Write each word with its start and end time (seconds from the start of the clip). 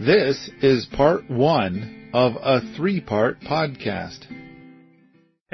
This 0.00 0.50
is 0.60 0.86
part 0.86 1.30
one 1.30 2.10
of 2.12 2.32
a 2.42 2.60
three 2.76 3.00
part 3.00 3.40
podcast. 3.40 4.26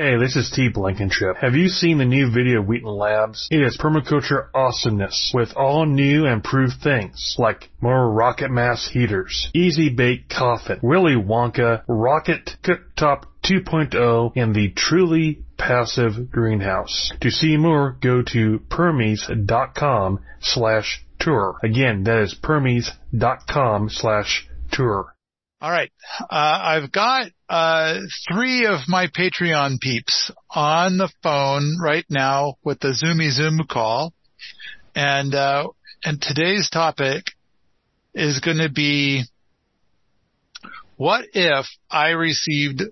Hey, 0.01 0.17
this 0.17 0.35
is 0.35 0.51
T 0.51 0.71
Blankenship. 0.71 1.37
Have 1.43 1.55
you 1.55 1.69
seen 1.69 1.99
the 1.99 2.07
new 2.07 2.31
video 2.33 2.63
Wheaton 2.63 2.89
Labs? 2.89 3.47
It 3.51 3.61
is 3.61 3.77
permaculture 3.77 4.47
awesomeness 4.55 5.31
with 5.35 5.55
all 5.55 5.85
new 5.85 6.25
and 6.25 6.37
improved 6.37 6.81
things 6.83 7.37
like 7.39 7.69
more 7.83 8.11
rocket 8.11 8.51
mass 8.51 8.89
heaters, 8.91 9.51
easy 9.53 9.91
bake 9.91 10.31
coffin, 10.31 10.81
Willy 10.83 11.17
Wonka, 11.17 11.83
rocket 11.87 12.57
cooktop 12.63 13.25
2.0, 13.45 14.33
and 14.37 14.55
the 14.55 14.71
truly 14.71 15.43
passive 15.59 16.31
greenhouse. 16.31 17.13
To 17.21 17.31
see 17.31 17.59
more, 17.59 17.99
go 18.01 18.23
to 18.23 18.59
permies.com 18.71 20.21
slash 20.41 21.05
tour. 21.19 21.59
Again, 21.63 22.05
that 22.05 22.23
is 22.23 22.35
permies.com 22.43 23.91
slash 23.91 24.49
tour. 24.73 25.15
All 25.63 25.71
right. 25.71 25.93
Uh, 26.19 26.27
I've 26.31 26.91
got 26.91 27.27
uh, 27.51 27.99
three 28.33 28.65
of 28.65 28.81
my 28.89 29.09
Patreon 29.09 29.79
peeps 29.79 30.31
on 30.49 30.97
the 30.97 31.11
phone 31.23 31.77
right 31.79 32.07
now 32.09 32.55
with 32.65 32.81
the 32.81 32.89
Zoomy 32.89 33.31
Zoom 33.31 33.61
call. 33.71 34.15
And, 34.95 35.35
uh, 35.35 35.69
and 36.03 36.21
today's 36.21 36.71
topic 36.71 37.25
is 38.15 38.41
going 38.41 38.57
to 38.57 38.71
be 38.71 39.25
what 40.97 41.27
if 41.35 41.67
I 41.91 42.11
received 42.11 42.83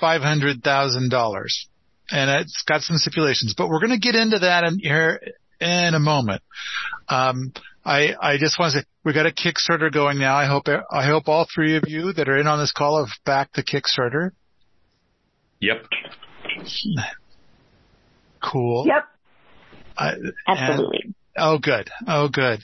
$500,000? 0.00 1.46
And 2.10 2.30
it's 2.42 2.62
got 2.66 2.82
some 2.82 2.98
stipulations, 2.98 3.54
but 3.56 3.70
we're 3.70 3.80
going 3.80 3.98
to 3.98 3.98
get 3.98 4.14
into 4.14 4.40
that 4.40 4.64
in 4.64 4.78
here 4.78 5.18
in 5.62 5.94
a 5.94 5.98
moment. 5.98 6.42
Um, 7.08 7.52
I, 7.88 8.14
I 8.20 8.36
just 8.36 8.58
want 8.58 8.74
to 8.74 8.80
say 8.80 8.84
we 9.02 9.14
got 9.14 9.24
a 9.24 9.30
Kickstarter 9.30 9.90
going 9.90 10.18
now. 10.18 10.36
I 10.36 10.44
hope 10.44 10.64
I 10.68 11.06
hope 11.06 11.26
all 11.26 11.46
three 11.52 11.76
of 11.78 11.84
you 11.86 12.12
that 12.12 12.28
are 12.28 12.36
in 12.36 12.46
on 12.46 12.58
this 12.58 12.70
call 12.70 12.98
have 12.98 13.14
backed 13.24 13.56
the 13.56 13.62
Kickstarter. 13.62 14.32
Yep. 15.60 15.86
Cool. 18.42 18.84
Yep. 18.86 19.04
I, 19.96 20.12
Absolutely. 20.46 21.00
And, 21.02 21.14
oh, 21.38 21.58
good. 21.58 21.88
Oh, 22.06 22.28
good. 22.28 22.62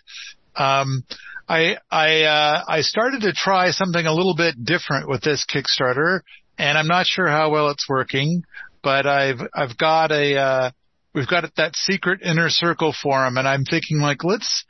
Um, 0.56 1.04
I 1.48 1.78
I 1.90 2.22
uh, 2.24 2.64
I 2.68 2.80
started 2.82 3.22
to 3.22 3.32
try 3.32 3.70
something 3.70 4.04
a 4.04 4.12
little 4.12 4.36
bit 4.36 4.62
different 4.62 5.08
with 5.08 5.22
this 5.22 5.46
Kickstarter, 5.50 6.20
and 6.58 6.76
I'm 6.76 6.86
not 6.86 7.06
sure 7.06 7.28
how 7.28 7.50
well 7.50 7.70
it's 7.70 7.88
working. 7.88 8.44
But 8.82 9.06
I've 9.06 9.40
I've 9.54 9.78
got 9.78 10.12
a 10.12 10.36
uh, 10.36 10.70
we've 11.14 11.26
got 11.26 11.50
that 11.56 11.76
secret 11.76 12.20
inner 12.22 12.50
circle 12.50 12.94
forum, 13.02 13.38
and 13.38 13.48
I'm 13.48 13.64
thinking 13.64 14.00
like 14.00 14.22
let's 14.22 14.64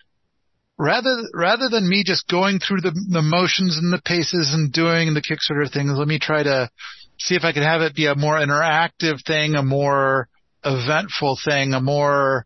rather 0.79 1.23
rather 1.33 1.69
than 1.69 1.89
me 1.89 2.03
just 2.05 2.29
going 2.29 2.59
through 2.59 2.81
the, 2.81 2.91
the 3.11 3.23
motions 3.23 3.79
and 3.79 3.93
the 3.93 4.03
paces 4.05 4.53
and 4.55 4.73
doing 4.73 5.15
the 5.15 5.23
Kickstarter 5.23 5.73
things, 5.73 5.93
let 5.97 6.09
me 6.09 6.19
try 6.19 6.43
to 6.43 6.71
see 7.19 7.35
if 7.35 7.45
I 7.45 7.53
can 7.53 7.63
have 7.63 7.81
it 7.81 7.95
be 7.95 8.07
a 8.07 8.17
more 8.17 8.39
interactive 8.39 9.25
thing, 9.25 9.55
a 9.55 9.63
more 9.63 10.29
eventful 10.65 11.39
thing, 11.45 11.75
a 11.75 11.81
more 11.81 12.45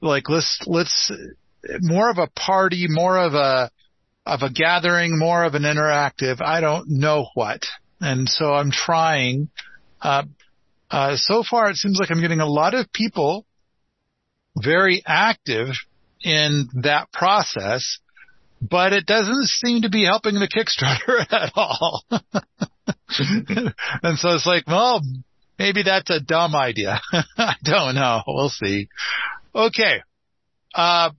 like 0.00 0.28
let's 0.28 0.60
let's 0.66 1.10
more 1.80 2.10
of 2.10 2.18
a 2.18 2.28
party, 2.28 2.86
more 2.88 3.18
of 3.18 3.34
a 3.34 3.70
of 4.24 4.42
a 4.42 4.50
gathering, 4.50 5.18
more 5.18 5.44
of 5.44 5.54
an 5.54 5.62
interactive. 5.62 6.40
I 6.40 6.60
don't 6.60 6.88
know 6.88 7.28
what, 7.34 7.62
and 8.00 8.28
so 8.28 8.52
I'm 8.52 8.70
trying. 8.70 9.48
Uh, 10.00 10.24
uh, 10.90 11.16
so 11.16 11.42
far, 11.48 11.68
it 11.68 11.76
seems 11.76 11.98
like 11.98 12.10
I'm 12.10 12.20
getting 12.20 12.40
a 12.40 12.46
lot 12.46 12.74
of 12.74 12.90
people 12.92 13.44
very 14.56 15.02
active 15.06 15.74
in 16.22 16.68
that 16.82 17.12
process, 17.12 17.98
but 18.60 18.92
it 18.92 19.06
doesn't 19.06 19.46
seem 19.46 19.82
to 19.82 19.88
be 19.88 20.04
helping 20.04 20.34
the 20.34 20.48
Kickstarter 20.48 21.20
at 21.32 21.52
all. 21.54 22.04
and 24.02 24.18
so 24.18 24.34
it's 24.34 24.46
like, 24.46 24.66
well, 24.66 25.00
maybe 25.58 25.82
that's 25.82 26.10
a 26.10 26.20
dumb 26.20 26.54
idea. 26.54 27.00
I 27.12 27.54
don't 27.62 27.94
know. 27.94 28.22
We'll 28.26 28.48
see. 28.48 28.88
Okay. 29.54 30.02
Uh, 30.74 31.10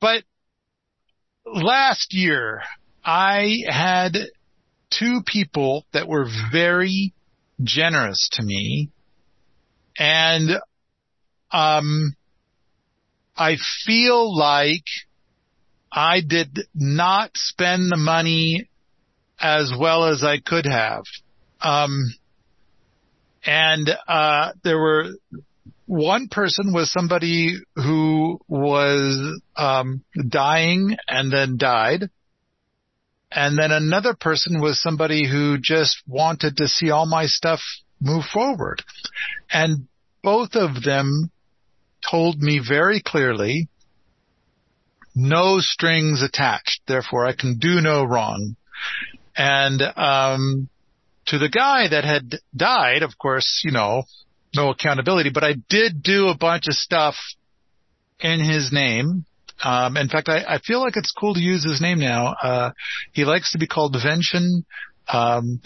but 0.00 0.24
last 1.44 2.14
year 2.14 2.62
I 3.04 3.58
had 3.68 4.16
two 4.90 5.20
people 5.26 5.84
that 5.92 6.08
were 6.08 6.26
very 6.50 7.12
generous 7.62 8.28
to 8.32 8.42
me 8.42 8.90
and, 9.98 10.50
um, 11.50 12.16
I 13.42 13.56
feel 13.84 14.38
like 14.38 14.84
I 15.90 16.20
did 16.20 16.60
not 16.74 17.32
spend 17.34 17.90
the 17.90 17.96
money 17.96 18.68
as 19.40 19.72
well 19.76 20.04
as 20.04 20.22
I 20.22 20.38
could 20.38 20.64
have. 20.64 21.02
Um, 21.60 22.14
and, 23.44 23.90
uh, 24.06 24.52
there 24.62 24.78
were, 24.78 25.06
one 25.86 26.28
person 26.28 26.72
was 26.72 26.92
somebody 26.92 27.56
who 27.74 28.38
was, 28.46 29.40
um, 29.56 30.04
dying 30.28 30.96
and 31.08 31.32
then 31.32 31.56
died. 31.56 32.10
And 33.32 33.58
then 33.58 33.72
another 33.72 34.14
person 34.14 34.60
was 34.60 34.80
somebody 34.80 35.28
who 35.28 35.58
just 35.58 36.00
wanted 36.06 36.58
to 36.58 36.68
see 36.68 36.90
all 36.90 37.06
my 37.06 37.26
stuff 37.26 37.60
move 38.00 38.24
forward. 38.32 38.84
And 39.50 39.88
both 40.22 40.54
of 40.54 40.84
them 40.84 41.32
told 42.08 42.40
me 42.40 42.60
very 42.66 43.00
clearly, 43.00 43.68
no 45.14 45.58
strings 45.60 46.22
attached, 46.22 46.80
therefore 46.86 47.26
I 47.26 47.34
can 47.34 47.58
do 47.58 47.80
no 47.80 48.04
wrong. 48.04 48.56
And, 49.36 49.80
um, 49.96 50.68
to 51.26 51.38
the 51.38 51.48
guy 51.48 51.88
that 51.88 52.04
had 52.04 52.34
died, 52.54 53.02
of 53.02 53.16
course, 53.18 53.62
you 53.64 53.70
know, 53.70 54.02
no 54.54 54.70
accountability, 54.70 55.30
but 55.30 55.44
I 55.44 55.54
did 55.68 56.02
do 56.02 56.28
a 56.28 56.36
bunch 56.36 56.68
of 56.68 56.74
stuff 56.74 57.14
in 58.20 58.40
his 58.40 58.72
name. 58.72 59.24
Um, 59.62 59.96
in 59.96 60.08
fact, 60.08 60.28
I, 60.28 60.44
I 60.46 60.58
feel 60.58 60.80
like 60.80 60.96
it's 60.96 61.12
cool 61.12 61.34
to 61.34 61.40
use 61.40 61.64
his 61.64 61.80
name 61.80 62.00
now. 62.00 62.34
Uh, 62.42 62.70
he 63.12 63.24
likes 63.24 63.52
to 63.52 63.58
be 63.58 63.66
called 63.66 63.96
Vention. 64.02 64.64
Um, 65.08 65.60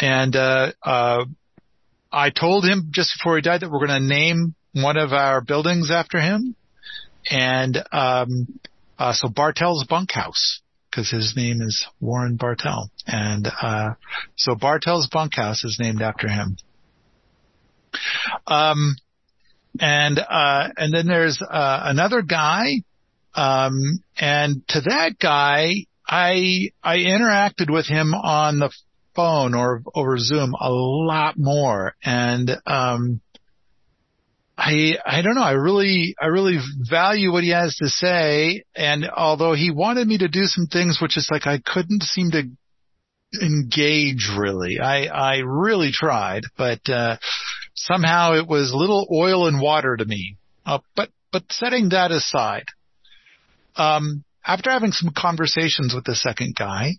and, 0.00 0.34
uh, 0.34 0.72
uh, 0.82 1.24
I 2.10 2.30
told 2.30 2.64
him 2.64 2.88
just 2.90 3.14
before 3.18 3.36
he 3.36 3.42
died 3.42 3.60
that 3.60 3.70
we're 3.70 3.86
going 3.86 4.00
to 4.00 4.06
name 4.06 4.54
one 4.82 4.96
of 4.96 5.12
our 5.12 5.40
buildings 5.40 5.90
after 5.90 6.20
him. 6.20 6.54
And, 7.30 7.76
um, 7.92 8.60
uh, 8.98 9.12
so 9.12 9.28
Bartell's 9.28 9.84
bunkhouse, 9.88 10.60
cause 10.94 11.10
his 11.10 11.34
name 11.36 11.60
is 11.60 11.86
Warren 12.00 12.36
Bartell. 12.36 12.90
And, 13.06 13.46
uh, 13.46 13.90
so 14.36 14.54
Bartell's 14.54 15.08
bunkhouse 15.08 15.64
is 15.64 15.78
named 15.80 16.02
after 16.02 16.28
him. 16.28 16.56
Um, 18.46 18.96
and, 19.80 20.18
uh, 20.18 20.68
and 20.76 20.92
then 20.92 21.06
there's, 21.06 21.40
uh, 21.42 21.80
another 21.84 22.22
guy, 22.22 22.82
um, 23.34 24.02
and 24.16 24.66
to 24.68 24.80
that 24.80 25.18
guy, 25.20 25.86
I, 26.06 26.70
I 26.82 26.96
interacted 26.98 27.70
with 27.70 27.86
him 27.86 28.14
on 28.14 28.58
the 28.58 28.72
phone 29.14 29.54
or 29.54 29.82
over 29.94 30.16
Zoom 30.18 30.54
a 30.58 30.70
lot 30.70 31.34
more. 31.36 31.94
And, 32.02 32.50
um, 32.66 33.20
I 34.58 34.98
I 35.06 35.22
don't 35.22 35.36
know. 35.36 35.42
I 35.42 35.52
really 35.52 36.16
I 36.20 36.26
really 36.26 36.58
value 36.90 37.30
what 37.30 37.44
he 37.44 37.50
has 37.50 37.76
to 37.76 37.88
say, 37.88 38.64
and 38.74 39.08
although 39.08 39.54
he 39.54 39.70
wanted 39.70 40.08
me 40.08 40.18
to 40.18 40.26
do 40.26 40.44
some 40.44 40.66
things, 40.66 40.98
which 41.00 41.16
is 41.16 41.28
like 41.30 41.46
I 41.46 41.60
couldn't 41.64 42.02
seem 42.02 42.32
to 42.32 42.42
engage 43.40 44.28
really. 44.36 44.80
I 44.80 45.04
I 45.04 45.36
really 45.44 45.90
tried, 45.92 46.42
but 46.56 46.80
uh, 46.88 47.18
somehow 47.76 48.34
it 48.34 48.48
was 48.48 48.74
little 48.74 49.06
oil 49.14 49.46
and 49.46 49.60
water 49.60 49.96
to 49.96 50.04
me. 50.04 50.36
Uh, 50.66 50.80
but 50.96 51.10
but 51.30 51.44
setting 51.52 51.90
that 51.90 52.10
aside, 52.10 52.66
um, 53.76 54.24
after 54.44 54.70
having 54.70 54.90
some 54.90 55.12
conversations 55.16 55.94
with 55.94 56.04
the 56.04 56.16
second 56.16 56.56
guy, 56.58 56.94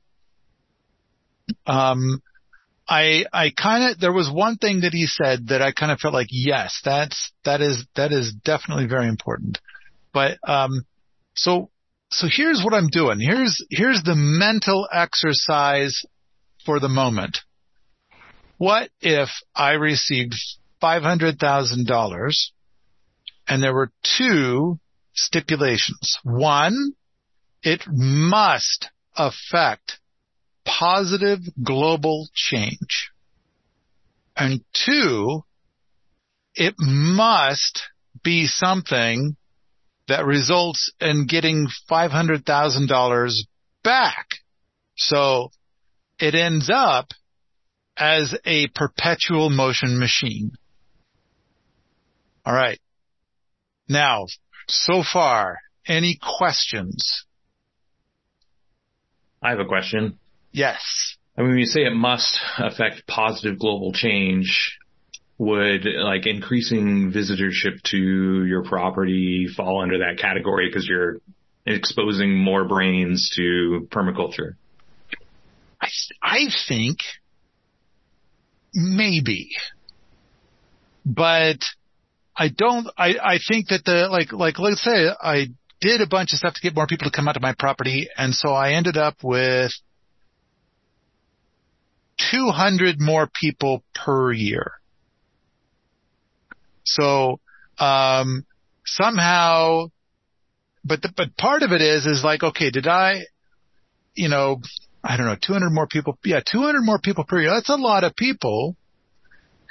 um, 1.66 2.22
I, 2.90 3.26
I 3.32 3.52
kind 3.52 3.92
of, 3.92 4.00
there 4.00 4.12
was 4.12 4.32
one 4.34 4.56
thing 4.56 4.82
that 4.82 4.94
he 4.94 5.06
said 5.06 5.50
that 5.50 5.62
I 5.62 5.72
kind 5.72 5.92
of 5.92 6.00
felt 6.00 6.14
like, 6.14 6.30
yes, 6.32 6.82
that's, 6.84 7.32
that 7.46 7.62
is, 7.62 7.86
that 7.96 8.12
is 8.12 8.34
definitely 8.34 8.88
very 8.88 9.08
important. 9.08 9.60
But, 10.12 10.40
um, 10.44 10.86
so, 11.36 11.70
so 12.10 12.28
here's 12.30 12.64
what 12.64 12.74
I'm 12.74 12.88
doing. 12.88 13.20
Here's, 13.20 13.64
here's 13.70 14.02
the 14.02 14.16
mental 14.16 14.88
exercise 14.92 16.02
for 16.66 16.80
the 16.80 16.90
moment. 16.90 17.38
What 18.58 18.90
if 19.02 19.30
I 19.54 19.74
received 19.74 20.34
$500,000 20.82 22.34
and 23.48 23.64
there 23.64 23.74
were 23.74 23.92
two 24.18 24.80
stipulations? 25.14 26.18
One, 26.24 26.94
it 27.62 27.84
must 27.88 28.88
affect 29.16 30.00
positive 30.78 31.40
global 31.64 32.30
change. 32.34 33.12
And 34.36 34.62
two, 34.74 35.44
it 36.56 36.76
must 36.78 37.82
be 38.24 38.46
something 38.48 39.36
that 40.08 40.26
results 40.26 40.92
in 41.00 41.28
getting 41.28 41.68
$500,000 41.90 43.32
back 43.84 44.28
So 44.96 45.52
it 46.20 46.36
ends 46.36 46.70
up 46.74 47.08
as 47.96 48.36
a 48.46 48.68
perpetual 48.68 49.50
motion 49.50 49.98
machine. 49.98 50.52
All 52.46 52.54
right. 52.54 52.80
Now, 53.88 54.26
so 54.68 55.04
far, 55.04 55.60
any 55.88 56.20
questions? 56.22 57.26
I 59.42 59.52
have 59.52 59.60
a 59.60 59.66
question. 59.66 60.20
Yes. 60.52 61.18
I 61.38 61.42
mean, 61.42 61.52
when 61.52 61.60
you 61.60 61.66
say 61.66 61.86
it 61.86 61.94
must 61.94 62.40
affect 62.58 63.08
positive 63.08 63.60
global 63.60 63.94
change, 63.94 64.78
would 65.38 65.86
like 65.86 66.28
increasing 66.28 67.14
visitorship 67.14 67.82
to 67.84 68.46
your 68.46 68.64
property 68.64 69.48
fall 69.56 69.82
under 69.82 70.00
that 70.00 70.20
category 70.20 70.68
because 70.68 70.86
you're 70.88 71.18
exposing 71.66 72.38
more 72.38 72.66
brains 72.66 73.32
to 73.36 73.88
permaculture? 73.90 74.56
I, 75.82 75.88
I 76.22 76.40
think 76.68 76.98
maybe, 78.74 79.52
but 81.06 81.60
I 82.36 82.50
don't, 82.50 82.88
I, 82.98 83.16
I 83.22 83.40
think 83.48 83.70
that 83.70 83.86
the, 83.86 84.10
like, 84.10 84.34
like, 84.34 84.60
let's 84.60 84.84
say 84.84 85.08
I 85.22 85.48
did 85.80 86.02
a 86.02 86.08
bunch 86.08 86.34
of 86.34 86.40
stuff 86.40 86.56
to 86.56 86.62
get 86.62 86.76
more 86.76 86.88
people 86.88 87.10
to 87.10 87.16
come 87.16 87.30
out 87.30 87.34
to 87.34 87.40
my 87.40 87.54
property. 87.58 88.10
And 88.18 88.34
so 88.34 88.50
I 88.50 88.74
ended 88.74 88.98
up 88.98 89.16
with 89.24 89.72
200 92.32 93.00
more 93.00 93.30
people 93.34 93.84
per 93.94 94.32
year. 94.32 94.74
So, 96.84 97.40
um, 97.78 98.46
somehow, 98.86 99.92
but, 100.84 101.02
the, 101.02 101.14
but 101.16 101.38
part 101.38 101.64
of 101.64 101.72
it 101.72 101.82
is, 101.82 102.06
is 102.06 102.24
like, 102.24 102.44
okay, 102.44 102.72
did 102.72 102.88
I, 102.88 103.26
you 104.16 104.30
know, 104.30 104.62
I 105.04 105.18
don't 105.18 105.28
know, 105.28 105.38
200 105.42 105.70
more 105.70 105.88
people. 105.88 106.18
Yeah, 106.26 106.42
200 106.46 106.82
more 106.82 107.00
people 107.00 107.24
per 107.24 107.40
year. 107.40 107.52
That's 107.52 107.70
a 107.70 107.76
lot 107.76 108.04
of 108.04 108.16
people. 108.16 108.76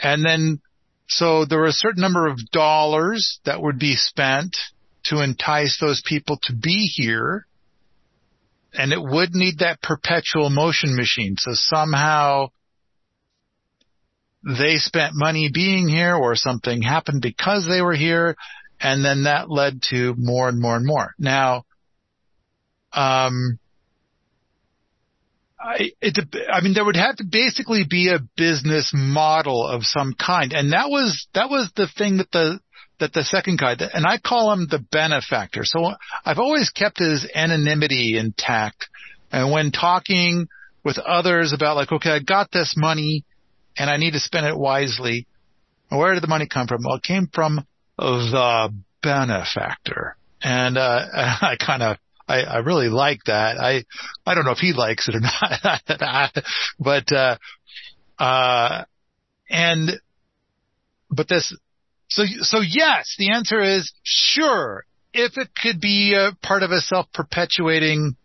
And 0.01 0.25
then, 0.25 0.61
so 1.09 1.45
there 1.45 1.59
were 1.59 1.67
a 1.67 1.73
certain 1.73 2.01
number 2.01 2.27
of 2.27 2.39
dollars 2.51 3.41
that 3.45 3.61
would 3.61 3.79
be 3.79 3.97
spent 3.97 4.57
to 5.05 5.23
entice 5.23 5.79
those 5.81 6.03
people 6.05 6.39
to 6.45 6.55
be 6.55 6.91
here. 6.95 7.47
And 8.73 8.93
it 8.93 9.03
would 9.03 9.35
need 9.35 9.59
that 9.59 9.83
perpetual 9.83 10.51
motion 10.51 10.95
machine. 10.95 11.37
So 11.39 11.53
somehow 11.55 12.49
they 14.45 14.77
spent 14.77 15.15
money 15.15 15.51
being 15.53 15.89
here 15.89 16.15
or 16.15 16.37
something 16.37 16.83
happened 16.83 17.23
because 17.23 17.67
they 17.67 17.81
were 17.81 17.95
here. 17.95 18.37
And 18.81 19.05
then 19.05 19.25
that 19.25 19.51
led 19.51 19.83
to 19.91 20.15
more 20.17 20.49
and 20.49 20.61
more 20.61 20.77
and 20.77 20.87
more. 20.87 21.15
Now, 21.19 21.65
um, 22.93 23.59
I, 25.61 25.91
it, 26.01 26.19
I 26.53 26.61
mean, 26.61 26.75
there 26.75 26.85
would 26.85 26.97
have 26.97 27.17
to 27.17 27.25
basically 27.25 27.85
be 27.89 28.11
a 28.11 28.21
business 28.37 28.93
model 28.95 29.67
of 29.67 29.83
some 29.83 30.15
kind. 30.15 30.53
And 30.53 30.73
that 30.73 30.89
was, 30.89 31.27
that 31.35 31.51
was 31.51 31.73
the 31.75 31.89
thing 31.89 32.19
that 32.19 32.31
the, 32.31 32.61
that 33.01 33.13
the 33.13 33.23
second 33.23 33.59
guy, 33.59 33.77
and 33.95 34.07
I 34.07 34.19
call 34.19 34.53
him 34.53 34.67
the 34.69 34.79
benefactor. 34.79 35.63
So 35.65 35.93
I've 36.25 36.39
always 36.39 36.71
kept 36.71 36.99
his 36.99 37.29
anonymity 37.35 38.19
intact. 38.19 38.89
And 39.31 39.53
when 39.53 39.71
talking 39.71 40.49
with 40.85 40.99
others 40.99 41.53
about 41.53 41.77
like, 41.77 41.93
okay, 41.93 42.11
I 42.11 42.21
got 42.21 42.51
this 42.51 42.75
money 42.77 43.25
and 43.77 43.89
I 43.89 43.97
need 43.97 44.13
to 44.13 44.21
spend 44.21 44.47
it 44.47 44.57
wisely. 44.57 45.27
Where 45.91 46.15
did 46.15 46.23
the 46.23 46.29
money 46.29 46.47
come 46.53 46.67
from? 46.67 46.83
Well, 46.85 46.97
it 46.97 47.03
came 47.03 47.29
from 47.33 47.65
the 47.97 48.75
benefactor. 49.03 50.17
And, 50.43 50.77
uh, 50.77 51.01
I 51.15 51.57
kind 51.65 51.83
of, 51.83 51.97
I, 52.27 52.43
I 52.43 52.59
really 52.59 52.89
like 52.89 53.21
that. 53.27 53.59
I, 53.59 53.85
I 54.27 54.35
don't 54.35 54.45
know 54.45 54.53
if 54.53 54.59
he 54.59 54.73
likes 54.73 55.09
it 55.09 55.15
or 55.15 55.21
not, 56.01 56.37
but, 56.79 57.13
uh, 57.13 57.37
uh, 58.19 58.85
and, 59.49 59.91
but 61.11 61.29
this, 61.29 61.57
so, 62.09 62.25
so 62.41 62.61
yes, 62.61 63.15
the 63.19 63.33
answer 63.33 63.61
is 63.61 63.93
sure. 64.03 64.85
If 65.13 65.39
it 65.39 65.49
could 65.61 65.81
be 65.81 66.15
a 66.15 66.37
part 66.47 66.63
of 66.63 66.71
a 66.71 66.81
self-perpetuating 66.81 68.17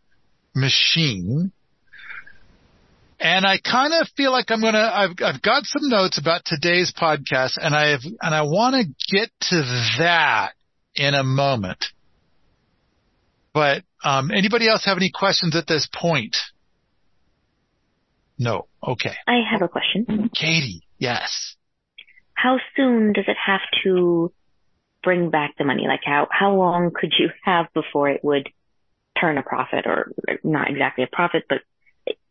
machine, 0.54 1.52
and 3.20 3.46
I 3.46 3.58
kind 3.58 3.94
of 3.94 4.08
feel 4.18 4.32
like 4.32 4.52
I'm 4.52 4.62
gonna, 4.62 4.92
I've, 4.94 5.12
I've 5.24 5.42
got 5.42 5.64
some 5.66 5.90
notes 5.90 6.18
about 6.18 6.42
today's 6.46 6.94
podcast 6.94 7.58
and 7.58 7.74
I've, 7.74 8.04
and 8.22 8.36
I 8.36 8.42
want 8.42 8.76
to 8.76 9.16
get 9.16 9.30
to 9.50 9.62
that 10.00 10.52
in 10.96 11.14
a 11.14 11.24
moment. 11.24 11.86
But 13.54 13.84
um, 14.04 14.32
anybody 14.32 14.68
else 14.68 14.84
have 14.86 14.98
any 14.98 15.12
questions 15.14 15.56
at 15.56 15.68
this 15.68 15.88
point? 15.94 16.36
No. 18.38 18.68
Okay. 18.86 19.14
I 19.28 19.40
have 19.50 19.62
a 19.62 19.68
question. 19.68 20.30
Katie, 20.36 20.82
yes. 20.98 21.56
How 22.44 22.60
soon 22.76 23.14
does 23.14 23.24
it 23.30 23.38
have 23.46 23.62
to 23.86 24.34
bring 25.02 25.30
back 25.30 25.56
the 25.58 25.64
money? 25.64 25.86
Like 25.88 26.02
how, 26.04 26.28
how 26.30 26.54
long 26.56 26.92
could 26.94 27.14
you 27.18 27.30
have 27.44 27.68
before 27.74 28.10
it 28.10 28.22
would 28.22 28.50
turn 29.20 29.38
a 29.38 29.44
profit 29.44 29.86
or 29.86 30.12
not 30.44 30.70
exactly 30.70 31.06
a 31.06 31.16
profit, 31.16 31.44
but 31.48 31.60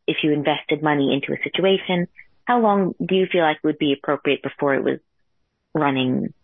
if 0.06 0.18
you 0.22 0.32
invested 0.32 0.82
money 0.82 1.14
into 1.14 1.32
a 1.32 1.42
situation, 1.42 2.08
how 2.44 2.60
long 2.60 2.94
do 3.02 3.14
you 3.14 3.26
feel 3.30 3.42
like 3.42 3.64
would 3.64 3.78
be 3.78 3.94
appropriate 3.94 4.42
before 4.42 4.74
it 4.74 4.84
was 4.84 4.98
running, 5.74 6.34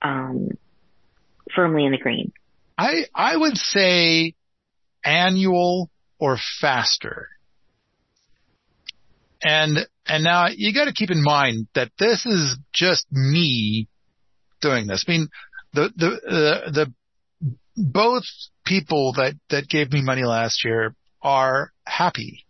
um, 0.00 0.48
firmly 1.54 1.84
in 1.84 1.92
the 1.92 1.98
green? 1.98 2.32
I, 2.78 3.04
I 3.14 3.36
would 3.36 3.58
say 3.58 4.34
annual 5.04 5.90
or 6.18 6.38
faster. 6.38 7.28
And, 9.44 9.78
and 10.06 10.24
now 10.24 10.46
you 10.48 10.72
got 10.74 10.86
to 10.86 10.92
keep 10.92 11.10
in 11.10 11.22
mind 11.22 11.68
that 11.74 11.92
this 11.98 12.24
is 12.26 12.56
just 12.72 13.06
me 13.12 13.88
doing 14.60 14.86
this. 14.86 15.04
I 15.06 15.10
mean, 15.10 15.28
the, 15.74 15.90
the, 15.94 16.08
the, 16.24 16.70
the, 16.72 16.92
both 17.76 18.24
people 18.64 19.12
that, 19.16 19.34
that 19.50 19.68
gave 19.68 19.92
me 19.92 20.02
money 20.02 20.24
last 20.24 20.64
year 20.64 20.94
are 21.22 21.72
happy. 21.84 22.46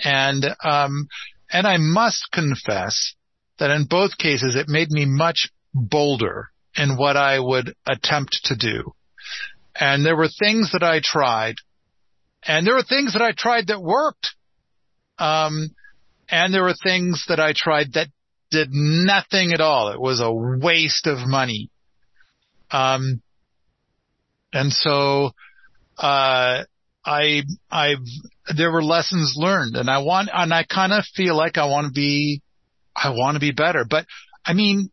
And, 0.00 0.44
um, 0.62 1.08
and 1.50 1.66
I 1.66 1.76
must 1.78 2.28
confess 2.32 3.14
that 3.58 3.70
in 3.70 3.86
both 3.88 4.18
cases, 4.18 4.56
it 4.56 4.68
made 4.68 4.90
me 4.90 5.04
much 5.06 5.50
bolder 5.72 6.50
in 6.76 6.96
what 6.96 7.16
I 7.16 7.38
would 7.38 7.74
attempt 7.86 8.40
to 8.44 8.56
do. 8.56 8.94
And 9.78 10.04
there 10.04 10.16
were 10.16 10.28
things 10.28 10.72
that 10.72 10.82
I 10.82 11.00
tried 11.02 11.54
and 12.46 12.66
there 12.66 12.74
were 12.74 12.82
things 12.82 13.14
that 13.14 13.22
I 13.22 13.32
tried 13.32 13.68
that 13.68 13.82
worked. 13.82 14.34
Um, 15.18 15.70
and 16.28 16.52
there 16.52 16.62
were 16.62 16.74
things 16.74 17.24
that 17.28 17.40
I 17.40 17.52
tried 17.56 17.94
that 17.94 18.08
did 18.50 18.68
nothing 18.72 19.52
at 19.52 19.60
all. 19.60 19.90
It 19.90 20.00
was 20.00 20.20
a 20.20 20.32
waste 20.32 21.06
of 21.06 21.26
money. 21.26 21.70
Um, 22.70 23.22
and 24.52 24.72
so, 24.72 25.32
uh, 25.98 26.64
I, 27.06 27.42
I, 27.70 27.96
there 28.56 28.70
were 28.70 28.82
lessons 28.82 29.34
learned 29.36 29.76
and 29.76 29.90
I 29.90 29.98
want, 29.98 30.30
and 30.32 30.52
I 30.52 30.64
kind 30.64 30.92
of 30.92 31.04
feel 31.14 31.36
like 31.36 31.58
I 31.58 31.66
want 31.66 31.86
to 31.86 31.92
be, 31.92 32.40
I 32.96 33.10
want 33.10 33.34
to 33.34 33.40
be 33.40 33.52
better, 33.52 33.84
but 33.88 34.06
I 34.44 34.54
mean, 34.54 34.90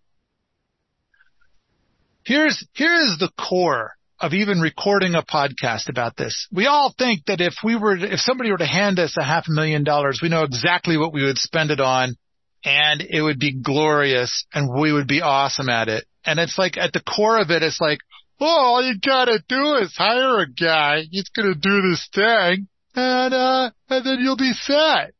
here's, 2.24 2.66
here's 2.74 3.18
the 3.20 3.32
core 3.38 3.94
of 4.22 4.34
even 4.34 4.62
recording 4.62 5.16
a 5.16 5.24
podcast 5.24 5.90
about 5.90 6.16
this. 6.16 6.48
We 6.52 6.68
all 6.68 6.94
think 6.96 7.26
that 7.26 7.42
if 7.42 7.56
we 7.64 7.76
were, 7.76 7.98
if 7.98 8.20
somebody 8.20 8.52
were 8.52 8.58
to 8.58 8.68
hand 8.68 9.00
us 9.00 9.18
a 9.18 9.24
half 9.24 9.48
a 9.48 9.52
million 9.52 9.84
dollars, 9.84 10.20
we 10.22 10.30
know 10.30 10.44
exactly 10.44 10.96
what 10.96 11.12
we 11.12 11.24
would 11.24 11.40
spend 11.40 11.72
it 11.72 11.80
on 11.80 12.16
and 12.64 13.02
it 13.02 13.22
would 13.22 13.40
be 13.40 13.60
glorious 13.60 14.46
and 14.54 14.70
we 14.80 14.94
would 14.94 15.08
be 15.08 15.22
awesome 15.22 15.70
at 15.70 15.90
it. 15.90 16.06
And 16.24 16.40
it's 16.40 16.58
like 16.58 16.78
at 16.78 16.94
the 16.94 17.02
core 17.02 17.40
of 17.40 17.50
it, 17.50 17.64
it's 17.64 17.82
like, 17.82 17.98
oh, 18.40 18.46
all 18.46 18.84
you 18.84 19.00
gotta 19.00 19.44
do 19.50 19.76
is 19.78 19.96
hire 19.98 20.42
a 20.42 20.48
guy. 20.50 21.02
He's 21.10 21.30
gonna 21.30 21.56
do 21.56 21.82
this 21.82 22.08
thing 22.14 22.68
and, 22.96 23.34
uh, 23.34 23.72
and 23.90 24.06
then 24.06 24.20
you'll 24.20 24.38
be 24.38 24.54
set. 24.54 25.14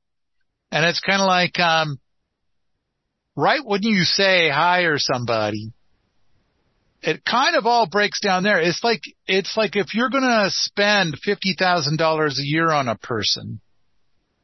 And 0.72 0.86
it's 0.86 1.02
kind 1.02 1.22
of 1.22 1.28
like, 1.28 1.60
um, 1.60 2.00
right 3.36 3.66
when 3.66 3.82
you 3.82 4.04
say 4.04 4.50
hire 4.50 5.00
somebody, 5.00 5.74
it 7.02 7.26
kind 7.26 7.56
of 7.56 7.66
all 7.66 7.88
breaks 7.88 8.20
down 8.22 8.44
there. 8.44 8.60
It's 8.60 8.84
like, 8.84 9.02
it's 9.26 9.56
like 9.58 9.76
if 9.76 9.94
you're 9.94 10.10
going 10.10 10.24
to 10.24 10.50
spend 10.50 11.18
$50,000 11.26 12.30
a 12.30 12.44
year 12.44 12.72
on 12.72 12.88
a 12.88 12.96
person, 12.96 13.60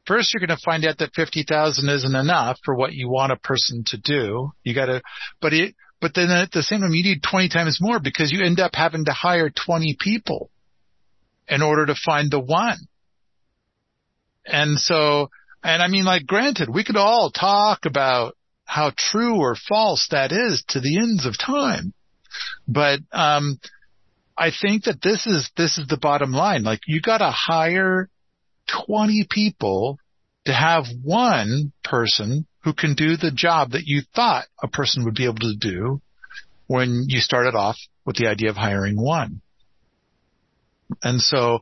first 0.06 0.32
you're 0.32 0.44
going 0.44 0.56
to 0.56 0.64
find 0.64 0.84
out 0.84 0.98
that 0.98 1.14
50,000 1.14 1.88
isn't 1.88 2.14
enough 2.14 2.58
for 2.64 2.74
what 2.74 2.92
you 2.92 3.08
want 3.08 3.32
a 3.32 3.36
person 3.36 3.84
to 3.88 3.98
do. 3.98 4.50
You 4.64 4.74
got 4.74 4.86
to, 4.86 5.02
but 5.40 5.52
it, 5.52 5.76
but 6.00 6.12
then 6.14 6.30
at 6.30 6.50
the 6.50 6.62
same 6.62 6.80
time 6.80 6.94
you 6.94 7.02
need 7.02 7.22
20 7.28 7.48
times 7.48 7.78
more 7.80 8.00
because 8.00 8.32
you 8.32 8.44
end 8.44 8.60
up 8.60 8.72
having 8.74 9.04
to 9.04 9.12
hire 9.12 9.50
20 9.50 9.96
people 10.00 10.50
in 11.48 11.62
order 11.62 11.86
to 11.86 11.94
find 11.94 12.30
the 12.30 12.40
one. 12.40 12.78
And 14.44 14.78
so, 14.78 15.30
and 15.62 15.82
I 15.82 15.88
mean 15.88 16.04
like 16.04 16.26
granted, 16.26 16.68
we 16.68 16.84
could 16.84 16.96
all 16.96 17.30
talk 17.30 17.84
about 17.84 18.36
how 18.64 18.92
true 18.96 19.36
or 19.36 19.54
false 19.68 20.08
that 20.10 20.32
is 20.32 20.64
to 20.68 20.80
the 20.80 20.98
ends 20.98 21.24
of 21.24 21.38
time. 21.38 21.94
But 22.66 23.00
um, 23.12 23.58
I 24.36 24.50
think 24.50 24.84
that 24.84 25.02
this 25.02 25.26
is 25.26 25.50
this 25.56 25.78
is 25.78 25.86
the 25.88 25.98
bottom 25.98 26.32
line. 26.32 26.62
Like 26.62 26.80
you 26.86 27.00
got 27.00 27.18
to 27.18 27.30
hire 27.30 28.08
20 28.86 29.26
people 29.30 29.98
to 30.44 30.52
have 30.52 30.86
one 31.02 31.72
person 31.84 32.46
who 32.64 32.72
can 32.72 32.94
do 32.94 33.16
the 33.16 33.30
job 33.30 33.72
that 33.72 33.86
you 33.86 34.02
thought 34.14 34.46
a 34.62 34.68
person 34.68 35.04
would 35.04 35.14
be 35.14 35.24
able 35.24 35.36
to 35.36 35.56
do 35.58 36.00
when 36.66 37.04
you 37.08 37.20
started 37.20 37.54
off 37.54 37.76
with 38.04 38.16
the 38.16 38.28
idea 38.28 38.50
of 38.50 38.56
hiring 38.56 39.00
one. 39.00 39.40
And 41.02 41.20
so, 41.20 41.58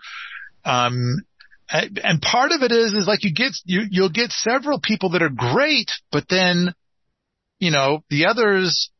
um, 0.64 1.24
and 1.68 2.22
part 2.22 2.52
of 2.52 2.62
it 2.62 2.72
is, 2.72 2.92
is 2.92 3.06
like 3.06 3.24
you 3.24 3.32
get, 3.34 3.52
you, 3.64 3.82
you'll 3.90 4.10
get 4.10 4.30
several 4.30 4.80
people 4.80 5.10
that 5.10 5.22
are 5.22 5.30
great, 5.30 5.90
but 6.12 6.24
then, 6.28 6.74
you 7.58 7.70
know, 7.70 8.04
the 8.08 8.26
others 8.26 8.90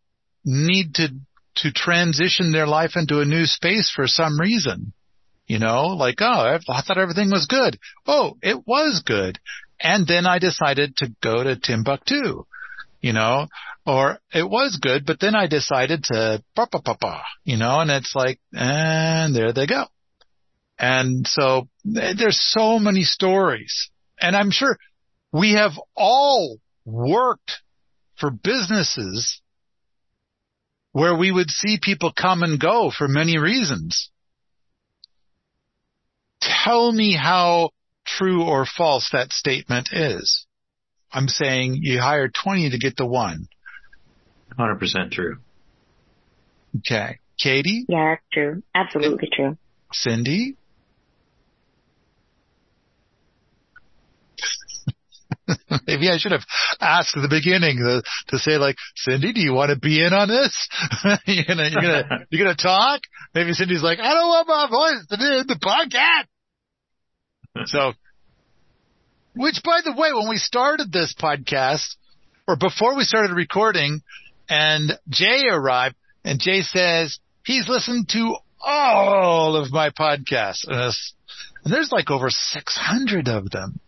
need 0.45 0.95
to, 0.95 1.09
to 1.57 1.73
transition 1.73 2.53
their 2.53 2.67
life 2.67 2.93
into 2.97 3.21
a 3.21 3.25
new 3.25 3.47
space 3.47 3.93
for 3.95 4.07
some 4.07 4.39
reason. 4.39 4.93
You 5.47 5.59
know, 5.59 5.89
like, 5.89 6.17
oh, 6.21 6.59
I 6.69 6.83
thought 6.83 6.99
everything 6.99 7.31
was 7.31 7.47
good. 7.47 7.79
Oh, 8.07 8.37
it 8.43 8.67
was 8.67 9.03
good. 9.07 9.39
And 9.81 10.07
then 10.07 10.27
I 10.27 10.39
decided 10.39 10.97
to 10.97 11.15
go 11.23 11.45
to 11.45 11.57
Timbuktu, 11.57 12.45
you 13.01 13.13
know, 13.13 13.47
or 13.87 14.19
it 14.35 14.49
was 14.49 14.79
good, 14.83 15.07
but 15.07 15.21
then 15.21 15.37
I 15.37 15.47
decided 15.47 16.03
to, 16.05 16.43
bah, 16.57 16.67
bah, 16.73 16.81
bah, 16.85 16.97
bah, 17.01 17.23
you 17.45 17.57
know, 17.57 17.81
and 17.81 17.91
it's 17.91 18.15
like, 18.17 18.41
and 18.53 19.37
there 19.37 19.53
they 19.53 19.67
go. 19.67 19.85
And 20.79 21.27
so 21.27 21.69
eh, 21.97 22.15
there's 22.19 22.41
so 22.41 22.81
many 22.81 23.03
stories 23.05 23.91
and 24.21 24.37
I'm 24.37 24.51
sure 24.51 24.79
we 25.33 25.53
have 25.53 25.73
all 25.95 26.59
worked 26.85 27.53
for 28.19 28.31
businesses 28.31 29.41
where 30.97 31.15
we 31.15 31.31
would 31.31 31.51
see 31.51 31.79
people 31.79 32.11
come 32.11 32.43
and 32.43 32.59
go 32.59 32.91
for 32.91 33.07
many 33.07 33.37
reasons. 33.37 34.09
Tell 36.41 36.91
me 36.91 37.15
how 37.15 37.73
true 38.07 38.43
or 38.43 38.65
false 38.65 39.11
that 39.13 39.31
statement 39.31 39.91
is. 39.93 40.47
I'm 41.13 41.29
saying 41.29 41.81
you 41.83 42.01
hired 42.01 42.33
20 42.33 42.71
to 42.71 42.79
get 42.79 42.97
the 42.97 43.05
one. 43.05 43.49
100% 44.59 45.11
true. 45.11 45.37
Okay. 46.79 47.19
Katie? 47.39 47.85
Yeah, 47.91 48.17
true. 48.33 48.63
Absolutely 48.75 49.29
true. 49.31 49.59
Cindy? 49.93 50.57
Maybe 55.87 56.09
I 56.09 56.19
should 56.19 56.33
have 56.33 56.45
asked 56.81 57.17
at 57.17 57.23
the 57.23 57.29
beginning 57.29 57.79
to, 57.79 58.03
to 58.29 58.39
say 58.39 58.59
like, 58.59 58.77
Cindy, 58.97 59.33
do 59.33 59.41
you 59.41 59.53
want 59.53 59.71
to 59.71 59.79
be 59.79 60.05
in 60.05 60.13
on 60.13 60.29
this? 60.29 60.69
you're 61.27 61.45
gonna, 61.47 61.69
you're 61.71 61.83
gonna, 61.83 62.27
you're 62.31 62.45
gonna 62.45 62.57
talk? 62.57 63.03
Maybe 63.35 63.53
Cindy's 63.53 63.83
like, 63.83 64.01
I 64.01 64.15
don't 64.15 64.29
want 64.29 64.49
my 64.49 64.69
voice 64.69 65.07
to 65.11 65.17
be 65.17 65.25
in 65.25 65.47
the 65.47 65.55
podcast. 65.55 66.27
So, 67.67 67.93
which 69.35 69.63
by 69.65 69.81
the 69.85 69.93
way, 69.93 70.13
when 70.13 70.29
we 70.29 70.37
started 70.37 70.93
this 70.93 71.15
podcast, 71.19 71.97
or 72.47 72.57
before 72.57 72.97
we 72.97 73.05
started 73.05 73.35
recording, 73.35 74.03
and 74.49 74.93
Jay 75.09 75.45
arrived, 75.51 75.97
and 76.25 76.39
Jay 76.41 76.63
says 76.63 77.19
he's 77.45 77.69
listened 77.69 78.09
to 78.11 78.37
all 78.61 79.57
of 79.57 79.71
my 79.71 79.91
podcasts, 79.91 80.67
and, 80.67 80.95
and 81.65 81.73
there's 81.73 81.93
like 81.93 82.11
over 82.11 82.31
600 82.31 83.29
of 83.29 83.51
them. 83.51 83.81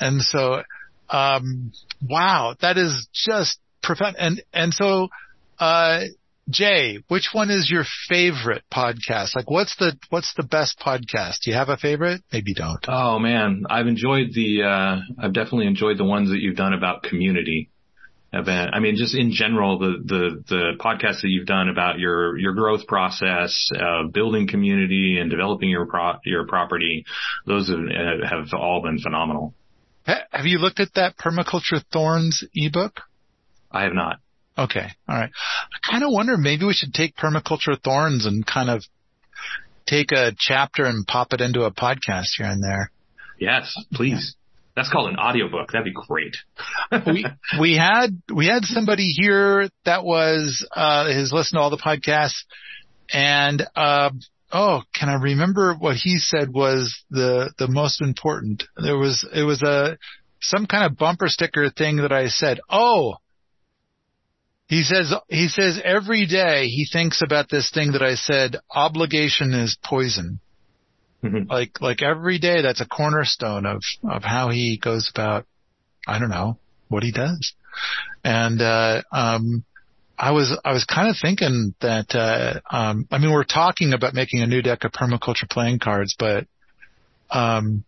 And 0.00 0.22
so, 0.22 0.62
um, 1.10 1.72
wow, 2.06 2.54
that 2.60 2.76
is 2.76 3.08
just 3.12 3.58
profound. 3.82 4.16
And, 4.18 4.42
and 4.52 4.72
so, 4.72 5.08
uh, 5.58 6.02
Jay, 6.50 6.98
which 7.08 7.30
one 7.32 7.50
is 7.50 7.70
your 7.70 7.84
favorite 8.08 8.64
podcast? 8.72 9.36
Like 9.36 9.50
what's 9.50 9.76
the, 9.76 9.98
what's 10.08 10.32
the 10.34 10.42
best 10.42 10.78
podcast? 10.78 11.40
Do 11.44 11.50
you 11.50 11.56
have 11.56 11.68
a 11.68 11.76
favorite? 11.76 12.22
Maybe 12.32 12.54
don't. 12.54 12.84
Oh 12.88 13.18
man, 13.18 13.64
I've 13.68 13.86
enjoyed 13.86 14.28
the, 14.32 14.62
uh, 14.62 15.00
I've 15.22 15.34
definitely 15.34 15.66
enjoyed 15.66 15.98
the 15.98 16.04
ones 16.04 16.30
that 16.30 16.38
you've 16.38 16.56
done 16.56 16.72
about 16.72 17.02
community 17.02 17.68
event. 18.32 18.70
I 18.72 18.80
mean, 18.80 18.96
just 18.96 19.14
in 19.14 19.32
general, 19.32 19.78
the, 19.78 20.02
the, 20.04 20.44
the 20.48 20.72
podcasts 20.78 21.22
that 21.22 21.28
you've 21.28 21.46
done 21.46 21.68
about 21.68 21.98
your, 21.98 22.38
your 22.38 22.54
growth 22.54 22.86
process, 22.86 23.70
uh, 23.74 24.04
building 24.04 24.48
community 24.48 25.18
and 25.20 25.30
developing 25.30 25.68
your 25.70 25.86
pro, 25.86 26.14
your 26.24 26.46
property, 26.46 27.04
those 27.46 27.68
have, 27.68 27.78
have 28.28 28.54
all 28.54 28.82
been 28.82 28.98
phenomenal. 28.98 29.54
Have 30.30 30.46
you 30.46 30.58
looked 30.58 30.80
at 30.80 30.94
that 30.94 31.16
Permaculture 31.16 31.82
Thorns 31.92 32.44
ebook? 32.54 33.00
I 33.70 33.82
have 33.82 33.92
not. 33.92 34.20
Okay. 34.56 34.88
All 35.08 35.14
right. 35.14 35.30
I 35.30 35.90
kind 35.90 36.02
of 36.02 36.10
wonder 36.10 36.36
maybe 36.36 36.64
we 36.64 36.72
should 36.72 36.92
take 36.92 37.14
permaculture 37.14 37.80
thorns 37.80 38.26
and 38.26 38.44
kind 38.44 38.68
of 38.68 38.82
take 39.86 40.10
a 40.10 40.32
chapter 40.36 40.84
and 40.84 41.06
pop 41.06 41.32
it 41.32 41.40
into 41.40 41.62
a 41.62 41.70
podcast 41.70 42.28
here 42.36 42.46
and 42.46 42.62
there. 42.62 42.90
Yes, 43.38 43.72
please. 43.94 44.34
That's 44.74 44.90
called 44.90 45.10
an 45.10 45.16
audiobook. 45.16 45.72
That'd 45.72 45.84
be 45.84 45.92
great. 45.92 46.36
we 47.06 47.26
we 47.60 47.76
had 47.76 48.20
we 48.34 48.46
had 48.46 48.64
somebody 48.64 49.10
here 49.10 49.68
that 49.84 50.04
was 50.04 50.66
uh 50.74 51.06
has 51.06 51.32
listened 51.32 51.58
to 51.58 51.60
all 51.60 51.70
the 51.70 51.76
podcasts 51.76 52.44
and 53.12 53.64
uh 53.76 54.10
oh, 54.52 54.82
can 54.94 55.08
I 55.08 55.14
remember 55.14 55.74
what 55.74 55.96
he 55.96 56.18
said 56.18 56.52
was 56.52 57.02
the 57.10 57.52
the 57.58 57.68
most 57.68 58.00
important? 58.00 58.64
There 58.76 58.96
was 58.96 59.26
it 59.32 59.42
was 59.42 59.62
a 59.62 59.98
some 60.40 60.66
kind 60.66 60.84
of 60.84 60.96
bumper 60.96 61.28
sticker 61.28 61.70
thing 61.70 61.96
that 61.96 62.12
I 62.12 62.28
said. 62.28 62.60
Oh, 62.70 63.16
he 64.68 64.82
says, 64.82 65.12
he 65.28 65.48
says 65.48 65.80
every 65.82 66.26
day 66.26 66.66
he 66.66 66.86
thinks 66.90 67.22
about 67.22 67.48
this 67.48 67.70
thing 67.70 67.92
that 67.92 68.02
I 68.02 68.14
said, 68.14 68.56
obligation 68.70 69.54
is 69.54 69.78
poison. 69.82 70.40
Mm-hmm. 71.24 71.50
Like, 71.50 71.80
like 71.80 72.02
every 72.02 72.38
day 72.38 72.60
that's 72.62 72.82
a 72.82 72.86
cornerstone 72.86 73.64
of, 73.64 73.82
of 74.08 74.22
how 74.22 74.50
he 74.50 74.78
goes 74.78 75.10
about, 75.12 75.46
I 76.06 76.18
don't 76.18 76.28
know, 76.28 76.58
what 76.88 77.02
he 77.02 77.12
does. 77.12 77.54
And, 78.22 78.60
uh, 78.60 79.02
um, 79.10 79.64
I 80.18 80.32
was, 80.32 80.58
I 80.64 80.72
was 80.72 80.84
kind 80.84 81.08
of 81.08 81.16
thinking 81.20 81.74
that, 81.80 82.14
uh, 82.14 82.60
um, 82.74 83.06
I 83.10 83.18
mean, 83.18 83.30
we're 83.30 83.44
talking 83.44 83.92
about 83.92 84.14
making 84.14 84.42
a 84.42 84.46
new 84.46 84.62
deck 84.62 84.84
of 84.84 84.92
permaculture 84.92 85.48
playing 85.48 85.78
cards, 85.78 86.16
but, 86.18 86.46
um, 87.30 87.84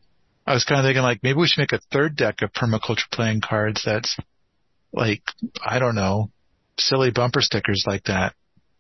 I 0.47 0.55
was 0.55 0.65
kind 0.65 0.81
of 0.81 0.85
thinking 0.85 1.03
like 1.03 1.23
maybe 1.23 1.39
we 1.39 1.47
should 1.47 1.61
make 1.61 1.73
a 1.73 1.81
third 1.93 2.17
deck 2.17 2.43
of 2.43 2.53
permaculture 2.53 3.11
playing 3.13 3.41
cards 3.41 3.83
that's 3.85 4.17
like, 4.93 5.23
I 5.65 5.79
don't 5.79 5.95
know, 5.95 6.31
silly 6.79 7.11
bumper 7.11 7.41
stickers 7.41 7.85
like 7.87 8.05
that. 8.05 8.35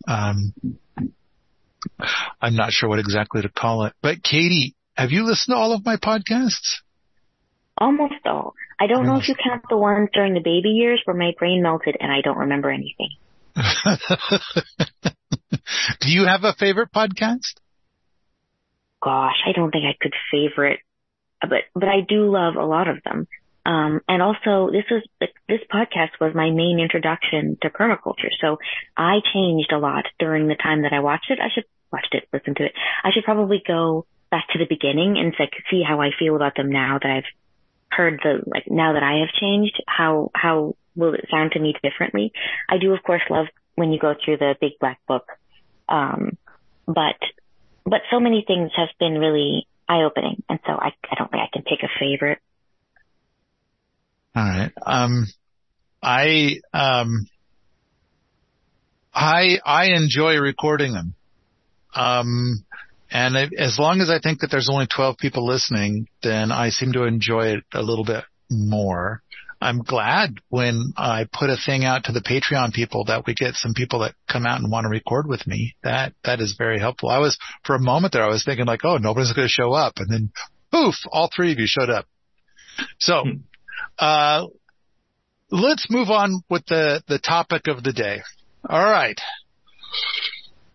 Um, 0.06 0.54
I'm 2.40 2.56
not 2.56 2.72
sure 2.72 2.88
what 2.88 2.98
exactly 2.98 3.42
to 3.42 3.48
call 3.48 3.84
it. 3.84 3.92
But 4.02 4.22
Katie, 4.22 4.74
have 4.94 5.10
you 5.10 5.24
listened 5.24 5.54
to 5.54 5.58
all 5.58 5.72
of 5.72 5.84
my 5.84 5.96
podcasts? 5.96 6.78
Almost 7.78 8.26
all. 8.26 8.54
I 8.78 8.86
don't 8.86 9.06
know 9.06 9.16
if 9.16 9.28
you 9.28 9.34
count 9.34 9.64
the 9.68 9.76
ones 9.76 10.08
during 10.12 10.34
the 10.34 10.40
baby 10.40 10.70
years 10.70 11.00
where 11.04 11.16
my 11.16 11.32
brain 11.38 11.62
melted 11.62 11.96
and 12.00 12.10
I 12.10 12.20
don't 12.22 12.38
remember 12.38 12.70
anything. 12.70 13.10
Do 16.00 16.10
you 16.10 16.26
have 16.26 16.44
a 16.44 16.54
favorite 16.54 16.92
podcast? 16.92 17.58
Gosh, 19.02 19.36
I 19.46 19.52
don't 19.54 19.70
think 19.70 19.84
I 19.84 19.96
could 20.00 20.14
favorite, 20.30 20.80
but 21.40 21.64
but 21.74 21.88
I 21.88 22.00
do 22.06 22.30
love 22.30 22.56
a 22.56 22.64
lot 22.64 22.88
of 22.88 23.02
them. 23.02 23.26
Um, 23.64 24.00
and 24.08 24.22
also 24.22 24.70
this 24.72 24.84
was, 24.90 25.02
this 25.48 25.60
podcast 25.72 26.20
was 26.20 26.34
my 26.34 26.50
main 26.50 26.78
introduction 26.80 27.56
to 27.62 27.70
permaculture. 27.70 28.30
So 28.40 28.58
I 28.96 29.20
changed 29.34 29.72
a 29.72 29.78
lot 29.78 30.04
during 30.18 30.48
the 30.48 30.54
time 30.54 30.82
that 30.82 30.92
I 30.92 31.00
watched 31.00 31.30
it. 31.30 31.38
I 31.40 31.48
should 31.54 31.64
watched 31.92 32.14
it, 32.14 32.28
listen 32.32 32.54
to 32.54 32.64
it. 32.64 32.72
I 33.04 33.10
should 33.12 33.24
probably 33.24 33.62
go 33.66 34.06
back 34.30 34.46
to 34.52 34.58
the 34.58 34.66
beginning 34.68 35.16
and 35.18 35.34
like 35.38 35.52
see 35.70 35.82
how 35.86 36.00
I 36.00 36.10
feel 36.18 36.36
about 36.36 36.56
them 36.56 36.70
now 36.70 36.98
that 37.02 37.10
I've 37.10 37.24
heard 37.90 38.20
the, 38.22 38.42
like 38.46 38.64
now 38.68 38.94
that 38.94 39.02
I 39.02 39.20
have 39.20 39.40
changed, 39.40 39.82
how, 39.86 40.30
how 40.34 40.74
will 40.96 41.14
it 41.14 41.26
sound 41.30 41.52
to 41.52 41.60
me 41.60 41.74
differently? 41.82 42.32
I 42.68 42.78
do 42.78 42.92
of 42.92 43.02
course 43.02 43.22
love 43.30 43.46
when 43.74 43.92
you 43.92 43.98
go 43.98 44.14
through 44.22 44.36
the 44.36 44.54
big 44.60 44.72
black 44.78 45.00
book. 45.06 45.26
Um, 45.88 46.36
but, 46.86 47.16
but 47.84 48.00
so 48.10 48.20
many 48.20 48.44
things 48.46 48.70
have 48.76 48.88
been 48.98 49.18
really 49.18 49.66
eye 49.88 50.02
opening. 50.02 50.42
And 50.48 50.60
so 50.66 50.72
I, 50.72 50.92
I 51.10 51.14
don't 51.16 51.30
think 51.30 51.42
I 51.42 51.48
can 51.52 51.62
pick 51.62 51.82
a 51.82 51.88
favorite. 51.98 52.38
All 54.36 54.44
right. 54.44 54.72
Um, 54.86 55.26
I, 56.02 56.60
um, 56.72 57.26
I, 59.12 59.58
I 59.64 59.86
enjoy 59.96 60.36
recording 60.36 60.92
them. 60.92 61.14
Um, 61.94 62.64
and 63.10 63.36
as 63.58 63.76
long 63.78 64.00
as 64.00 64.08
I 64.08 64.20
think 64.20 64.40
that 64.40 64.50
there's 64.50 64.68
only 64.70 64.86
12 64.86 65.16
people 65.18 65.44
listening, 65.46 66.06
then 66.22 66.52
I 66.52 66.68
seem 66.68 66.92
to 66.92 67.04
enjoy 67.04 67.54
it 67.54 67.64
a 67.74 67.82
little 67.82 68.04
bit 68.04 68.24
more. 68.48 69.22
I'm 69.60 69.82
glad 69.82 70.36
when 70.48 70.92
I 70.96 71.26
put 71.30 71.50
a 71.50 71.56
thing 71.56 71.84
out 71.84 72.04
to 72.04 72.12
the 72.12 72.22
Patreon 72.22 72.72
people 72.72 73.04
that 73.06 73.26
we 73.26 73.34
get 73.34 73.54
some 73.54 73.74
people 73.74 74.00
that 74.00 74.14
come 74.30 74.46
out 74.46 74.60
and 74.60 74.70
want 74.70 74.84
to 74.84 74.88
record 74.88 75.26
with 75.26 75.46
me. 75.46 75.76
That, 75.82 76.14
that 76.24 76.40
is 76.40 76.54
very 76.56 76.78
helpful. 76.78 77.10
I 77.10 77.18
was, 77.18 77.38
for 77.64 77.74
a 77.74 77.80
moment 77.80 78.14
there, 78.14 78.24
I 78.24 78.28
was 78.28 78.44
thinking 78.44 78.66
like, 78.66 78.84
oh, 78.84 78.96
nobody's 78.96 79.32
going 79.32 79.48
to 79.48 79.52
show 79.52 79.72
up. 79.72 79.94
And 79.98 80.10
then 80.10 80.32
poof, 80.72 80.94
all 81.12 81.28
three 81.34 81.52
of 81.52 81.58
you 81.58 81.66
showed 81.66 81.90
up. 81.90 82.06
So 82.98 83.22
hmm. 83.24 83.40
Uh, 83.98 84.46
let's 85.50 85.90
move 85.90 86.08
on 86.08 86.42
with 86.48 86.64
the, 86.66 87.02
the 87.06 87.18
topic 87.18 87.68
of 87.68 87.82
the 87.82 87.92
day. 87.92 88.22
All 88.68 88.82
right. 88.82 89.20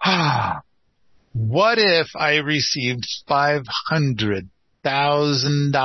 what 1.33 1.77
if 1.79 2.09
I 2.15 2.37
received 2.37 3.07
$500 3.27 4.49
thousand, 4.85 5.75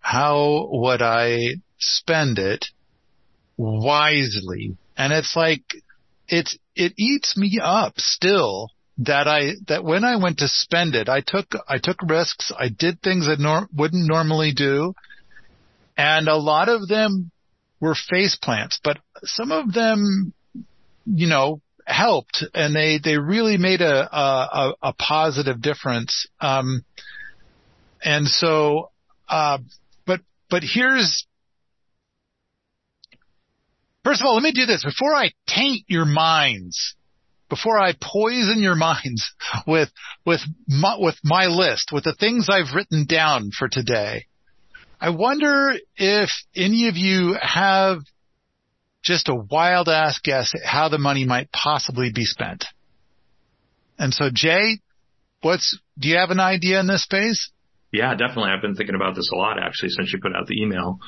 how 0.00 0.68
would 0.72 1.02
I 1.02 1.56
spend 1.82 2.38
it 2.38 2.66
wisely? 3.56 4.76
And 4.96 5.12
it's 5.12 5.36
like, 5.36 5.64
it's, 6.28 6.56
it 6.74 6.94
eats 6.96 7.36
me 7.36 7.58
up 7.62 7.94
still 7.98 8.68
that 8.98 9.26
I, 9.26 9.52
that 9.68 9.84
when 9.84 10.04
I 10.04 10.16
went 10.16 10.38
to 10.38 10.48
spend 10.48 10.94
it, 10.94 11.08
I 11.08 11.20
took, 11.20 11.46
I 11.68 11.78
took 11.78 12.02
risks. 12.02 12.52
I 12.56 12.68
did 12.68 13.02
things 13.02 13.26
that 13.26 13.40
nor- 13.40 13.68
wouldn't 13.74 14.08
normally 14.08 14.52
do. 14.52 14.94
And 15.96 16.28
a 16.28 16.36
lot 16.36 16.68
of 16.68 16.88
them 16.88 17.30
were 17.80 17.94
face 17.94 18.36
plants, 18.36 18.80
but 18.82 18.98
some 19.24 19.52
of 19.52 19.72
them, 19.72 20.32
you 21.04 21.26
know, 21.26 21.60
helped 21.84 22.44
and 22.54 22.74
they, 22.76 22.98
they 23.02 23.18
really 23.18 23.56
made 23.56 23.80
a, 23.80 24.16
a, 24.16 24.74
a 24.82 24.92
positive 24.92 25.60
difference. 25.60 26.26
Um, 26.40 26.84
and 28.04 28.28
so, 28.28 28.90
uh, 29.28 29.58
but, 30.06 30.20
but 30.48 30.62
here's, 30.62 31.26
first 34.04 34.20
of 34.20 34.26
all, 34.26 34.34
let 34.34 34.42
me 34.42 34.52
do 34.52 34.66
this 34.66 34.84
before 34.84 35.14
I 35.14 35.30
taint 35.46 35.84
your 35.88 36.04
minds, 36.04 36.94
before 37.48 37.78
I 37.78 37.94
poison 38.00 38.62
your 38.62 38.74
minds 38.76 39.32
with, 39.66 39.90
with 40.24 40.40
my, 40.68 40.96
with 40.98 41.16
my 41.24 41.46
list, 41.46 41.90
with 41.92 42.04
the 42.04 42.14
things 42.14 42.48
I've 42.48 42.74
written 42.74 43.06
down 43.06 43.50
for 43.56 43.68
today. 43.68 44.26
I 45.00 45.10
wonder 45.10 45.72
if 45.96 46.30
any 46.54 46.88
of 46.88 46.96
you 46.96 47.36
have 47.40 47.98
just 49.02 49.28
a 49.28 49.34
wild 49.34 49.88
ass 49.88 50.20
guess 50.22 50.52
at 50.54 50.64
how 50.64 50.88
the 50.88 50.98
money 50.98 51.24
might 51.24 51.50
possibly 51.50 52.12
be 52.14 52.24
spent. 52.24 52.64
And 53.98 54.14
so 54.14 54.30
Jay, 54.32 54.78
what's, 55.40 55.78
do 55.98 56.08
you 56.08 56.18
have 56.18 56.30
an 56.30 56.40
idea 56.40 56.78
in 56.78 56.86
this 56.86 57.02
space? 57.02 57.50
Yeah, 57.92 58.14
definitely. 58.14 58.50
I've 58.50 58.62
been 58.62 58.74
thinking 58.74 58.94
about 58.94 59.14
this 59.14 59.30
a 59.30 59.36
lot 59.36 59.62
actually 59.62 59.90
since 59.90 60.12
you 60.12 60.18
put 60.18 60.34
out 60.34 60.46
the 60.46 60.60
email. 60.60 60.98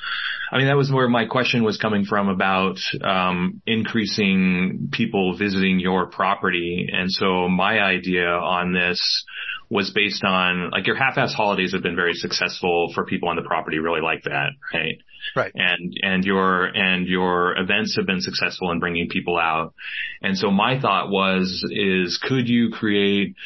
I 0.53 0.59
mean, 0.59 0.67
that 0.67 0.77
was 0.77 0.93
where 0.93 1.09
my 1.09 1.25
question 1.25 1.65
was 1.65 1.79
coming 1.79 2.05
from 2.05 2.29
about 2.29 2.77
um, 3.03 3.63
increasing 3.67 4.91
people 4.93 5.35
visiting 5.37 5.81
your 5.81 6.07
property. 6.07 6.87
And 6.93 7.11
so 7.11 7.49
my 7.49 7.81
idea 7.81 8.29
on 8.29 8.75
this 8.75 9.25
was 9.71 9.93
based 9.93 10.25
on 10.25 10.71
like 10.73 10.87
your 10.87 10.95
half-ass 10.95 11.33
holidays 11.33 11.73
have 11.73 11.83
been 11.83 11.97
very 11.97 12.13
successful 12.13 12.93
for 12.95 13.07
people 13.07 13.31
on 13.31 13.37
the 13.37 13.43
property 13.43 13.79
really 13.79 14.03
like 14.03 14.25
that, 14.25 14.51
right? 14.75 14.99
Right. 15.35 15.53
And, 15.55 15.95
and 16.03 16.23
your, 16.23 16.67
and 16.67 17.07
your 17.07 17.59
events 17.59 17.97
have 17.97 18.05
been 18.05 18.21
successful 18.21 18.71
in 18.73 18.79
bringing 18.79 19.09
people 19.09 19.39
out. 19.39 19.73
And 20.21 20.37
so 20.37 20.51
my 20.51 20.79
thought 20.79 21.09
was, 21.09 21.67
is 21.71 22.21
could 22.23 22.47
you 22.47 22.71
create 22.71 23.37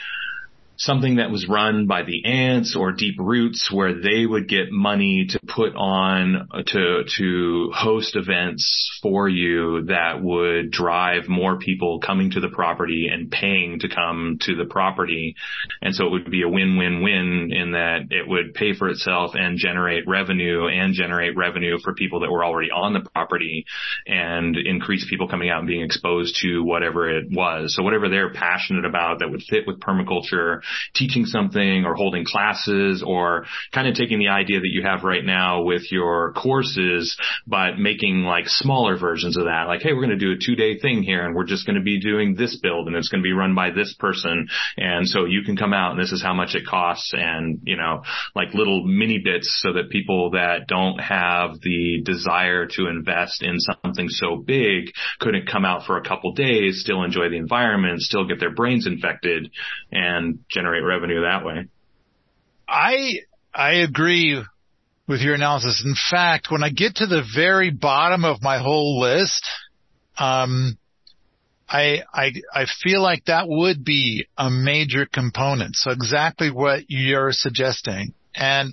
something 0.79 1.17
that 1.17 1.31
was 1.31 1.49
run 1.49 1.87
by 1.87 2.05
the 2.05 2.25
ants 2.25 2.77
or 2.77 2.93
deep 2.93 3.17
roots 3.19 3.71
where 3.73 4.01
they 4.01 4.25
would 4.25 4.49
get 4.49 4.71
money 4.71 5.27
to 5.29 5.41
put 5.41 5.75
on 5.75 6.49
to 6.67 7.03
to 7.17 7.71
host 7.75 8.15
events 8.15 8.99
for 9.03 9.29
you 9.29 9.85
that 9.87 10.23
would 10.23 10.71
drive 10.71 11.29
more 11.29 11.59
people 11.59 11.99
coming 11.99 12.31
to 12.31 12.41
the 12.41 12.49
property 12.49 13.09
and 13.13 13.31
paying 13.31 13.81
to 13.81 13.89
come 13.89 14.39
to 14.41 14.55
the 14.55 14.65
property. 14.65 15.35
And 15.83 15.95
so 15.95 16.07
it 16.07 16.11
would 16.11 16.31
be 16.31 16.43
a 16.43 16.49
win-win-win 16.49 17.51
in 17.53 17.73
that 17.73 18.07
it 18.11 18.29
would 18.29 18.55
pay 18.55 18.75
for 18.75 18.89
itself 18.89 19.33
and 19.35 19.59
generate 19.59 20.07
revenue 20.07 20.69
and 20.69 20.95
generate 20.95 21.37
revenue 21.37 21.79
for 21.83 21.93
people 21.95 22.21
that 22.21 22.31
were 22.31 22.45
already 22.45 22.71
on 22.71 22.93
the 22.93 23.09
property 23.11 23.67
and 24.07 24.57
increase 24.57 25.07
people 25.11 25.29
coming 25.29 25.51
out 25.51 25.59
and 25.59 25.67
being 25.67 25.83
exposed 25.83 26.37
to 26.43 26.63
whatever 26.63 27.09
it 27.09 27.27
was. 27.31 27.75
So 27.75 27.83
whatever 27.83 28.09
they're 28.09 28.33
passionate 28.33 28.85
about 28.85 29.19
that 29.19 29.31
would 29.31 29.43
fit 29.43 29.67
with 29.67 29.81
permaculture 29.81 30.61
teaching 30.95 31.25
something 31.25 31.85
or 31.85 31.95
holding 31.95 32.25
classes 32.25 33.03
or 33.07 33.45
kind 33.73 33.89
of 33.89 33.95
taking 33.95 34.19
the 34.19 34.29
idea 34.29 34.61
that 34.61 34.71
you 34.71 34.83
have 34.83 35.05
right 35.05 35.25
now 35.25 35.63
with 35.63 35.91
your 35.91 36.33
courses, 36.33 37.17
but 37.47 37.79
making 37.79 38.23
like 38.23 38.49
smaller 38.49 38.99
versions 38.99 39.37
of 39.37 39.45
that. 39.45 39.65
Like, 39.67 39.83
hey, 39.83 39.93
we're 39.93 40.07
going 40.07 40.19
to 40.19 40.25
do 40.25 40.33
a 40.33 40.39
two 40.45 40.57
day 40.57 40.79
thing 40.79 41.03
here 41.03 41.25
and 41.25 41.35
we're 41.35 41.45
just 41.45 41.67
going 41.67 41.77
to 41.77 41.83
be 41.83 42.01
doing 42.01 42.35
this 42.35 42.59
build 42.61 42.87
and 42.87 42.97
it's 42.97 43.09
going 43.09 43.23
to 43.23 43.27
be 43.27 43.33
run 43.33 43.55
by 43.55 43.71
this 43.71 43.95
person. 43.99 44.49
And 44.77 45.07
so 45.07 45.25
you 45.25 45.43
can 45.43 45.57
come 45.57 45.73
out 45.73 45.93
and 45.93 46.01
this 46.01 46.13
is 46.13 46.23
how 46.23 46.35
much 46.35 46.55
it 46.55 46.67
costs 46.67 47.13
and, 47.15 47.61
you 47.65 47.77
know, 47.77 48.03
like 48.35 48.55
little 48.55 48.85
mini 48.87 49.19
bits 49.19 49.61
so 49.63 49.73
that 49.75 49.91
people 49.91 50.31
that 50.31 50.67
don't 50.67 50.99
have 50.99 51.61
the 51.63 52.03
desire 52.05 52.67
to 52.67 52.89
invest 52.89 53.43
in 53.43 53.57
something 53.59 54.09
so 54.09 54.37
big 54.37 54.91
couldn't 55.21 55.49
come 55.51 55.65
out 55.65 55.85
for 55.87 55.97
a 55.97 56.07
couple 56.07 56.33
days, 56.33 56.81
still 56.81 57.03
enjoy 57.03 57.29
the 57.29 57.37
environment, 57.37 58.01
still 58.01 58.27
get 58.27 58.41
their 58.41 58.55
brains 58.55 58.87
infected 58.87 59.51
and 59.93 60.39
generate 60.59 60.83
revenue 60.83 61.23
that 61.23 61.45
way. 61.45 61.69
I, 62.69 63.21
I 63.55 63.75
agree 63.89 64.43
with 65.07 65.21
your 65.21 65.35
analysis. 65.35 65.83
In 65.85 65.95
fact, 66.11 66.49
when 66.51 66.63
I 66.65 66.71
get 66.71 66.97
to 66.97 67.07
the 67.07 67.23
very 67.35 67.71
bottom 67.71 68.25
of 68.25 68.43
my 68.43 68.59
whole 68.59 69.01
list, 69.01 69.47
um, 70.19 70.77
I, 71.69 72.03
I, 72.13 72.33
I 72.53 72.67
feel 72.83 73.03
like 73.03 73.27
that 73.27 73.45
would 73.47 73.85
be 73.85 74.27
a 74.37 74.51
major 74.51 75.07
component. 75.07 75.77
So 75.77 75.93
exactly 75.93 76.51
what 76.51 76.85
you're 76.89 77.33
suggesting. 77.33 78.15
And, 78.35 78.73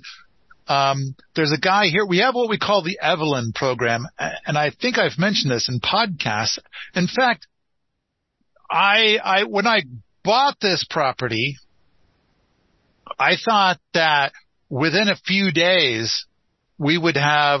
um, 0.68 1.14
there's 1.36 1.52
a 1.52 1.60
guy 1.60 1.86
here. 1.86 2.04
We 2.04 2.18
have 2.18 2.34
what 2.34 2.50
we 2.50 2.58
call 2.58 2.82
the 2.82 2.98
Evelyn 3.00 3.52
program. 3.54 4.06
And 4.18 4.58
I 4.58 4.70
think 4.70 4.98
I've 4.98 5.18
mentioned 5.18 5.52
this 5.52 5.68
in 5.68 5.78
podcasts. 5.78 6.58
In 6.94 7.06
fact, 7.06 7.46
I, 8.68 9.18
I, 9.22 9.44
when 9.44 9.66
I 9.66 9.82
bought 10.24 10.56
this 10.60 10.84
property, 10.90 11.56
I 13.18 13.36
thought 13.42 13.78
that 13.94 14.32
within 14.68 15.08
a 15.08 15.16
few 15.16 15.52
days 15.52 16.26
we 16.78 16.98
would 16.98 17.16
have 17.16 17.60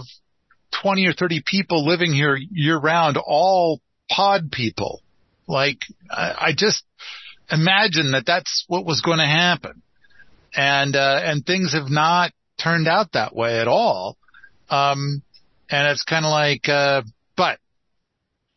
20 0.82 1.06
or 1.06 1.12
30 1.12 1.42
people 1.46 1.86
living 1.86 2.12
here 2.12 2.36
year 2.36 2.78
round, 2.78 3.16
all 3.16 3.80
pod 4.10 4.50
people. 4.52 5.00
Like 5.46 5.78
I, 6.10 6.48
I 6.48 6.52
just 6.56 6.84
imagine 7.50 8.12
that 8.12 8.26
that's 8.26 8.64
what 8.68 8.84
was 8.84 9.00
going 9.00 9.18
to 9.18 9.26
happen. 9.26 9.82
And, 10.54 10.96
uh, 10.96 11.20
and 11.22 11.44
things 11.44 11.72
have 11.74 11.90
not 11.90 12.32
turned 12.62 12.88
out 12.88 13.12
that 13.12 13.34
way 13.34 13.58
at 13.60 13.68
all. 13.68 14.16
Um, 14.70 15.22
and 15.70 15.88
it's 15.88 16.04
kind 16.04 16.24
of 16.24 16.30
like, 16.30 16.68
uh, 16.68 17.02
but 17.36 17.58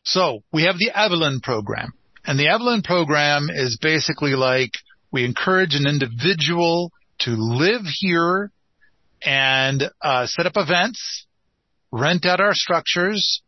so 0.03 0.43
we 0.51 0.63
have 0.63 0.77
the 0.77 0.91
Evelyn 0.95 1.41
program 1.41 1.93
and 2.25 2.37
the 2.37 2.47
Evelyn 2.47 2.83
program 2.83 3.49
is 3.49 3.79
basically 3.81 4.35
like 4.35 4.73
we 5.11 5.25
encourage 5.25 5.75
an 5.75 5.87
individual 5.87 6.91
to 7.19 7.31
live 7.31 7.81
here 7.99 8.51
and 9.21 9.83
uh, 10.01 10.25
set 10.27 10.45
up 10.45 10.53
events, 10.55 11.25
rent 11.91 12.25
out 12.25 12.39
our 12.39 12.53
structures, 12.53 13.41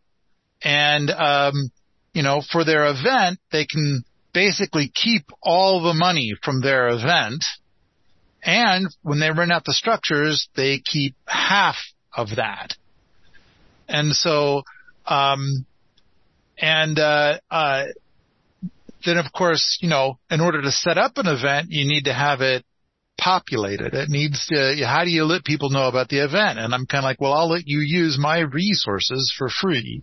and 0.63 1.09
um, 1.09 1.71
you 2.13 2.23
know, 2.23 2.41
for 2.51 2.65
their 2.65 2.87
event, 2.87 3.39
they 3.51 3.65
can 3.65 4.03
basically 4.33 4.91
keep 4.93 5.25
all 5.41 5.81
the 5.81 5.93
money 5.93 6.33
from 6.43 6.61
their 6.61 6.89
event. 6.89 7.43
And 8.43 8.87
when 9.03 9.19
they 9.19 9.31
rent 9.31 9.51
out 9.51 9.65
the 9.65 9.73
structures, 9.73 10.49
they 10.55 10.81
keep 10.85 11.15
half 11.25 11.77
of 12.15 12.35
that. 12.37 12.75
And 13.87 14.13
so, 14.13 14.63
um, 15.05 15.65
and, 16.57 16.97
uh, 16.97 17.39
uh, 17.49 17.85
then 19.05 19.17
of 19.17 19.31
course, 19.31 19.77
you 19.81 19.89
know, 19.89 20.19
in 20.29 20.41
order 20.41 20.61
to 20.61 20.71
set 20.71 20.97
up 20.97 21.13
an 21.17 21.27
event, 21.27 21.67
you 21.69 21.87
need 21.87 22.05
to 22.05 22.13
have 22.13 22.41
it 22.41 22.65
populated. 23.21 23.93
It 23.93 24.09
needs 24.09 24.47
to, 24.47 24.75
how 24.85 25.03
do 25.03 25.11
you 25.11 25.23
let 25.25 25.43
people 25.43 25.69
know 25.69 25.87
about 25.87 26.09
the 26.09 26.23
event? 26.23 26.59
And 26.59 26.73
I'm 26.73 26.87
kind 26.87 27.03
of 27.03 27.07
like, 27.07 27.21
well, 27.21 27.33
I'll 27.33 27.49
let 27.49 27.67
you 27.67 27.79
use 27.79 28.17
my 28.19 28.39
resources 28.39 29.33
for 29.37 29.47
free. 29.47 30.01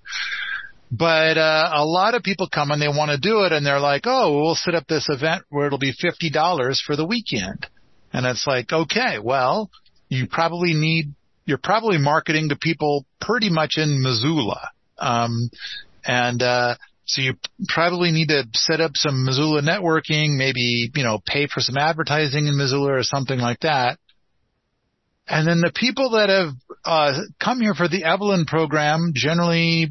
But, 0.90 1.36
uh, 1.36 1.70
a 1.74 1.84
lot 1.84 2.14
of 2.14 2.22
people 2.22 2.48
come 2.48 2.70
and 2.70 2.80
they 2.80 2.88
want 2.88 3.10
to 3.10 3.18
do 3.18 3.42
it 3.42 3.52
and 3.52 3.66
they're 3.66 3.80
like, 3.80 4.02
oh, 4.06 4.40
we'll 4.40 4.54
set 4.54 4.74
up 4.74 4.86
this 4.86 5.08
event 5.10 5.42
where 5.50 5.66
it'll 5.66 5.78
be 5.78 5.92
$50 5.92 6.76
for 6.86 6.96
the 6.96 7.04
weekend. 7.04 7.66
And 8.12 8.24
it's 8.24 8.46
like, 8.46 8.72
okay, 8.72 9.18
well, 9.22 9.68
you 10.08 10.28
probably 10.28 10.72
need, 10.72 11.12
you're 11.44 11.58
probably 11.58 11.98
marketing 11.98 12.50
to 12.50 12.56
people 12.56 13.04
pretty 13.20 13.50
much 13.50 13.74
in 13.76 14.02
Missoula. 14.02 14.70
Um, 14.98 15.50
and, 16.06 16.42
uh, 16.42 16.76
so 17.08 17.22
you 17.22 17.34
probably 17.68 18.10
need 18.10 18.28
to 18.28 18.44
set 18.52 18.82
up 18.82 18.90
some 18.94 19.24
Missoula 19.24 19.62
networking, 19.62 20.36
maybe, 20.36 20.90
you 20.94 21.02
know, 21.02 21.20
pay 21.26 21.46
for 21.46 21.60
some 21.60 21.78
advertising 21.78 22.46
in 22.46 22.58
Missoula 22.58 22.92
or 22.92 23.02
something 23.02 23.38
like 23.38 23.60
that. 23.60 23.98
And 25.26 25.48
then 25.48 25.62
the 25.62 25.72
people 25.74 26.10
that 26.10 26.28
have 26.28 26.52
uh, 26.84 27.22
come 27.42 27.62
here 27.62 27.72
for 27.72 27.88
the 27.88 28.04
Evelyn 28.04 28.44
program, 28.44 29.12
generally, 29.14 29.88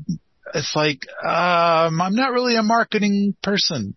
it's 0.53 0.73
like, 0.75 1.07
um, 1.23 1.99
I'm 2.01 2.15
not 2.15 2.33
really 2.33 2.55
a 2.55 2.61
marketing 2.61 3.35
person. 3.41 3.95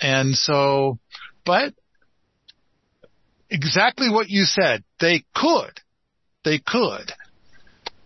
And 0.00 0.34
so, 0.34 0.98
but 1.46 1.72
exactly 3.48 4.10
what 4.10 4.28
you 4.28 4.42
said, 4.42 4.82
they 4.98 5.24
could. 5.36 5.78
They 6.44 6.58
could. 6.58 7.12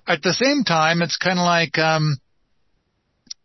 At 0.06 0.20
the 0.22 0.34
same 0.34 0.64
time, 0.64 1.00
it's 1.00 1.16
kind 1.16 1.38
of 1.38 1.46
like, 1.46 1.78
um, 1.78 2.18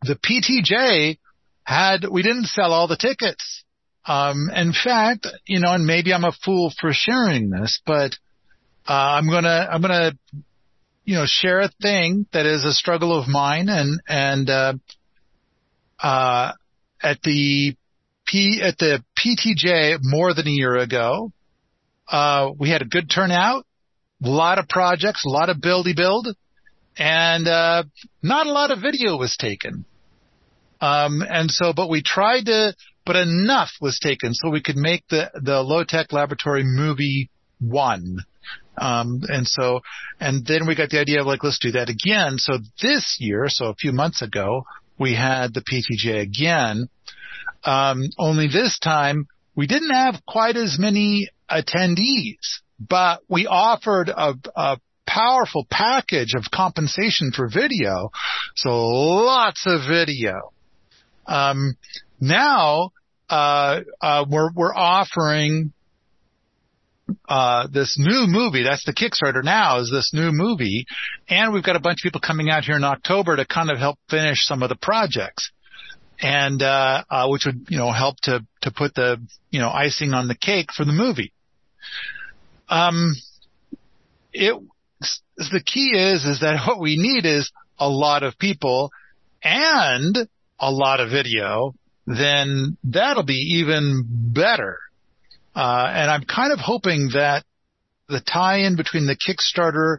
the 0.04 0.16
PTJ 0.16 1.18
had, 1.64 2.06
we 2.10 2.24
didn't 2.24 2.46
sell 2.46 2.74
all 2.74 2.88
the 2.88 2.98
tickets. 2.98 3.64
Um, 4.06 4.50
in 4.54 4.74
fact, 4.74 5.28
you 5.46 5.60
know, 5.60 5.74
and 5.74 5.86
maybe 5.86 6.14
I'm 6.14 6.26
a 6.26 6.34
fool 6.44 6.74
for 6.80 6.92
sharing 6.92 7.50
this, 7.50 7.80
but 7.86 8.14
uh, 8.88 8.92
I'm 8.92 9.30
gonna 9.30 9.68
I'm 9.72 9.82
gonna 9.82 10.12
you 11.06 11.16
know 11.16 11.26
share 11.26 11.62
a 11.62 11.70
thing 11.82 12.26
that 12.34 12.46
is 12.46 12.66
a 12.66 12.74
struggle 12.74 13.18
of 13.18 13.30
mine 13.30 13.70
and 13.70 14.02
and 14.06 14.50
uh, 14.50 14.74
uh, 16.00 16.52
at 17.02 17.22
the 17.22 17.76
P 18.28 18.62
at 18.62 18.78
the 18.78 19.02
PTJ 19.18 20.00
more 20.02 20.34
than 20.34 20.48
a 20.48 20.52
year 20.52 20.76
ago, 20.76 21.32
uh, 22.10 22.52
we 22.58 22.70
had 22.70 22.82
a 22.82 22.86
good 22.86 23.10
turnout, 23.10 23.66
a 24.24 24.28
lot 24.28 24.60
of 24.60 24.68
projects, 24.68 25.26
a 25.26 25.30
lot 25.30 25.48
of 25.48 25.58
buildy 25.58 25.96
build, 25.96 26.28
and 26.98 27.48
uh, 27.48 27.84
not 28.22 28.48
a 28.48 28.52
lot 28.52 28.72
of 28.72 28.82
video 28.82 29.18
was 29.18 29.38
taken. 29.38 29.86
Um, 30.84 31.22
and 31.22 31.50
so, 31.50 31.72
but 31.72 31.90
we 31.90 32.04
tried 32.04 32.48
to, 32.48 32.76
but 33.06 33.16
enough 33.16 33.72
was 33.80 34.00
taken 34.00 34.34
so 34.34 34.50
we 34.50 34.62
could 34.62 34.76
make 34.76 35.08
the 35.10 35.32
the 35.34 35.62
low 35.62 35.86
tech 35.86 36.12
laboratory 36.12 36.64
movie 36.66 37.30
one. 37.62 38.18
Um, 38.78 39.22
and 39.30 39.48
so, 39.48 39.80
and 40.20 40.46
then 40.46 40.68
we 40.68 40.76
got 40.76 40.90
the 40.90 41.00
idea 41.00 41.22
of 41.22 41.28
like, 41.28 41.42
let's 41.42 41.60
do 41.60 41.72
that 41.72 41.90
again. 41.90 42.38
So 42.38 42.58
this 42.82 43.18
year, 43.20 43.46
so 43.48 43.68
a 43.68 43.76
few 43.76 43.94
months 43.94 44.22
ago, 44.22 44.66
we 45.00 45.16
had 45.16 45.54
the 45.54 45.62
PTJ 45.62 46.20
again. 46.20 46.90
Um, 47.64 48.02
only 48.20 48.48
this 48.48 48.78
time 48.80 49.28
we 49.56 49.68
didn't 49.68 49.92
have 49.92 50.16
quite 50.28 50.58
as 50.58 50.78
many 50.78 51.30
attendees, 51.50 52.60
but 52.78 53.22
we 53.30 53.48
offered 53.48 54.10
a, 54.10 54.34
a 54.54 54.78
powerful 55.08 55.66
package 55.70 56.34
of 56.36 56.52
compensation 56.52 57.32
for 57.34 57.48
video. 57.48 58.10
So 58.56 58.70
lots 58.70 59.64
of 59.66 59.82
video. 59.88 60.53
Um, 61.26 61.78
now, 62.20 62.92
uh, 63.30 63.82
uh, 64.02 64.26
we're, 64.30 64.52
we're 64.54 64.74
offering, 64.74 65.74
uh, 67.28 67.68
this 67.68 67.98
new 68.00 68.26
movie. 68.28 68.64
That's 68.64 68.86
the 68.86 68.94
Kickstarter 68.94 69.44
now 69.44 69.80
is 69.80 69.90
this 69.92 70.12
new 70.14 70.32
movie. 70.32 70.86
And 71.28 71.54
we've 71.54 71.64
got 71.64 71.76
a 71.76 71.80
bunch 71.80 72.00
of 72.00 72.04
people 72.04 72.22
coming 72.22 72.50
out 72.50 72.64
here 72.64 72.76
in 72.76 72.84
October 72.84 73.36
to 73.36 73.46
kind 73.46 73.70
of 73.70 73.78
help 73.78 73.98
finish 74.10 74.46
some 74.46 74.64
of 74.64 74.70
the 74.70 74.76
projects. 74.76 75.52
And, 76.22 76.62
uh, 76.62 77.04
uh, 77.10 77.28
which 77.28 77.46
would, 77.46 77.68
you 77.70 77.78
know, 77.78 77.92
help 77.92 78.18
to, 78.24 78.46
to 78.62 78.72
put 78.72 78.96
the, 78.96 79.18
you 79.50 79.60
know, 79.60 79.70
icing 79.70 80.14
on 80.14 80.28
the 80.28 80.36
cake 80.36 80.70
for 80.72 80.86
the 80.86 80.94
movie. 80.94 81.34
Um, 82.70 83.14
it, 84.32 84.56
the 85.38 85.64
key 85.66 85.92
is, 85.96 86.24
is 86.24 86.40
that 86.40 86.64
what 86.68 86.80
we 86.80 86.98
need 86.98 87.26
is 87.26 87.52
a 87.78 87.90
lot 87.90 88.24
of 88.24 88.38
people 88.38 88.92
and 89.44 90.30
a 90.68 90.72
lot 90.72 91.00
of 91.00 91.10
video, 91.10 91.76
then 92.06 92.78
that'll 92.84 93.24
be 93.24 93.58
even 93.60 94.04
better. 94.08 94.78
Uh, 95.56 95.88
and 95.90 96.10
I'm 96.10 96.24
kind 96.24 96.52
of 96.52 96.60
hoping 96.60 97.10
that 97.14 97.44
the 98.08 98.22
tie-in 98.22 98.76
between 98.76 99.06
the 99.06 99.16
Kickstarter 99.16 99.98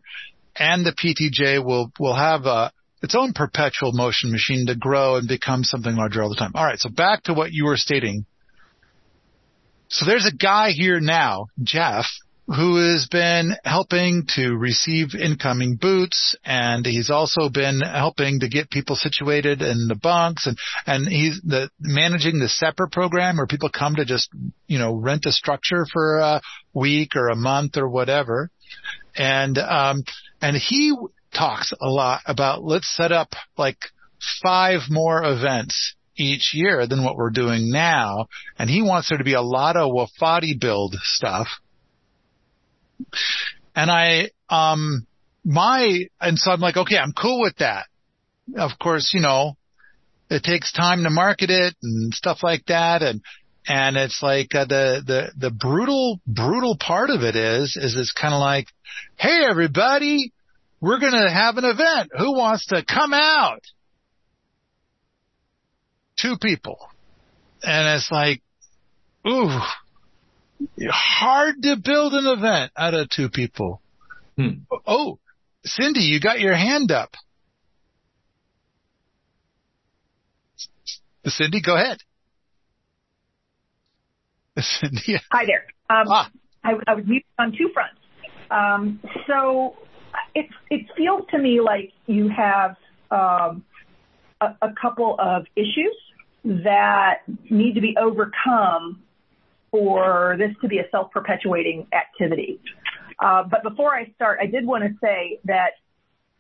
and 0.57 0.85
the 0.85 0.93
PTJ 0.93 1.65
will, 1.65 1.93
will 1.99 2.17
have 2.17 2.47
a, 2.47 2.73
its 3.03 3.15
own 3.15 3.33
perpetual 3.33 3.93
motion 3.93 4.31
machine 4.31 4.67
to 4.67 4.75
grow 4.75 5.17
and 5.17 5.29
become 5.29 5.65
something 5.65 5.95
larger 5.95 6.23
all 6.23 6.29
the 6.29 6.37
time. 6.37 6.53
All 6.55 6.65
right. 6.65 6.79
So 6.79 6.89
back 6.89 7.25
to 7.25 7.35
what 7.35 7.53
you 7.53 7.67
were 7.67 7.77
stating. 7.77 8.25
So 9.89 10.07
there's 10.07 10.27
a 10.27 10.35
guy 10.35 10.71
here 10.71 11.01
now, 11.01 11.47
Jeff, 11.63 12.07
who 12.47 12.77
has 12.77 13.09
been 13.11 13.55
helping 13.65 14.27
to 14.37 14.55
receive 14.55 15.15
incoming 15.15 15.77
boots 15.77 16.37
and 16.45 16.85
he's 16.85 17.09
also 17.09 17.49
been 17.49 17.81
helping 17.81 18.41
to 18.41 18.49
get 18.49 18.71
people 18.71 18.97
situated 18.97 19.63
in 19.63 19.89
the 19.89 19.95
bunks 19.95 20.47
and, 20.47 20.59
and 20.87 21.09
he's 21.09 21.41
the 21.43 21.71
managing 21.81 22.39
the 22.39 22.49
separate 22.49 22.93
program 22.93 23.39
where 23.39 23.47
people 23.47 23.71
come 23.71 23.97
to 23.97 24.05
just, 24.05 24.29
you 24.67 24.79
know, 24.79 24.95
rent 24.95 25.25
a 25.25 25.33
structure 25.33 25.87
for 25.91 26.19
a 26.19 26.41
week 26.75 27.17
or 27.17 27.29
a 27.29 27.37
month 27.37 27.79
or 27.79 27.89
whatever. 27.89 28.51
And, 29.17 29.57
um, 29.57 30.05
and 30.43 30.55
he 30.55 30.95
talks 31.35 31.73
a 31.81 31.89
lot 31.89 32.21
about 32.27 32.63
let's 32.63 32.95
set 32.95 33.11
up 33.11 33.31
like 33.57 33.79
five 34.43 34.83
more 34.91 35.25
events 35.25 35.95
each 36.17 36.53
year 36.53 36.87
than 36.87 37.05
what 37.05 37.17
we're 37.17 37.31
doing 37.31 37.71
now. 37.71 38.27
And 38.59 38.69
he 38.69 38.83
wants 38.83 39.09
there 39.09 39.19
to 39.19 39.25
be 39.25 39.35
a 39.35 39.43
lot 39.43 39.77
of 39.77 39.91
Wofati 39.91 40.61
build 40.61 40.95
stuff 41.03 41.49
and 43.75 43.91
I, 43.91 44.31
um, 44.49 45.07
my, 45.45 46.07
and 46.21 46.39
so 46.39 46.51
I'm 46.51 46.61
like, 46.61 46.77
okay, 46.77 46.97
I'm 46.97 47.13
cool 47.13 47.41
with 47.41 47.57
that. 47.59 47.87
Of 48.57 48.73
course, 48.81 49.13
you 49.15 49.21
know, 49.21 49.57
it 50.31 50.43
takes 50.43 50.73
time 50.73 51.03
to 51.05 51.11
market 51.11 51.51
it 51.51 51.75
and 51.83 52.13
stuff 52.15 52.39
like 52.43 52.65
that. 52.67 53.03
And, 53.03 53.23
and 53.67 53.97
it's 53.97 54.21
like 54.23 54.55
uh, 54.55 54.65
the, 54.65 55.03
the, 55.07 55.33
the 55.37 55.51
brutal, 55.51 56.21
brutal 56.27 56.77
part 56.79 57.11
of 57.11 57.23
it 57.23 57.37
is, 57.37 57.77
is 57.81 57.97
it's 57.97 58.13
kind 58.13 58.35
of 58.35 58.41
like, 58.41 58.67
Hey, 59.17 59.41
everybody, 59.49 60.33
we're 60.81 61.01
going 61.01 61.13
to 61.13 61.31
have 61.31 61.57
an 61.57 61.65
event. 61.65 62.11
Who 62.19 62.37
wants 62.37 62.67
to 62.67 62.85
come 62.85 63.15
out? 63.15 63.63
Two 66.21 66.37
people. 66.41 66.79
And 67.63 67.97
it's 67.97 68.11
like, 68.11 68.43
ooh, 69.27 69.59
hard 70.91 71.63
to 71.63 71.77
build 71.77 72.15
an 72.15 72.27
event 72.27 72.73
out 72.77 72.95
of 72.95 73.09
two 73.09 73.29
people. 73.29 73.81
Hmm. 74.37 74.65
Oh, 74.87 75.19
Cindy, 75.65 76.03
you 76.03 76.21
got 76.21 76.41
your 76.41 76.55
hand 76.55 76.91
up. 76.91 77.15
Cindy, 81.27 81.61
go 81.61 81.75
ahead. 81.75 81.99
Cindy. 84.61 85.21
Hi 85.33 85.47
there. 85.47 85.65
Um, 85.89 86.07
ah. 86.09 86.31
I, 86.63 86.73
I, 86.87 86.95
was 86.95 87.05
muted 87.07 87.27
on 87.39 87.53
two 87.53 87.71
fronts. 87.73 87.99
Um, 88.51 89.01
so 89.27 89.77
it 90.35 90.47
it 90.71 90.87
feels 90.97 91.23
to 91.31 91.39
me 91.39 91.61
like 91.61 91.93
you 92.07 92.29
have 92.29 92.77
um, 93.11 93.65
a, 94.41 94.49
a 94.63 94.75
couple 94.81 95.17
of 95.19 95.47
issues 95.57 95.97
that 96.45 97.21
need 97.51 97.75
to 97.75 97.81
be 97.81 97.97
overcome 98.01 99.03
for 99.75 100.37
this 100.39 100.55
to 100.61 100.69
be 100.69 100.79
a 100.79 100.89
self-perpetuating 100.93 101.89
activity. 101.93 102.61
Uh, 103.19 103.43
but 103.43 103.65
before 103.65 103.93
I 103.93 104.13
start, 104.15 104.39
I 104.41 104.47
did 104.47 104.65
want 104.65 104.85
to 104.85 104.91
say 105.03 105.41
that 105.47 105.73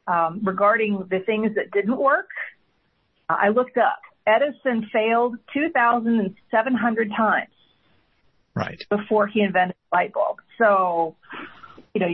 um, 0.07 0.42
regarding 0.44 1.09
the 1.11 1.18
things 1.18 1.57
that 1.57 1.73
didn't 1.73 1.97
work, 1.97 2.29
I 3.29 3.49
looked 3.49 3.77
up. 3.77 3.99
Edison 4.25 4.88
failed 4.92 5.37
2,700 5.53 7.11
times. 7.16 7.49
Right. 8.55 8.85
Before 8.88 9.27
he 9.27 9.40
invented 9.40 9.75
the 9.90 9.97
light 9.97 10.12
bulb. 10.12 10.37
So, 10.59 11.16
you 11.92 12.01
know, 12.01 12.09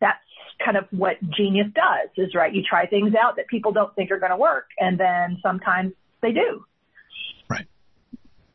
that's 0.00 0.22
kind 0.64 0.76
of 0.76 0.84
what 0.92 1.16
genius 1.36 1.66
does 1.74 2.10
is 2.16 2.32
right. 2.32 2.54
You 2.54 2.62
try 2.62 2.86
things 2.86 3.12
out 3.20 3.36
that 3.36 3.48
people 3.48 3.72
don't 3.72 3.92
think 3.96 4.12
are 4.12 4.20
going 4.20 4.30
to 4.30 4.36
work 4.36 4.66
and 4.78 5.00
then 5.00 5.38
sometimes 5.42 5.94
they 6.22 6.30
do. 6.30 6.64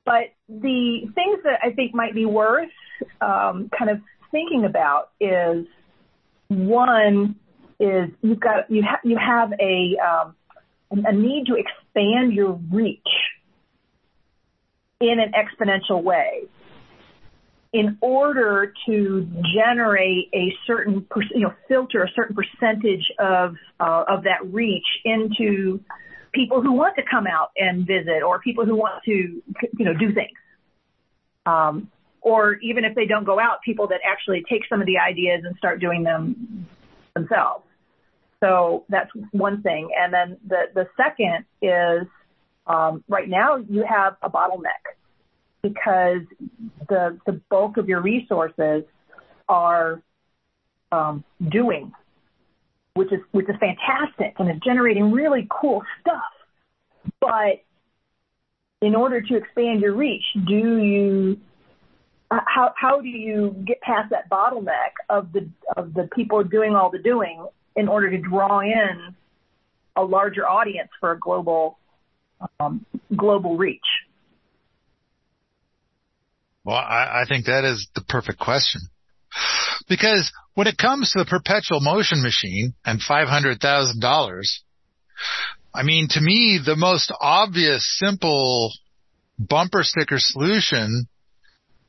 But 0.05 0.33
the 0.49 1.01
things 1.15 1.39
that 1.43 1.59
I 1.63 1.71
think 1.71 1.93
might 1.93 2.13
be 2.13 2.25
worth 2.25 2.69
um, 3.21 3.69
kind 3.77 3.89
of 3.89 4.01
thinking 4.31 4.65
about 4.65 5.11
is 5.19 5.65
one 6.49 7.35
is 7.79 8.09
you've 8.21 8.39
got 8.39 8.69
you 8.69 8.83
have 8.83 8.99
you 9.03 9.17
have 9.17 9.53
a 9.59 9.97
um, 9.97 10.35
a 10.91 11.13
need 11.13 11.47
to 11.47 11.55
expand 11.55 12.33
your 12.33 12.59
reach 12.71 12.99
in 14.99 15.19
an 15.19 15.33
exponential 15.33 16.01
way 16.01 16.43
in 17.73 17.97
order 18.01 18.71
to 18.85 19.27
generate 19.55 20.29
a 20.33 20.53
certain 20.65 21.05
you 21.33 21.41
know 21.41 21.53
filter 21.67 22.03
a 22.03 22.11
certain 22.15 22.35
percentage 22.35 23.11
of 23.19 23.55
uh, 23.79 24.03
of 24.07 24.23
that 24.23 24.39
reach 24.51 24.85
into 25.03 25.79
people 26.33 26.61
who 26.61 26.73
want 26.73 26.95
to 26.95 27.03
come 27.09 27.27
out 27.27 27.51
and 27.55 27.85
visit 27.85 28.23
or 28.23 28.39
people 28.39 28.65
who 28.65 28.75
want 28.75 29.03
to, 29.05 29.11
you 29.11 29.85
know, 29.85 29.93
do 29.93 30.13
things. 30.13 30.37
Um, 31.45 31.89
or 32.21 32.55
even 32.55 32.85
if 32.85 32.95
they 32.95 33.05
don't 33.05 33.25
go 33.25 33.39
out, 33.39 33.61
people 33.63 33.87
that 33.87 33.99
actually 34.09 34.43
take 34.49 34.61
some 34.69 34.79
of 34.81 34.87
the 34.87 34.97
ideas 34.97 35.43
and 35.45 35.55
start 35.57 35.79
doing 35.79 36.03
them 36.03 36.67
themselves. 37.13 37.65
So 38.39 38.85
that's 38.89 39.09
one 39.31 39.61
thing. 39.61 39.89
And 39.97 40.13
then 40.13 40.37
the, 40.47 40.63
the 40.73 40.87
second 40.97 41.45
is, 41.61 42.07
um, 42.65 43.03
right 43.07 43.27
now 43.27 43.57
you 43.57 43.85
have 43.87 44.15
a 44.21 44.29
bottleneck 44.29 44.83
because 45.61 46.21
the, 46.89 47.19
the 47.25 47.41
bulk 47.49 47.77
of 47.77 47.87
your 47.87 48.01
resources 48.01 48.83
are, 49.47 50.01
um, 50.91 51.23
doing 51.49 51.91
which 52.95 53.11
is 53.11 53.19
which 53.31 53.47
is 53.49 53.55
fantastic 53.59 54.35
and 54.39 54.49
is 54.49 54.61
generating 54.63 55.11
really 55.11 55.47
cool 55.49 55.83
stuff. 56.01 56.21
But 57.19 57.63
in 58.81 58.95
order 58.95 59.21
to 59.21 59.35
expand 59.35 59.81
your 59.81 59.95
reach, 59.95 60.23
do 60.47 60.77
you 60.77 61.39
how 62.29 62.73
how 62.75 63.01
do 63.01 63.07
you 63.07 63.55
get 63.65 63.81
past 63.81 64.11
that 64.11 64.29
bottleneck 64.29 64.93
of 65.09 65.31
the 65.31 65.49
of 65.75 65.93
the 65.93 66.09
people 66.15 66.43
doing 66.43 66.75
all 66.75 66.91
the 66.91 66.99
doing 66.99 67.45
in 67.75 67.87
order 67.87 68.09
to 68.11 68.17
draw 68.17 68.59
in 68.59 69.15
a 69.95 70.03
larger 70.03 70.47
audience 70.47 70.89
for 70.99 71.11
a 71.11 71.19
global 71.19 71.77
um, 72.59 72.85
global 73.15 73.57
reach? 73.57 73.81
Well, 76.63 76.77
I, 76.77 77.21
I 77.21 77.25
think 77.27 77.45
that 77.45 77.65
is 77.65 77.89
the 77.93 78.01
perfect 78.01 78.39
question. 78.39 78.81
Because 79.87 80.31
when 80.53 80.67
it 80.67 80.77
comes 80.77 81.11
to 81.11 81.19
the 81.19 81.25
perpetual 81.25 81.79
motion 81.79 82.21
machine 82.21 82.73
and 82.85 83.01
$500,000, 83.01 84.41
I 85.73 85.83
mean, 85.83 86.07
to 86.11 86.21
me, 86.21 86.59
the 86.63 86.75
most 86.75 87.11
obvious, 87.19 87.83
simple 87.99 88.71
bumper 89.39 89.83
sticker 89.83 90.17
solution 90.19 91.07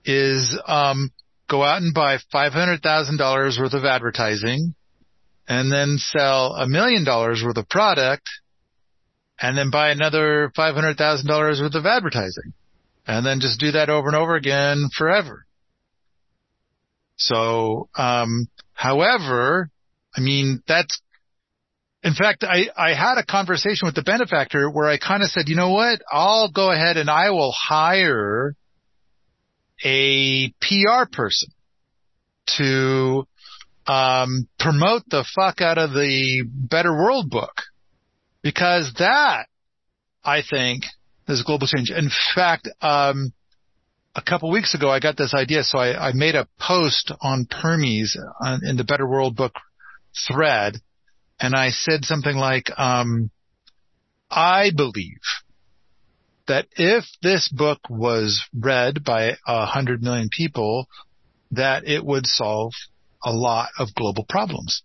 is, 0.04 0.59
um, 0.66 1.11
go 1.48 1.62
out 1.62 1.83
and 1.83 1.94
buy 1.94 2.18
$500,000 2.33 3.61
worth 3.61 3.74
of 3.74 3.85
advertising 3.85 4.74
and 5.46 5.70
then 5.70 5.96
sell 5.98 6.54
a 6.54 6.66
million 6.66 7.04
dollars 7.04 7.42
worth 7.44 7.59
of 7.59 7.68
product 7.68 8.24
and 9.38 9.59
then 9.59 9.70
buy 9.70 9.90
another 9.90 10.50
$500,000 10.57 11.61
worth 11.61 11.74
of 11.74 11.87
advertising 11.87 12.54
and 13.07 13.26
then 13.26 13.40
just 13.40 13.61
do 13.61 13.72
that 13.72 13.90
over 13.90 14.09
and 14.09 14.16
over 14.16 14.35
again 14.37 14.88
forever. 14.96 15.44
So, 17.16 17.88
um, 17.96 18.48
however, 18.72 19.70
I 20.16 20.20
mean, 20.20 20.62
that's, 20.66 21.00
in 22.03 22.14
fact, 22.14 22.44
I, 22.44 22.68
I 22.77 22.94
had 22.94 23.18
a 23.18 23.24
conversation 23.24 23.87
with 23.87 23.94
the 23.94 24.03
benefactor 24.03 24.70
where 24.70 24.88
I 24.88 24.98
kind 24.98 25.22
of 25.22 25.31
said, 25.31 25.48
you 25.48 25.57
know 25.57 25.70
what? 25.70 26.00
I'll 26.11 26.50
go 26.50 26.70
ahead 26.70 26.96
and 26.96 27.09
I 27.09 27.31
will 27.31 27.53
hire 27.53 28.55
a 29.85 30.48
PR 30.61 31.11
person 31.11 31.48
to, 32.59 33.27
um, 33.87 34.48
promote 34.59 35.03
the 35.09 35.24
fuck 35.35 35.61
out 35.61 35.79
of 35.79 35.90
the 35.92 36.44
Better 36.46 36.92
World 36.92 37.31
book 37.31 37.62
because 38.42 38.92
that, 38.98 39.46
I 40.24 40.42
think, 40.48 40.85
is 41.29 41.42
global 41.42 41.66
change. 41.66 41.90
In 41.90 42.11
fact, 42.35 42.68
um, 42.81 43.33
a 44.14 44.22
couple 44.22 44.50
weeks 44.50 44.74
ago, 44.74 44.90
I 44.90 45.00
got 45.00 45.16
this 45.16 45.35
idea, 45.35 45.64
so 45.64 45.79
I, 45.79 46.09
I 46.09 46.12
made 46.12 46.35
a 46.35 46.46
post 46.61 47.12
on 47.20 47.46
Permies 47.46 48.16
on, 48.40 48.61
in 48.64 48.77
the 48.77 48.85
Better 48.85 49.07
World 49.07 49.35
book 49.35 49.55
thread, 50.29 50.77
and 51.40 51.55
I 51.55 51.70
said 51.70 52.05
something 52.05 52.37
like, 52.37 52.70
um, 52.79 53.31
"I 54.31 54.70
believe 54.74 55.20
that 56.46 56.66
if 56.77 57.05
this 57.22 57.48
book 57.48 57.81
was 57.88 58.44
read 58.55 59.03
by 59.03 59.37
a 59.46 59.66
hundred 59.66 60.03
million 60.03 60.29
people, 60.31 60.88
that 61.50 61.87
it 61.87 62.05
would 62.05 62.27
solve 62.27 62.72
a 63.24 63.33
lot 63.33 63.70
of 63.79 63.94
global 63.94 64.24
problems." 64.29 64.83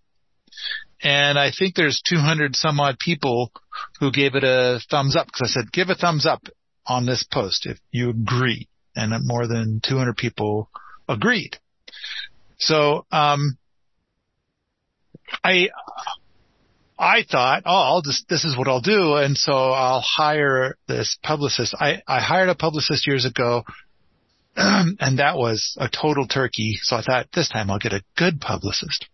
And 1.02 1.38
I 1.38 1.52
think 1.58 1.76
there's 1.76 2.02
200 2.10 2.56
some 2.56 2.80
odd 2.80 2.98
people 3.00 3.52
who 4.00 4.12
gave 4.12 4.36
it 4.36 4.44
a 4.44 4.82
thumbs 4.90 5.16
up 5.16 5.28
because 5.28 5.56
I 5.56 5.62
said, 5.62 5.72
give 5.72 5.90
a 5.90 5.96
thumbs 5.96 6.26
up 6.26 6.42
on 6.86 7.06
this 7.06 7.24
post 7.24 7.66
if 7.66 7.80
you 7.92 8.10
agree 8.10 8.68
and 8.96 9.14
more 9.26 9.48
than 9.48 9.82
200 9.88 10.16
people 10.18 10.70
agreed. 11.08 11.58
So, 12.58 13.06
um, 13.12 13.58
I, 15.44 15.70
I 16.98 17.24
thought, 17.30 17.64
oh, 17.66 17.72
I'll 17.72 18.02
just, 18.02 18.28
this 18.28 18.44
is 18.44 18.58
what 18.58 18.68
I'll 18.68 18.82
do. 18.82 19.16
And 19.16 19.38
so 19.38 19.54
I'll 19.54 20.02
hire 20.02 20.76
this 20.88 21.18
publicist. 21.24 21.76
I, 21.80 22.02
I 22.08 22.20
hired 22.20 22.50
a 22.50 22.56
publicist 22.56 23.08
years 23.08 23.26
ago 23.26 23.64
and 24.56 25.20
that 25.20 25.38
was 25.38 25.78
a 25.80 25.88
total 25.90 26.28
turkey. 26.28 26.78
So 26.82 26.98
I 26.98 27.02
thought 27.02 27.28
this 27.34 27.50
time 27.50 27.72
I'll 27.72 27.80
get 27.80 27.94
a 27.94 28.04
good 28.18 28.42
publicist. 28.42 29.08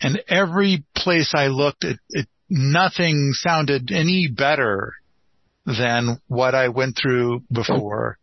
And 0.00 0.22
every 0.28 0.84
place 0.94 1.32
I 1.34 1.48
looked, 1.48 1.84
it, 1.84 1.98
it, 2.10 2.26
nothing 2.48 3.32
sounded 3.34 3.90
any 3.92 4.28
better 4.28 4.94
than 5.66 6.20
what 6.28 6.54
I 6.54 6.68
went 6.68 6.98
through 7.00 7.42
before. 7.52 8.18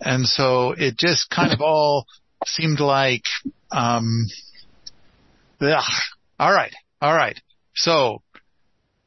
And 0.00 0.26
so 0.26 0.72
it 0.72 0.96
just 0.96 1.30
kind 1.30 1.52
of 1.52 1.60
all 1.60 2.06
seemed 2.46 2.80
like, 2.80 3.24
um, 3.70 4.26
ugh. 5.60 5.82
all 6.38 6.52
right, 6.52 6.74
all 7.00 7.14
right. 7.14 7.38
So 7.74 8.22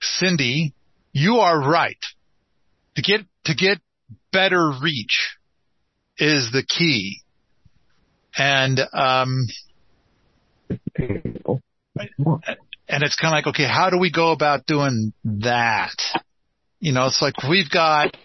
Cindy, 0.01 0.73
you 1.11 1.37
are 1.37 1.59
right. 1.59 1.97
To 2.95 3.01
get, 3.01 3.21
to 3.45 3.55
get 3.55 3.79
better 4.31 4.71
reach 4.81 5.35
is 6.17 6.51
the 6.51 6.63
key. 6.63 7.21
And, 8.37 8.79
um, 8.93 9.47
and 10.95 13.03
it's 13.03 13.15
kind 13.15 13.33
of 13.33 13.37
like, 13.37 13.47
okay, 13.47 13.67
how 13.67 13.89
do 13.89 13.97
we 13.97 14.11
go 14.11 14.31
about 14.31 14.65
doing 14.65 15.13
that? 15.23 15.95
You 16.83 16.91
know, 16.91 17.05
it's 17.05 17.21
like 17.21 17.35
we've 17.49 17.69
got 17.69 18.17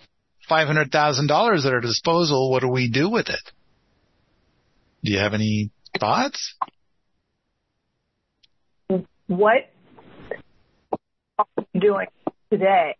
$500,000 0.51 1.65
at 1.65 1.73
our 1.73 1.81
disposal. 1.81 2.51
What 2.51 2.63
do 2.63 2.69
we 2.69 2.91
do 2.91 3.09
with 3.09 3.29
it? 3.29 3.53
Do 5.05 5.13
you 5.13 5.19
have 5.19 5.33
any 5.33 5.71
thoughts? 6.01 6.57
What 9.29 9.71
are 11.39 11.47
you 11.73 11.81
doing 11.81 12.09
today 12.51 12.97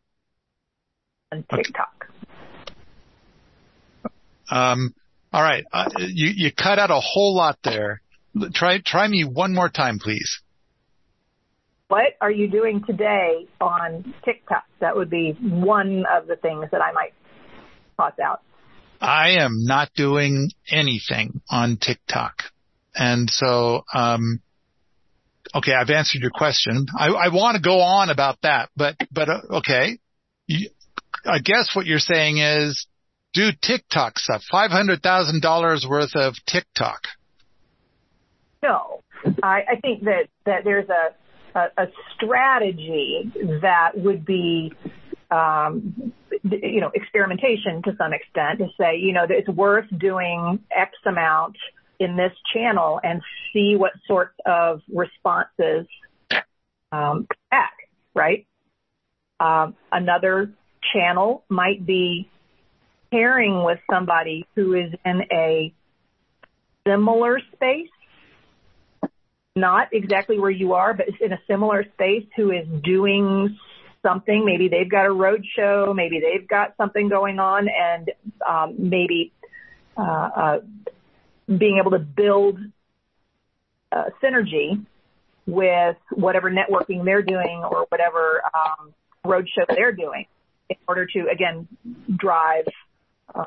on 1.33 1.45
TikTok? 1.53 2.07
Um, 4.49 4.95
all 5.33 5.43
right. 5.43 5.65
Uh, 5.73 5.91
you, 5.99 6.31
you 6.37 6.53
cut 6.53 6.79
out 6.79 6.93
a 6.93 7.01
whole 7.01 7.35
lot 7.35 7.59
there. 7.65 8.01
Try, 8.55 8.79
try 8.79 9.09
me 9.09 9.25
one 9.25 9.57
more 9.57 9.69
time, 9.69 9.99
please. 9.99 10.41
What 11.89 12.17
are 12.21 12.31
you 12.31 12.49
doing 12.49 12.85
today 12.87 13.49
on 13.63 14.15
TikTok? 14.23 14.65
That 14.81 14.95
would 14.95 15.09
be 15.09 15.33
one 15.41 16.05
of 16.11 16.27
the 16.27 16.37
things 16.37 16.67
that 16.71 16.83
I 16.83 16.93
might 16.93 17.15
toss 17.97 18.13
out. 18.23 18.43
I 19.01 19.39
am 19.39 19.65
not 19.65 19.95
doing 19.95 20.51
anything 20.71 21.41
on 21.49 21.79
TikTok. 21.81 22.43
And 22.95 23.31
so, 23.31 23.85
um, 23.95 24.41
okay, 25.55 25.73
I've 25.73 25.89
answered 25.89 26.21
your 26.21 26.31
question. 26.31 26.87
I, 26.97 27.09
I 27.09 27.29
want 27.29 27.57
to 27.57 27.63
go 27.63 27.81
on 27.81 28.11
about 28.11 28.39
that, 28.43 28.69
but, 28.77 28.97
but, 29.11 29.31
uh, 29.31 29.41
okay. 29.59 29.99
You, 30.47 30.69
I 31.25 31.39
guess 31.39 31.75
what 31.75 31.87
you're 31.87 32.01
saying 32.01 32.37
is 32.37 32.87
do 33.33 33.49
TikTok 33.63 34.19
stuff, 34.19 34.43
$500,000 34.53 35.89
worth 35.89 36.17
of 36.17 36.35
TikTok. 36.47 37.01
No, 38.63 39.01
I, 39.43 39.61
I 39.73 39.81
think 39.81 40.05
that, 40.05 40.27
that 40.45 40.65
there's 40.65 40.89
a, 40.91 41.15
a, 41.59 41.83
a 41.83 41.87
strategy 42.15 43.33
that 43.63 43.93
would 43.97 44.25
be 44.25 44.73
um, 45.31 46.13
you 46.43 46.81
know, 46.81 46.91
experimentation 46.95 47.83
to 47.85 47.95
some 47.99 48.13
extent 48.13 48.59
to 48.61 48.69
say, 48.81 48.97
you 48.99 49.13
know, 49.13 49.27
it's 49.29 49.49
worth 49.49 49.87
doing 49.97 50.61
X 50.75 50.93
amount 51.07 51.57
in 51.99 52.17
this 52.17 52.33
channel 52.55 53.01
and 53.03 53.21
see 53.53 53.75
what 53.77 53.93
sorts 54.07 54.35
of 54.47 54.81
responses 54.93 55.87
um, 56.93 57.27
back, 57.51 57.73
right? 58.15 58.47
Um, 59.41 59.75
another 59.93 60.53
channel 60.93 61.45
might 61.49 61.85
be 61.85 62.31
pairing 63.11 63.65
with 63.65 63.79
somebody 63.91 64.47
who 64.55 64.75
is 64.75 64.93
in 65.05 65.23
a 65.33 65.73
similar 66.87 67.41
space 67.53 67.91
not 69.61 69.89
exactly 69.93 70.39
where 70.39 70.51
you 70.51 70.75
are, 70.75 70.95
but 70.95 71.07
in 71.21 71.33
a 71.33 71.39
similar 71.47 71.85
space 71.95 72.27
who 72.37 72.51
is 72.51 72.67
doing 72.83 73.59
something. 74.03 74.45
Maybe 74.45 74.69
they've 74.69 74.91
got 74.91 75.07
a 75.07 75.13
road 75.13 75.45
show. 75.57 75.93
Maybe 75.95 76.21
they've 76.21 76.47
got 76.47 76.77
something 76.77 77.09
going 77.09 77.39
on 77.39 77.69
and 77.69 78.11
um, 78.49 78.75
maybe 78.79 79.33
uh, 79.97 80.03
uh, 80.03 80.59
being 81.47 81.79
able 81.81 81.93
to 81.93 81.99
build 81.99 82.59
uh, 83.91 84.05
synergy 84.23 84.85
with 85.47 85.97
whatever 86.11 86.51
networking 86.51 87.05
they're 87.05 87.23
doing 87.23 87.63
or 87.69 87.87
whatever 87.89 88.43
um, 88.55 88.95
road 89.25 89.49
show 89.49 89.65
they're 89.75 89.93
doing 89.93 90.27
in 90.69 90.77
order 90.87 91.07
to, 91.07 91.27
again, 91.33 91.67
drive 92.15 92.67
uh, 93.35 93.45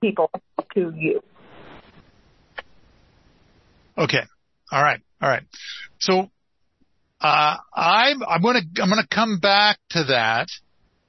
people 0.00 0.30
to 0.74 0.92
you. 0.96 1.22
Okay. 4.02 4.22
All 4.72 4.82
right. 4.82 5.00
All 5.20 5.28
right. 5.28 5.44
So, 6.00 6.30
uh, 7.20 7.56
I'm, 7.74 8.22
I'm 8.24 8.42
going 8.42 8.56
to, 8.56 8.82
I'm 8.82 8.88
going 8.88 9.00
to 9.00 9.14
come 9.14 9.38
back 9.38 9.78
to 9.90 10.04
that 10.04 10.48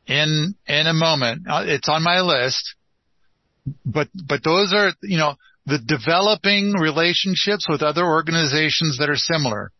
in, 0.06 0.56
in 0.68 0.88
a 0.88 0.94
moment. 0.94 1.48
Uh, 1.50 1.64
it's 1.66 1.90
on 1.90 2.04
my 2.04 2.22
list, 2.22 2.76
but, 3.84 4.10
but 4.14 4.44
those 4.44 4.74
are, 4.74 4.92
you 5.02 5.18
know, 5.18 5.36
the 5.66 5.80
developing 5.80 6.74
relationships 6.74 7.66
with 7.68 7.82
other 7.82 8.06
organizations 8.06 8.98
that 9.00 9.10
are 9.10 9.16
similar. 9.16 9.72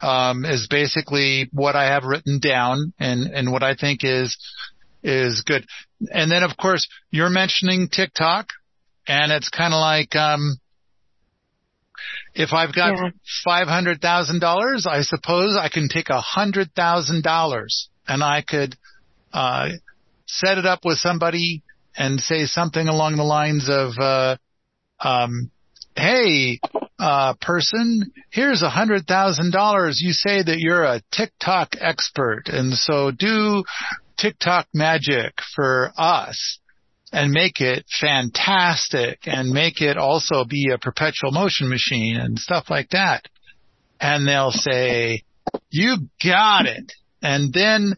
Um, 0.00 0.44
is 0.44 0.68
basically 0.70 1.48
what 1.52 1.74
I 1.74 1.86
have 1.86 2.04
written 2.04 2.38
down 2.38 2.92
and, 3.00 3.34
and 3.34 3.50
what 3.50 3.64
I 3.64 3.74
think 3.74 4.04
is, 4.04 4.38
is 5.02 5.42
good. 5.44 5.66
And 6.12 6.30
then 6.30 6.44
of 6.44 6.56
course 6.56 6.86
you're 7.10 7.30
mentioning 7.30 7.88
TikTok 7.88 8.46
and 9.08 9.32
it's 9.32 9.48
kind 9.48 9.74
of 9.74 9.80
like, 9.80 10.14
um, 10.14 10.58
if 12.34 12.52
I've 12.52 12.74
got 12.74 12.96
yeah. 12.96 13.10
$500,000, 13.46 14.86
I 14.86 15.02
suppose 15.02 15.56
I 15.60 15.68
can 15.68 15.88
take 15.88 16.06
$100,000 16.06 17.66
and 18.06 18.22
I 18.22 18.42
could, 18.46 18.76
uh, 19.32 19.68
set 20.26 20.58
it 20.58 20.66
up 20.66 20.84
with 20.84 20.98
somebody 20.98 21.62
and 21.96 22.20
say 22.20 22.46
something 22.46 22.86
along 22.86 23.16
the 23.16 23.24
lines 23.24 23.68
of, 23.68 23.92
uh, 23.98 24.36
um, 25.00 25.50
hey, 25.96 26.60
uh, 26.98 27.34
person, 27.40 28.12
here's 28.30 28.62
a 28.62 28.70
hundred 28.70 29.06
thousand 29.06 29.52
dollars. 29.52 30.00
You 30.02 30.12
say 30.12 30.42
that 30.42 30.58
you're 30.58 30.84
a 30.84 31.02
TikTok 31.12 31.74
expert 31.80 32.44
and 32.48 32.74
so 32.74 33.10
do 33.10 33.64
TikTok 34.16 34.66
magic 34.74 35.34
for 35.54 35.92
us 35.96 36.58
and 37.12 37.32
make 37.32 37.60
it 37.60 37.84
fantastic 38.00 39.20
and 39.24 39.50
make 39.50 39.80
it 39.80 39.96
also 39.96 40.44
be 40.44 40.70
a 40.72 40.78
perpetual 40.78 41.30
motion 41.30 41.68
machine 41.68 42.16
and 42.16 42.38
stuff 42.38 42.66
like 42.68 42.90
that. 42.90 43.26
And 44.00 44.28
they'll 44.28 44.52
say, 44.52 45.22
you 45.70 45.96
got 46.22 46.66
it. 46.66 46.92
And 47.22 47.52
then 47.52 47.94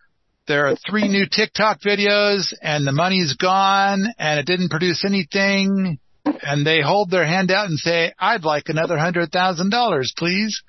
there 0.46 0.66
are 0.66 0.77
three 0.77 1.09
new 1.09 1.27
TikTok 1.31 1.81
videos 1.81 2.53
and 2.62 2.87
the 2.87 2.92
money's 2.92 3.35
gone 3.35 4.07
and 4.18 4.40
it 4.40 4.46
didn't 4.46 4.70
produce 4.70 5.05
anything. 5.05 5.99
And 6.25 6.66
they 6.66 6.81
hold 6.81 7.11
their 7.11 7.27
hand 7.27 7.51
out 7.51 7.68
and 7.68 7.79
say, 7.79 8.12
I'd 8.18 8.44
like 8.44 8.64
another 8.68 8.99
hundred 8.99 9.33
thousand 9.33 9.70
dollars, 9.70 10.12
please. 10.16 10.62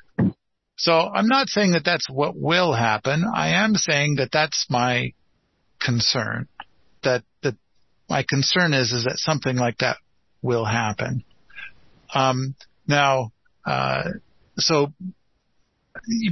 So 0.78 0.94
I'm 0.94 1.28
not 1.28 1.48
saying 1.48 1.74
that 1.74 1.86
that's 1.86 2.10
what 2.10 2.36
will 2.36 2.74
happen. 2.74 3.24
I 3.34 3.64
am 3.64 3.76
saying 3.76 4.16
that 4.16 4.32
that's 4.32 4.66
my 4.70 5.14
concern. 5.80 6.48
That, 7.04 7.24
that 7.44 7.56
my 8.12 8.26
concern 8.28 8.74
is, 8.74 8.92
is 8.92 9.06
that 9.06 9.18
something 9.18 9.56
like 9.56 9.78
that 9.78 9.96
will 10.42 10.66
happen. 10.66 11.24
Um, 12.14 12.56
now, 12.86 13.32
uh, 13.66 14.04
so, 14.58 14.92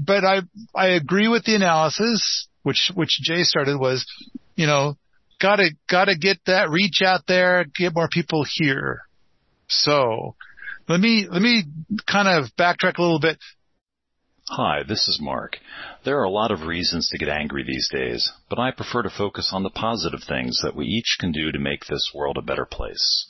but 0.05 0.25
I, 0.25 0.41
I 0.75 0.87
agree 0.89 1.29
with 1.29 1.45
the 1.45 1.55
analysis, 1.55 2.49
which, 2.63 2.91
which 2.93 3.19
Jay 3.21 3.43
started 3.43 3.79
was, 3.79 4.05
you 4.57 4.67
know, 4.67 4.97
gotta, 5.39 5.69
gotta 5.89 6.17
get 6.17 6.39
that 6.47 6.69
reach 6.69 7.01
out 7.01 7.21
there, 7.29 7.63
get 7.63 7.95
more 7.95 8.09
people 8.11 8.45
here. 8.45 9.03
So 9.69 10.35
let 10.89 10.99
me, 10.99 11.27
let 11.31 11.41
me 11.41 11.63
kind 12.05 12.27
of 12.27 12.51
backtrack 12.57 12.97
a 12.97 13.01
little 13.01 13.21
bit. 13.21 13.37
Hi, 14.53 14.81
this 14.81 15.07
is 15.07 15.21
Mark. 15.21 15.59
There 16.03 16.19
are 16.19 16.23
a 16.23 16.29
lot 16.31 16.49
of 16.49 16.63
reasons 16.63 17.07
to 17.09 17.19
get 17.19 17.29
angry 17.29 17.61
these 17.61 17.87
days, 17.87 18.31
but 18.49 18.57
I 18.57 18.71
prefer 18.71 19.03
to 19.03 19.09
focus 19.11 19.51
on 19.53 19.61
the 19.61 19.69
positive 19.69 20.23
things 20.23 20.61
that 20.63 20.75
we 20.75 20.87
each 20.87 21.17
can 21.19 21.31
do 21.31 21.51
to 21.51 21.59
make 21.59 21.85
this 21.85 22.09
world 22.15 22.35
a 22.35 22.41
better 22.41 22.65
place. 22.65 23.27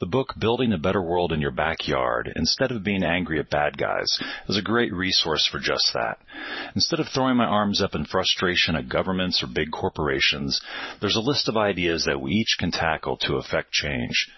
The 0.00 0.06
book 0.06 0.34
Building 0.36 0.72
a 0.72 0.76
Better 0.78 1.00
World 1.00 1.32
in 1.32 1.40
Your 1.40 1.52
Backyard, 1.52 2.32
instead 2.34 2.72
of 2.72 2.82
being 2.82 3.04
angry 3.04 3.38
at 3.38 3.50
bad 3.50 3.78
guys, 3.78 4.18
is 4.48 4.56
a 4.56 4.60
great 4.60 4.92
resource 4.92 5.46
for 5.46 5.60
just 5.60 5.92
that. 5.94 6.18
Instead 6.74 6.98
of 6.98 7.06
throwing 7.06 7.36
my 7.36 7.46
arms 7.46 7.80
up 7.80 7.94
in 7.94 8.04
frustration 8.04 8.74
at 8.74 8.88
governments 8.88 9.44
or 9.44 9.46
big 9.46 9.70
corporations, 9.70 10.60
there's 11.00 11.14
a 11.14 11.20
list 11.20 11.48
of 11.48 11.56
ideas 11.56 12.04
that 12.04 12.20
we 12.20 12.32
each 12.32 12.56
can 12.58 12.72
tackle 12.72 13.16
to 13.18 13.36
affect 13.36 13.70
change. 13.70 14.28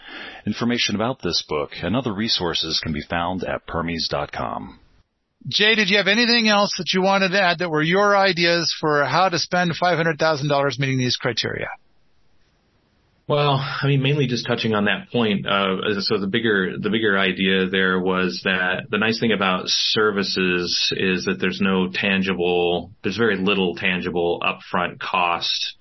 Information 0.44 0.94
about 0.94 1.22
this 1.22 1.42
book 1.48 1.70
and 1.82 1.96
other 1.96 2.12
resources 2.12 2.78
can 2.78 2.92
be 2.92 3.00
found 3.00 3.42
at 3.42 3.66
permies.com. 3.66 4.80
Jay, 5.48 5.74
did 5.74 5.88
you 5.88 5.96
have 5.96 6.06
anything 6.06 6.48
else 6.48 6.74
that 6.78 6.92
you 6.92 7.02
wanted 7.02 7.30
to 7.30 7.40
add 7.40 7.58
that 7.60 7.70
were 7.70 7.82
your 7.82 8.16
ideas 8.16 8.74
for 8.78 9.04
how 9.04 9.28
to 9.28 9.38
spend 9.38 9.72
$500,000 9.80 10.78
meeting 10.78 10.98
these 10.98 11.16
criteria? 11.16 11.68
Well, 13.26 13.54
I 13.60 13.86
mean, 13.86 14.02
mainly 14.02 14.26
just 14.26 14.44
touching 14.44 14.74
on 14.74 14.86
that 14.86 15.08
point. 15.12 15.46
Uh, 15.46 16.00
so 16.00 16.18
the 16.18 16.26
bigger, 16.26 16.76
the 16.78 16.90
bigger 16.90 17.16
idea 17.16 17.68
there 17.68 18.00
was 18.00 18.40
that 18.44 18.86
the 18.90 18.98
nice 18.98 19.20
thing 19.20 19.30
about 19.30 19.68
services 19.68 20.92
is 20.96 21.26
that 21.26 21.38
there's 21.40 21.60
no 21.60 21.88
tangible, 21.92 22.90
there's 23.04 23.16
very 23.16 23.36
little 23.36 23.76
tangible 23.76 24.42
upfront 24.42 24.98
cost, 24.98 25.76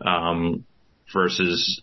um, 0.00 0.64
versus 1.12 1.82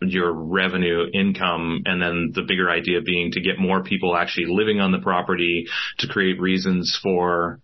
your 0.00 0.32
revenue 0.32 1.04
income 1.12 1.82
and 1.84 2.00
then 2.00 2.32
the 2.34 2.42
bigger 2.42 2.70
idea 2.70 3.00
being 3.00 3.32
to 3.32 3.40
get 3.40 3.58
more 3.58 3.82
people 3.82 4.16
actually 4.16 4.46
living 4.46 4.80
on 4.80 4.92
the 4.92 4.98
property 4.98 5.66
to 5.98 6.08
create 6.08 6.40
reasons 6.40 6.98
for 7.02 7.60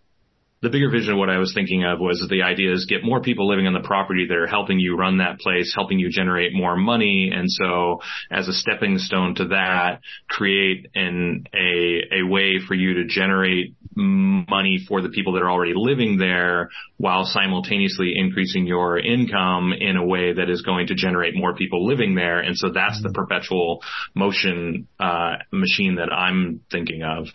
the 0.65 0.71
bigger 0.71 0.91
vision 0.91 1.13
of 1.13 1.19
what 1.19 1.29
I 1.29 1.39
was 1.39 1.53
thinking 1.55 1.85
of 1.85 2.01
was 2.01 2.25
the 2.29 2.43
idea 2.43 2.73
is 2.73 2.87
get 2.87 3.05
more 3.05 3.21
people 3.21 3.47
living 3.47 3.67
on 3.67 3.75
the 3.75 3.87
property 3.87 4.27
that 4.27 4.37
are 4.37 4.47
helping 4.47 4.81
you 4.81 4.97
run 4.97 5.19
that 5.19 5.39
place, 5.39 5.73
helping 5.77 5.99
you 5.99 6.09
generate 6.11 6.55
more 6.55 6.75
money. 6.75 7.31
And 7.35 7.51
so 7.51 8.01
as 8.31 8.49
a 8.49 8.53
stepping 8.53 8.99
stone 8.99 9.35
to 9.37 9.49
that, 9.49 10.01
create 10.29 10.87
an, 10.95 11.45
a, 11.55 12.21
a 12.21 12.27
way 12.27 12.55
for 12.67 12.75
you 12.75 12.95
to 12.95 13.05
generate 13.05 13.75
money 13.95 14.85
for 14.89 15.03
the 15.03 15.11
people 15.11 15.35
that 15.35 15.43
are 15.43 15.51
already 15.51 15.75
living 15.77 16.17
there 16.17 16.71
while 16.97 17.25
simultaneously 17.27 18.15
increasing 18.17 18.67
your 18.67 18.99
income 18.99 19.73
in 19.79 19.97
a 19.97 20.05
way 20.05 20.33
that 20.33 20.49
is 20.49 20.63
going 20.63 20.87
to 20.87 20.95
generate 20.95 21.37
more 21.37 21.55
people 21.55 21.87
living 21.87 22.15
there. 22.15 22.41
And 22.41 22.57
so 22.57 22.71
that's 22.73 23.03
the 23.03 23.13
perpetual 23.13 23.83
motion, 24.15 24.89
uh, 24.99 25.37
machine 25.53 25.97
that 25.97 26.11
I'm 26.11 26.63
thinking 26.71 27.03
of. 27.03 27.27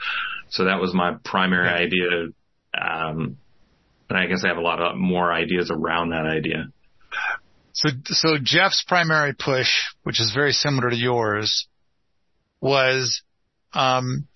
So 0.50 0.66
that 0.66 0.82
was 0.82 0.96
my 0.96 1.16
primary 1.24 1.70
idea 1.70 2.34
um, 2.78 3.38
but 4.08 4.18
I 4.18 4.26
guess 4.28 4.44
I 4.44 4.50
have 4.50 4.58
a 4.58 4.62
lot 4.62 4.82
of 4.82 4.98
more 4.98 5.32
ideas 5.32 5.72
around 5.72 6.10
that 6.10 6.26
idea. 6.26 6.68
So, 7.74 7.90
so 8.06 8.38
Jeff's 8.42 8.84
primary 8.88 9.34
push, 9.34 9.70
which 10.04 10.20
is 10.20 10.32
very 10.34 10.52
similar 10.52 10.90
to 10.90 10.96
yours, 10.96 11.68
was 12.60 13.22
um, 13.74 14.28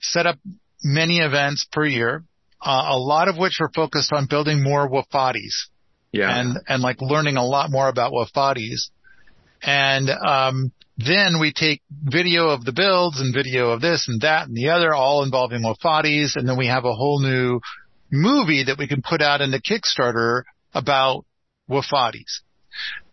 set 0.00 0.26
up 0.26 0.36
many 0.82 1.18
events 1.18 1.66
per 1.70 1.86
year, 1.86 2.24
uh, 2.60 2.86
a 2.90 2.98
lot 2.98 3.28
of 3.28 3.38
which 3.38 3.58
were 3.60 3.70
focused 3.74 4.12
on 4.12 4.26
building 4.26 4.62
more 4.62 4.88
Wofatis. 4.88 5.68
Yeah. 6.12 6.38
And, 6.38 6.58
and 6.68 6.82
like 6.82 7.00
learning 7.00 7.36
a 7.36 7.44
lot 7.44 7.70
more 7.70 7.88
about 7.88 8.12
Wofatis. 8.12 8.90
And, 9.62 10.10
um, 10.10 10.72
then 11.06 11.40
we 11.40 11.52
take 11.52 11.82
video 11.90 12.48
of 12.48 12.64
the 12.64 12.72
builds 12.72 13.20
and 13.20 13.34
video 13.34 13.70
of 13.70 13.80
this 13.80 14.06
and 14.08 14.20
that 14.22 14.48
and 14.48 14.56
the 14.56 14.70
other, 14.70 14.94
all 14.94 15.22
involving 15.22 15.62
Wofatis. 15.62 16.36
And 16.36 16.48
then 16.48 16.58
we 16.58 16.66
have 16.66 16.84
a 16.84 16.94
whole 16.94 17.20
new 17.20 17.60
movie 18.10 18.64
that 18.64 18.78
we 18.78 18.88
can 18.88 19.02
put 19.02 19.22
out 19.22 19.40
in 19.40 19.50
the 19.50 19.60
Kickstarter 19.60 20.42
about 20.74 21.24
Wofatis. 21.68 22.40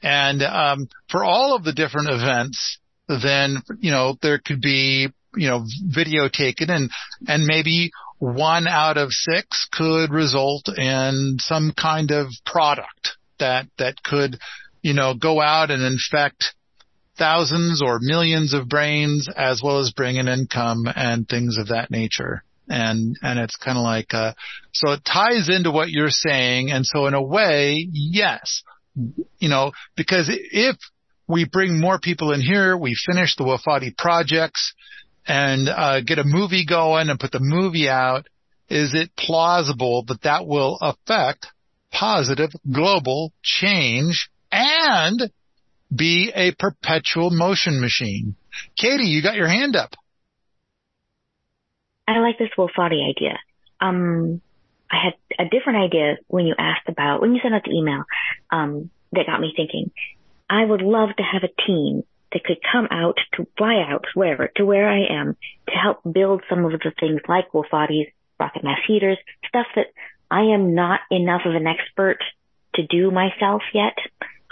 And, 0.02 0.41
um, 0.43 0.88
for 1.10 1.23
all 1.23 1.56
of 1.56 1.63
the 1.63 1.73
different 1.73 2.10
events, 2.10 2.80
then, 3.08 3.58
you 3.80 3.91
know, 3.91 4.17
there 4.21 4.39
could 4.39 4.62
be, 4.62 5.10
you 5.36 5.47
know, 5.47 5.65
video 5.86 6.30
taken 6.30 6.69
and, 6.69 6.89
and 7.28 7.45
maybe 7.45 7.91
one 8.19 8.67
out 8.67 8.97
of 8.97 9.12
six 9.12 9.67
could 9.71 10.12
result 10.12 10.67
in 10.76 11.38
some 11.39 11.73
kind 11.80 12.12
of 12.12 12.28
product 12.45 13.17
that, 13.39 13.67
that 13.78 14.02
could, 14.04 14.39
you 14.82 14.93
know, 14.93 15.13
go 15.13 15.41
out 15.41 15.69
and 15.69 15.84
infect 15.84 16.56
thousands 17.17 17.82
or 17.82 17.99
millions 18.01 18.53
of 18.53 18.69
brains 18.69 19.27
as 19.36 19.62
well 19.63 19.80
as 19.80 19.91
bring 19.91 20.17
in 20.17 20.27
income 20.27 20.86
and 20.95 21.27
things 21.27 21.58
of 21.58 21.69
that 21.69 21.91
nature. 21.91 22.43
And, 22.69 23.17
and 23.21 23.39
it's 23.39 23.56
kind 23.56 23.77
of 23.77 23.84
like, 23.84 24.13
uh, 24.13 24.34
so 24.73 24.91
it 24.91 25.01
ties 25.06 25.49
into 25.49 25.71
what 25.71 25.89
you're 25.89 26.10
saying. 26.10 26.69
And 26.71 26.86
so 26.86 27.08
in 27.08 27.13
a 27.13 27.21
way, 27.21 27.88
yes, 27.91 28.63
you 29.39 29.49
know, 29.49 29.71
because 29.95 30.27
if 30.30 30.75
we 31.27 31.45
bring 31.45 31.80
more 31.80 31.99
people 31.99 32.34
in 32.34 32.41
here, 32.41 32.75
we 32.75 32.95
finish 33.06 33.36
the 33.36 33.43
Wofati 33.43 33.97
projects 33.97 34.73
and, 35.25 35.69
uh, 35.69 36.01
get 36.01 36.19
a 36.19 36.23
movie 36.25 36.65
going 36.65 37.10
and 37.10 37.19
put 37.19 37.32
the 37.32 37.39
movie 37.41 37.89
out, 37.89 38.27
is 38.69 38.93
it 38.93 39.15
plausible 39.15 40.03
that 40.08 40.23
that 40.23 40.45
will 40.45 40.77
affect 40.82 41.47
positive 41.91 42.49
global 42.69 43.32
change 43.43 44.30
and 44.51 45.32
be 45.93 46.32
a 46.34 46.54
perpetual 46.54 47.30
motion 47.32 47.80
machine. 47.82 48.36
Katie, 48.78 49.06
you 49.06 49.21
got 49.21 49.36
your 49.36 49.47
hand 49.47 49.76
up. 49.76 49.95
I 52.08 52.19
like 52.19 52.38
this 52.38 52.50
Wofati 52.58 53.08
idea. 53.10 53.38
Um, 53.82 54.41
I 54.89 54.95
had 55.04 55.45
a 55.45 55.50
different 55.50 55.80
idea 55.80 56.17
when 56.28 56.45
you 56.45 56.56
asked 56.58 56.88
about, 56.88 57.21
when 57.21 57.34
you 57.34 57.41
sent 57.41 57.54
out 57.54 57.63
the 57.65 57.76
email, 57.76 58.04
um, 58.50 58.89
that 59.12 59.26
got 59.26 59.41
me 59.41 59.54
thinking. 59.56 59.91
I 60.49 60.64
would 60.64 60.82
love 60.82 61.09
to 61.18 61.24
have 61.24 61.43
a 61.43 61.62
team 61.68 62.03
that 62.32 62.43
could 62.43 62.57
come 62.72 62.88
out 62.91 63.18
to 63.34 63.47
fly 63.57 63.84
out 63.89 64.05
wherever, 64.14 64.49
to 64.55 64.66
where 64.66 64.89
I 64.89 65.20
am, 65.20 65.36
to 65.68 65.74
help 65.74 65.99
build 66.09 66.43
some 66.49 66.66
of 66.66 66.72
the 66.72 66.91
things 66.99 67.22
like 67.28 67.51
Wofatis, 67.51 68.12
rocket 68.39 68.64
mass 68.64 68.80
heaters, 68.88 69.18
stuff 69.47 69.68
that 69.76 69.88
I 70.30 70.53
am 70.53 70.76
not 70.76 71.01
enough 71.12 71.41
of 71.45 71.55
an 71.55 71.68
expert 71.68 72.20
to 72.76 72.86
do 72.86 73.12
myself 73.12 73.62
yet. 73.74 73.97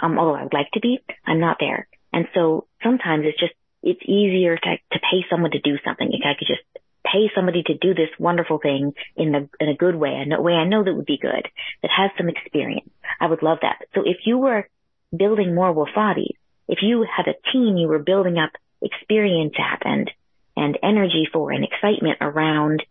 Um, 0.00 0.18
although 0.18 0.34
I 0.34 0.42
would 0.42 0.52
like 0.52 0.70
to 0.72 0.80
be, 0.80 0.98
I'm 1.24 1.40
not 1.40 1.56
there. 1.60 1.88
And 2.12 2.26
so 2.34 2.66
sometimes 2.82 3.24
it's 3.26 3.38
just, 3.38 3.54
it's 3.82 4.02
easier 4.04 4.56
to, 4.56 4.76
to 4.92 4.98
pay 4.98 5.24
someone 5.30 5.52
to 5.52 5.60
do 5.60 5.76
something. 5.84 6.08
If 6.12 6.22
I 6.24 6.34
could 6.38 6.48
just 6.48 6.62
pay 7.04 7.30
somebody 7.34 7.62
to 7.62 7.74
do 7.74 7.94
this 7.94 8.10
wonderful 8.18 8.58
thing 8.58 8.92
in 9.16 9.34
a, 9.34 9.48
in 9.60 9.68
a 9.68 9.76
good 9.76 9.94
way, 9.94 10.24
a 10.30 10.42
way 10.42 10.52
I 10.52 10.64
know 10.64 10.82
that 10.82 10.94
would 10.94 11.06
be 11.06 11.18
good, 11.18 11.48
that 11.82 11.90
has 11.96 12.10
some 12.16 12.28
experience. 12.28 12.90
I 13.20 13.26
would 13.26 13.42
love 13.42 13.58
that. 13.62 13.86
So 13.94 14.02
if 14.04 14.18
you 14.26 14.38
were 14.38 14.68
building 15.16 15.54
more 15.54 15.72
Wofatis, 15.72 16.34
if 16.68 16.78
you 16.82 17.04
had 17.04 17.28
a 17.28 17.52
team 17.52 17.76
you 17.76 17.88
were 17.88 18.00
building 18.00 18.38
up 18.38 18.50
experience 18.82 19.54
at 19.58 19.82
and, 19.84 20.10
and 20.56 20.78
energy 20.82 21.28
for 21.32 21.52
and 21.52 21.64
excitement 21.64 22.18
around 22.20 22.82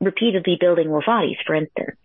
repeatedly 0.00 0.58
building 0.60 0.88
Wofatis, 0.88 1.38
for 1.46 1.54
instance, 1.54 1.96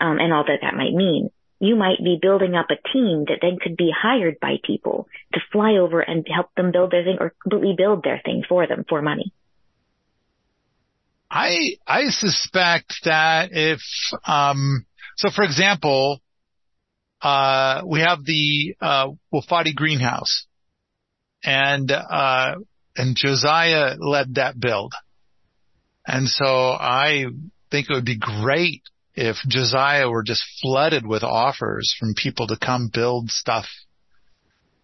um, 0.00 0.18
and 0.18 0.32
all 0.32 0.44
that 0.44 0.60
that 0.62 0.74
might 0.74 0.92
mean, 0.92 1.30
you 1.62 1.76
might 1.76 1.98
be 2.02 2.18
building 2.20 2.56
up 2.56 2.66
a 2.70 2.88
team 2.92 3.24
that 3.28 3.38
then 3.40 3.56
could 3.62 3.76
be 3.76 3.92
hired 3.96 4.40
by 4.40 4.56
people 4.66 5.06
to 5.32 5.38
fly 5.52 5.76
over 5.76 6.00
and 6.00 6.26
help 6.28 6.52
them 6.56 6.72
build 6.72 6.90
their 6.90 7.04
thing 7.04 7.18
or 7.20 7.32
completely 7.40 7.76
build 7.78 8.02
their 8.02 8.20
thing 8.24 8.42
for 8.48 8.66
them 8.66 8.84
for 8.88 9.00
money. 9.00 9.32
I 11.30 11.76
I 11.86 12.06
suspect 12.08 13.04
that 13.04 13.50
if 13.52 13.80
um 14.26 14.86
so 15.16 15.30
for 15.30 15.44
example, 15.44 16.20
uh 17.22 17.82
we 17.86 18.00
have 18.00 18.24
the 18.24 18.74
uh 18.80 19.10
Wofati 19.32 19.72
greenhouse 19.72 20.46
and 21.44 21.92
uh 21.92 22.56
and 22.96 23.16
Josiah 23.16 23.94
led 24.00 24.34
that 24.34 24.58
build. 24.58 24.94
And 26.04 26.28
so 26.28 26.44
I 26.44 27.26
think 27.70 27.88
it 27.88 27.94
would 27.94 28.04
be 28.04 28.18
great 28.18 28.82
if 29.14 29.36
Josiah 29.48 30.08
were 30.08 30.22
just 30.22 30.42
flooded 30.60 31.06
with 31.06 31.22
offers 31.22 31.94
from 31.98 32.14
people 32.14 32.46
to 32.46 32.56
come 32.56 32.90
build 32.92 33.30
stuff 33.30 33.66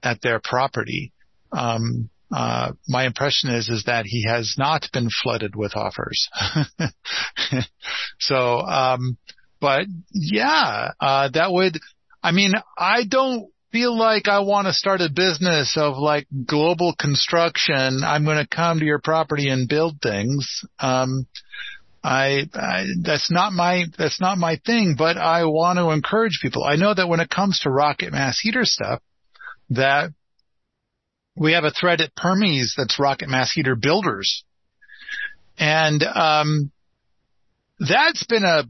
at 0.02 0.20
their 0.22 0.40
property. 0.42 1.12
Um, 1.52 2.10
uh, 2.30 2.72
my 2.86 3.06
impression 3.06 3.50
is 3.50 3.68
is 3.68 3.84
that 3.86 4.04
he 4.04 4.26
has 4.28 4.54
not 4.58 4.86
been 4.92 5.08
flooded 5.22 5.56
with 5.56 5.74
offers. 5.76 6.28
so, 8.18 8.60
um, 8.60 9.16
but 9.60 9.86
yeah, 10.12 10.90
uh, 11.00 11.30
that 11.32 11.50
would. 11.50 11.78
I 12.22 12.32
mean, 12.32 12.52
I 12.76 13.04
don't 13.08 13.50
feel 13.72 13.96
like 13.96 14.28
I 14.28 14.40
want 14.40 14.66
to 14.66 14.72
start 14.72 15.00
a 15.00 15.10
business 15.10 15.74
of 15.78 15.96
like 15.96 16.26
global 16.46 16.94
construction. 16.98 18.02
I'm 18.04 18.24
going 18.24 18.44
to 18.44 18.56
come 18.56 18.80
to 18.80 18.84
your 18.84 19.00
property 19.00 19.48
and 19.48 19.68
build 19.68 20.00
things. 20.02 20.64
Um, 20.78 21.26
I, 22.08 22.48
I, 22.54 22.86
that's 23.02 23.30
not 23.30 23.52
my 23.52 23.84
that's 23.98 24.18
not 24.18 24.38
my 24.38 24.58
thing, 24.64 24.94
but 24.96 25.18
I 25.18 25.44
want 25.44 25.78
to 25.78 25.90
encourage 25.90 26.38
people. 26.40 26.64
I 26.64 26.76
know 26.76 26.94
that 26.94 27.06
when 27.06 27.20
it 27.20 27.28
comes 27.28 27.60
to 27.60 27.70
rocket 27.70 28.12
mass 28.12 28.40
heater 28.40 28.64
stuff, 28.64 29.02
that 29.68 30.12
we 31.36 31.52
have 31.52 31.64
a 31.64 31.70
thread 31.70 32.00
at 32.00 32.14
Permies 32.16 32.72
that's 32.78 32.98
rocket 32.98 33.28
mass 33.28 33.52
heater 33.52 33.76
builders, 33.76 34.42
and 35.58 36.02
um, 36.02 36.72
that's 37.78 38.24
been 38.24 38.44
a 38.44 38.64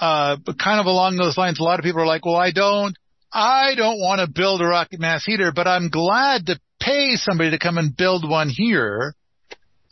kind 0.00 0.80
of 0.80 0.86
along 0.86 1.16
those 1.16 1.38
lines. 1.38 1.60
A 1.60 1.62
lot 1.62 1.78
of 1.78 1.84
people 1.84 2.02
are 2.02 2.06
like, 2.06 2.26
"Well, 2.26 2.34
I 2.34 2.50
don't, 2.50 2.96
I 3.32 3.76
don't 3.76 4.00
want 4.00 4.20
to 4.20 4.26
build 4.26 4.60
a 4.60 4.66
rocket 4.66 4.98
mass 4.98 5.24
heater, 5.24 5.52
but 5.54 5.68
I'm 5.68 5.90
glad 5.90 6.46
to 6.46 6.58
pay 6.80 7.14
somebody 7.14 7.52
to 7.52 7.58
come 7.60 7.78
and 7.78 7.96
build 7.96 8.28
one 8.28 8.48
here." 8.48 9.14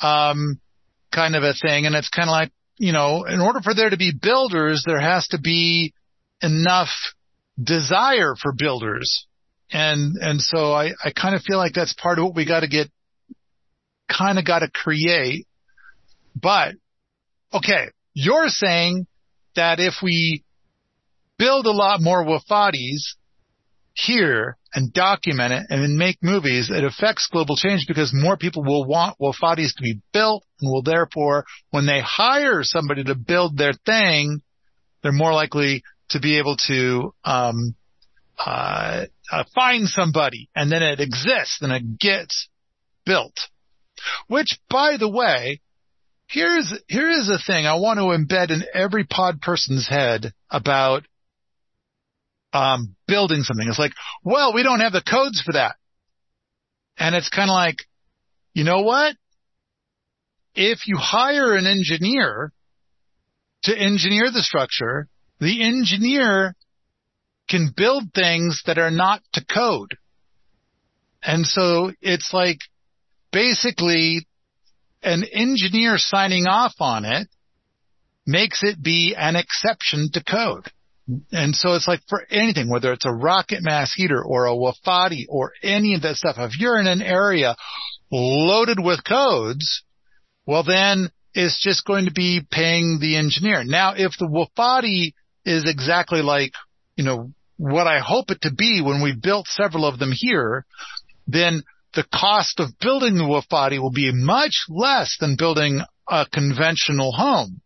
Um, 0.00 0.58
kind 1.12 1.36
of 1.36 1.44
a 1.44 1.52
thing, 1.54 1.86
and 1.86 1.94
it's 1.94 2.08
kind 2.08 2.28
of 2.28 2.32
like, 2.32 2.50
you 2.78 2.92
know, 2.92 3.24
in 3.24 3.40
order 3.40 3.60
for 3.60 3.74
there 3.74 3.90
to 3.90 3.96
be 3.96 4.12
builders, 4.12 4.82
there 4.86 5.00
has 5.00 5.26
to 5.28 5.38
be 5.38 5.92
enough 6.42 6.88
desire 7.62 8.34
for 8.40 8.52
builders. 8.52 9.26
And, 9.70 10.16
and 10.20 10.40
so 10.40 10.72
I, 10.72 10.92
I 11.04 11.12
kind 11.12 11.34
of 11.34 11.42
feel 11.42 11.58
like 11.58 11.72
that's 11.72 11.94
part 11.94 12.18
of 12.18 12.24
what 12.24 12.34
we 12.34 12.46
got 12.46 12.60
to 12.60 12.68
get, 12.68 12.90
kind 14.08 14.38
of 14.38 14.44
got 14.44 14.60
to 14.60 14.68
create. 14.68 15.46
But, 16.34 16.74
okay, 17.52 17.88
you're 18.14 18.48
saying 18.48 19.06
that 19.54 19.80
if 19.80 19.94
we 20.02 20.44
build 21.38 21.66
a 21.66 21.72
lot 21.72 22.00
more 22.00 22.24
Wofatis 22.24 23.14
here 23.94 24.56
and 24.74 24.92
document 24.92 25.52
it 25.52 25.66
and 25.68 25.82
then 25.82 25.98
make 25.98 26.18
movies, 26.22 26.70
it 26.70 26.84
affects 26.84 27.28
global 27.30 27.56
change 27.56 27.84
because 27.86 28.12
more 28.14 28.36
people 28.36 28.62
will 28.62 28.84
want 28.84 29.18
Wofatis 29.20 29.74
to 29.76 29.82
be 29.82 30.00
built 30.12 30.44
and 30.60 30.70
will 30.70 30.82
therefore, 30.82 31.44
when 31.70 31.86
they 31.86 32.00
hire 32.00 32.62
somebody 32.62 33.04
to 33.04 33.14
build 33.14 33.56
their 33.56 33.72
thing, 33.84 34.40
they're 35.02 35.12
more 35.12 35.32
likely 35.32 35.82
to 36.10 36.20
be 36.20 36.38
able 36.38 36.56
to 36.68 37.12
um, 37.24 37.74
uh, 38.38 39.04
uh, 39.30 39.44
find 39.54 39.88
somebody, 39.88 40.48
and 40.54 40.70
then 40.70 40.82
it 40.82 41.00
exists, 41.00 41.58
and 41.60 41.72
it 41.72 41.98
gets 41.98 42.48
built. 43.04 43.34
Which, 44.26 44.58
by 44.68 44.96
the 44.98 45.08
way, 45.08 45.60
here's 46.28 46.72
here 46.88 47.10
is 47.10 47.28
a 47.28 47.38
thing 47.44 47.66
I 47.66 47.76
want 47.76 47.98
to 47.98 48.04
embed 48.04 48.50
in 48.50 48.64
every 48.74 49.04
pod 49.04 49.40
person's 49.40 49.88
head 49.88 50.32
about 50.50 51.06
um, 52.52 52.94
building 53.06 53.42
something. 53.42 53.66
It's 53.68 53.78
like, 53.78 53.92
well, 54.22 54.52
we 54.52 54.62
don't 54.62 54.80
have 54.80 54.92
the 54.92 55.02
codes 55.02 55.42
for 55.42 55.52
that. 55.52 55.76
And 56.98 57.14
it's 57.14 57.28
kind 57.28 57.50
of 57.50 57.54
like, 57.54 57.76
you 58.54 58.64
know 58.64 58.82
what? 58.82 59.16
If 60.54 60.86
you 60.86 60.96
hire 60.98 61.54
an 61.54 61.66
engineer 61.66 62.52
to 63.64 63.76
engineer 63.76 64.30
the 64.30 64.42
structure, 64.42 65.08
the 65.40 65.62
engineer 65.62 66.54
can 67.48 67.72
build 67.74 68.04
things 68.14 68.62
that 68.66 68.78
are 68.78 68.90
not 68.90 69.22
to 69.32 69.44
code. 69.44 69.96
And 71.22 71.46
so 71.46 71.92
it's 72.00 72.32
like 72.32 72.58
basically 73.32 74.26
an 75.02 75.24
engineer 75.32 75.94
signing 75.96 76.46
off 76.46 76.74
on 76.80 77.04
it 77.04 77.28
makes 78.26 78.62
it 78.62 78.82
be 78.82 79.14
an 79.16 79.36
exception 79.36 80.10
to 80.12 80.22
code. 80.22 80.70
And 81.32 81.54
so 81.54 81.74
it's 81.74 81.88
like 81.88 82.00
for 82.08 82.24
anything, 82.30 82.70
whether 82.70 82.92
it's 82.92 83.06
a 83.06 83.12
rocket 83.12 83.62
mass 83.62 83.92
heater 83.92 84.22
or 84.22 84.46
a 84.46 84.54
Wofati 84.54 85.24
or 85.28 85.52
any 85.62 85.94
of 85.94 86.02
that 86.02 86.16
stuff, 86.16 86.36
if 86.38 86.58
you're 86.58 86.78
in 86.78 86.86
an 86.86 87.02
area 87.02 87.56
loaded 88.10 88.78
with 88.78 89.04
codes, 89.04 89.82
well 90.46 90.62
then 90.62 91.10
it's 91.34 91.62
just 91.62 91.84
going 91.84 92.04
to 92.04 92.12
be 92.12 92.42
paying 92.50 92.98
the 93.00 93.16
engineer. 93.16 93.64
Now 93.64 93.94
if 93.96 94.12
the 94.18 94.26
Wofati 94.26 95.14
is 95.44 95.64
exactly 95.68 96.22
like, 96.22 96.52
you 96.96 97.04
know, 97.04 97.32
what 97.56 97.86
I 97.86 98.00
hope 98.00 98.30
it 98.30 98.42
to 98.42 98.52
be 98.52 98.80
when 98.80 99.02
we 99.02 99.14
built 99.14 99.46
several 99.48 99.84
of 99.86 99.98
them 99.98 100.12
here, 100.12 100.64
then 101.26 101.62
the 101.94 102.04
cost 102.14 102.60
of 102.60 102.78
building 102.80 103.16
the 103.16 103.24
Wofati 103.24 103.80
will 103.80 103.92
be 103.92 104.12
much 104.12 104.64
less 104.68 105.16
than 105.20 105.36
building 105.36 105.80
a 106.08 106.26
conventional 106.32 107.12
home. 107.12 107.60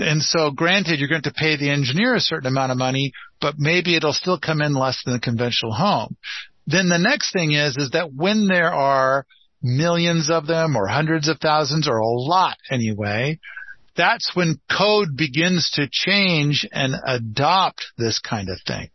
And 0.00 0.22
so 0.22 0.50
granted, 0.50 0.98
you're 0.98 1.08
going 1.08 1.22
to 1.22 1.32
pay 1.32 1.56
the 1.56 1.70
engineer 1.70 2.14
a 2.14 2.20
certain 2.20 2.46
amount 2.46 2.72
of 2.72 2.78
money, 2.78 3.12
but 3.40 3.54
maybe 3.58 3.96
it'll 3.96 4.12
still 4.12 4.38
come 4.38 4.62
in 4.62 4.74
less 4.74 5.00
than 5.04 5.14
a 5.14 5.20
conventional 5.20 5.72
home. 5.72 6.16
Then 6.66 6.88
the 6.88 6.98
next 6.98 7.32
thing 7.32 7.52
is, 7.52 7.76
is 7.76 7.90
that 7.90 8.12
when 8.12 8.46
there 8.46 8.72
are 8.72 9.24
millions 9.62 10.30
of 10.30 10.46
them 10.46 10.76
or 10.76 10.86
hundreds 10.86 11.28
of 11.28 11.38
thousands 11.40 11.88
or 11.88 11.98
a 11.98 12.06
lot 12.06 12.56
anyway, 12.70 13.38
that's 13.96 14.30
when 14.34 14.60
code 14.70 15.16
begins 15.16 15.70
to 15.74 15.88
change 15.90 16.66
and 16.70 16.94
adopt 17.06 17.86
this 17.96 18.20
kind 18.20 18.48
of 18.48 18.58
thing. 18.66 18.90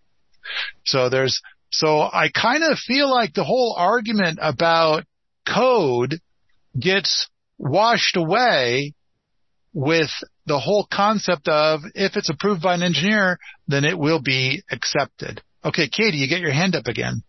So 0.86 1.10
there's, 1.10 1.41
so 1.72 1.99
I 1.99 2.30
kind 2.34 2.64
of 2.64 2.78
feel 2.78 3.10
like 3.10 3.34
the 3.34 3.43
whole 3.43 3.76
argument 3.78 4.39
about 4.41 5.04
code 5.47 6.20
gets 6.80 7.28
washed 7.58 8.16
away 8.16 8.93
with 9.74 10.10
the 10.45 10.59
whole 10.59 10.85
concept 10.91 11.47
of 11.47 11.81
if 11.95 12.17
it's 12.17 12.29
approved 12.29 12.61
by 12.61 12.73
an 12.73 12.83
engineer, 12.83 13.39
then 13.67 13.85
it 13.85 13.97
will 13.97 14.21
be 14.21 14.63
accepted. 14.71 15.41
Okay, 15.63 15.87
Katie, 15.87 16.17
you 16.17 16.27
get 16.27 16.41
your 16.41 16.51
hand 16.51 16.75
up 16.75 16.87
again. 16.87 17.23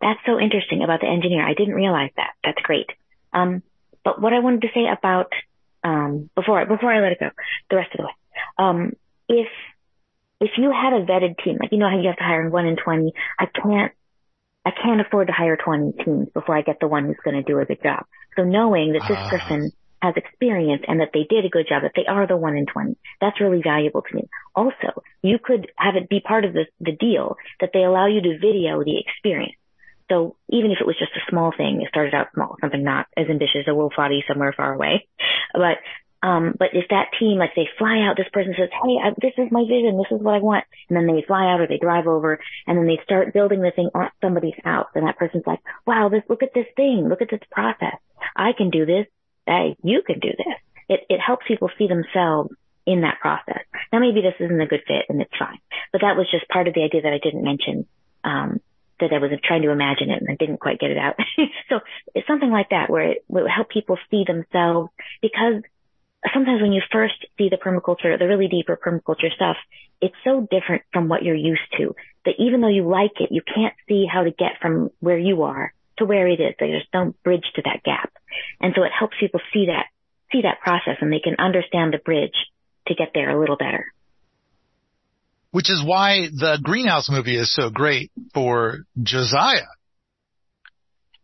That's 0.00 0.20
so 0.26 0.38
interesting 0.38 0.82
about 0.82 1.00
the 1.00 1.08
engineer. 1.08 1.46
I 1.46 1.54
didn't 1.54 1.74
realize 1.74 2.10
that. 2.16 2.32
That's 2.44 2.60
great. 2.62 2.86
Um, 3.32 3.62
but 4.04 4.20
what 4.20 4.32
I 4.32 4.40
wanted 4.40 4.62
to 4.62 4.68
say 4.74 4.86
about 4.86 5.32
um, 5.82 6.30
before 6.34 6.64
before 6.66 6.92
I 6.92 7.00
let 7.00 7.12
it 7.12 7.20
go, 7.20 7.30
the 7.70 7.76
rest 7.76 7.90
of 7.92 7.98
the 7.98 8.04
way, 8.04 8.12
um, 8.58 8.92
if 9.28 9.48
if 10.40 10.50
you 10.58 10.70
had 10.70 10.92
a 10.92 11.04
vetted 11.04 11.42
team, 11.42 11.58
like 11.60 11.72
you 11.72 11.78
know 11.78 11.88
how 11.88 12.00
you 12.00 12.08
have 12.08 12.16
to 12.16 12.24
hire 12.24 12.48
one 12.48 12.66
in 12.66 12.76
twenty, 12.76 13.12
I 13.38 13.46
can't 13.46 13.92
I 14.64 14.70
can't 14.70 15.00
afford 15.00 15.28
to 15.28 15.32
hire 15.32 15.56
twenty 15.56 15.92
teams 16.04 16.28
before 16.32 16.56
I 16.56 16.62
get 16.62 16.78
the 16.80 16.88
one 16.88 17.06
who's 17.06 17.20
going 17.24 17.36
to 17.36 17.42
do 17.42 17.58
a 17.58 17.64
good 17.64 17.82
job. 17.82 18.04
So 18.36 18.44
knowing 18.44 18.92
that 18.92 19.02
this 19.08 19.18
uh. 19.18 19.30
person 19.30 19.72
has 20.06 20.14
experience 20.16 20.82
and 20.86 21.00
that 21.00 21.10
they 21.12 21.26
did 21.28 21.44
a 21.44 21.50
good 21.50 21.66
job, 21.68 21.82
that 21.82 21.92
they 21.96 22.06
are 22.06 22.26
the 22.26 22.36
one 22.36 22.56
in 22.56 22.66
20. 22.66 22.96
That's 23.20 23.40
really 23.40 23.60
valuable 23.62 24.02
to 24.02 24.14
me. 24.14 24.28
Also, 24.54 25.02
you 25.22 25.38
could 25.42 25.70
have 25.76 25.96
it 25.96 26.08
be 26.08 26.20
part 26.20 26.44
of 26.44 26.52
the, 26.52 26.66
the 26.80 26.92
deal 26.92 27.36
that 27.60 27.70
they 27.72 27.82
allow 27.82 28.06
you 28.06 28.22
to 28.22 28.38
video 28.38 28.82
the 28.82 28.98
experience. 28.98 29.56
So 30.08 30.36
even 30.48 30.70
if 30.70 30.78
it 30.80 30.86
was 30.86 30.98
just 30.98 31.16
a 31.16 31.30
small 31.30 31.52
thing, 31.56 31.82
it 31.82 31.88
started 31.88 32.14
out 32.14 32.28
small, 32.34 32.56
something 32.60 32.82
not 32.82 33.06
as 33.16 33.26
ambitious, 33.28 33.66
a 33.66 33.70
Wofati 33.70 34.20
somewhere 34.28 34.54
far 34.56 34.72
away. 34.72 35.08
But, 35.52 35.78
um, 36.22 36.54
but 36.56 36.68
if 36.72 36.88
that 36.90 37.10
team, 37.18 37.38
like 37.38 37.54
they 37.56 37.68
fly 37.76 38.06
out, 38.06 38.16
this 38.16 38.30
person 38.32 38.54
says, 38.56 38.70
Hey, 38.70 38.96
I, 39.02 39.10
this 39.20 39.34
is 39.36 39.50
my 39.50 39.64
vision. 39.66 39.98
This 39.98 40.16
is 40.16 40.22
what 40.22 40.34
I 40.34 40.38
want. 40.38 40.64
And 40.88 40.96
then 40.96 41.06
they 41.06 41.24
fly 41.26 41.52
out 41.52 41.60
or 41.60 41.66
they 41.66 41.78
drive 41.78 42.06
over 42.06 42.38
and 42.66 42.78
then 42.78 42.86
they 42.86 43.00
start 43.02 43.34
building 43.34 43.60
the 43.60 43.72
thing 43.74 43.90
on 43.94 44.10
somebody's 44.20 44.58
house. 44.62 44.88
And 44.94 45.06
that 45.06 45.18
person's 45.18 45.46
like, 45.46 45.60
wow, 45.86 46.08
this, 46.08 46.22
look 46.28 46.42
at 46.42 46.54
this 46.54 46.66
thing. 46.76 47.08
Look 47.08 47.22
at 47.22 47.30
this 47.30 47.46
process. 47.50 47.98
I 48.36 48.52
can 48.56 48.70
do 48.70 48.86
this 48.86 49.06
hey, 49.46 49.76
you 49.82 50.02
can 50.06 50.18
do 50.20 50.30
this. 50.30 50.56
It, 50.88 51.00
it 51.08 51.20
helps 51.20 51.46
people 51.48 51.70
see 51.78 51.88
themselves 51.88 52.50
in 52.86 53.00
that 53.02 53.18
process. 53.20 53.64
Now 53.92 53.98
maybe 53.98 54.20
this 54.20 54.34
isn't 54.38 54.60
a 54.60 54.66
good 54.66 54.82
fit 54.86 55.06
and 55.08 55.20
it's 55.20 55.36
fine, 55.38 55.58
but 55.92 56.02
that 56.02 56.16
was 56.16 56.30
just 56.30 56.48
part 56.48 56.68
of 56.68 56.74
the 56.74 56.82
idea 56.82 57.02
that 57.02 57.12
I 57.12 57.18
didn't 57.18 57.42
mention, 57.42 57.86
um, 58.22 58.60
that 59.00 59.12
I 59.12 59.18
was 59.18 59.30
trying 59.44 59.62
to 59.62 59.70
imagine 59.70 60.10
it 60.10 60.22
and 60.22 60.30
I 60.30 60.36
didn't 60.36 60.60
quite 60.60 60.78
get 60.78 60.90
it 60.90 60.98
out. 60.98 61.16
so 61.68 61.80
it's 62.14 62.26
something 62.26 62.50
like 62.50 62.70
that 62.70 62.88
where 62.88 63.10
it 63.12 63.24
would 63.28 63.50
help 63.50 63.68
people 63.70 63.98
see 64.10 64.24
themselves 64.24 64.90
because 65.20 65.62
sometimes 66.32 66.62
when 66.62 66.72
you 66.72 66.82
first 66.92 67.26
see 67.36 67.48
the 67.48 67.56
permaculture, 67.56 68.18
the 68.18 68.26
really 68.26 68.48
deeper 68.48 68.76
permaculture 68.76 69.32
stuff, 69.34 69.56
it's 70.00 70.14
so 70.24 70.46
different 70.50 70.82
from 70.92 71.08
what 71.08 71.22
you're 71.22 71.34
used 71.34 71.66
to 71.78 71.94
that 72.24 72.34
even 72.38 72.60
though 72.60 72.68
you 72.68 72.88
like 72.88 73.20
it, 73.20 73.30
you 73.32 73.42
can't 73.42 73.74
see 73.88 74.06
how 74.10 74.22
to 74.22 74.30
get 74.30 74.60
from 74.60 74.90
where 75.00 75.18
you 75.18 75.42
are 75.42 75.72
to 75.98 76.04
where 76.04 76.28
it 76.28 76.40
is. 76.40 76.54
There's 76.58 76.86
no 76.92 77.14
bridge 77.24 77.44
to 77.54 77.62
that 77.62 77.82
gap. 77.84 78.12
And 78.60 78.72
so 78.76 78.82
it 78.82 78.92
helps 78.98 79.16
people 79.20 79.40
see 79.52 79.66
that 79.66 79.86
see 80.32 80.42
that 80.42 80.60
process 80.60 80.96
and 81.00 81.12
they 81.12 81.20
can 81.20 81.36
understand 81.38 81.92
the 81.92 81.98
bridge 81.98 82.34
to 82.88 82.94
get 82.94 83.10
there 83.14 83.30
a 83.30 83.40
little 83.40 83.56
better. 83.56 83.92
Which 85.50 85.70
is 85.70 85.82
why 85.84 86.28
the 86.32 86.58
greenhouse 86.62 87.08
movie 87.08 87.38
is 87.38 87.52
so 87.52 87.70
great 87.70 88.10
for 88.34 88.80
Josiah. 89.02 89.72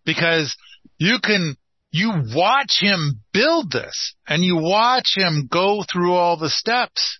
Because 0.04 0.56
you 0.98 1.18
can, 1.22 1.56
you 1.90 2.12
watch 2.34 2.78
him 2.80 3.20
build 3.32 3.70
this 3.70 4.14
and 4.26 4.42
you 4.42 4.56
watch 4.56 5.14
him 5.16 5.48
go 5.50 5.84
through 5.90 6.14
all 6.14 6.36
the 6.36 6.48
steps. 6.48 7.18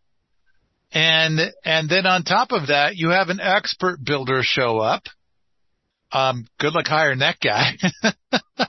And, 0.93 1.38
and 1.64 1.88
then 1.88 2.07
on 2.07 2.22
top 2.22 2.53
of 2.53 2.68
that, 2.68 2.97
you 2.97 3.11
have 3.11 3.28
an 3.28 3.40
expert 3.40 3.99
builder 4.03 4.40
show 4.43 4.78
up. 4.78 5.03
Um, 6.13 6.47
good 6.59 6.75
luck 6.75 6.87
hiring 6.87 7.21
that 7.21 7.39
guy. 7.41 7.73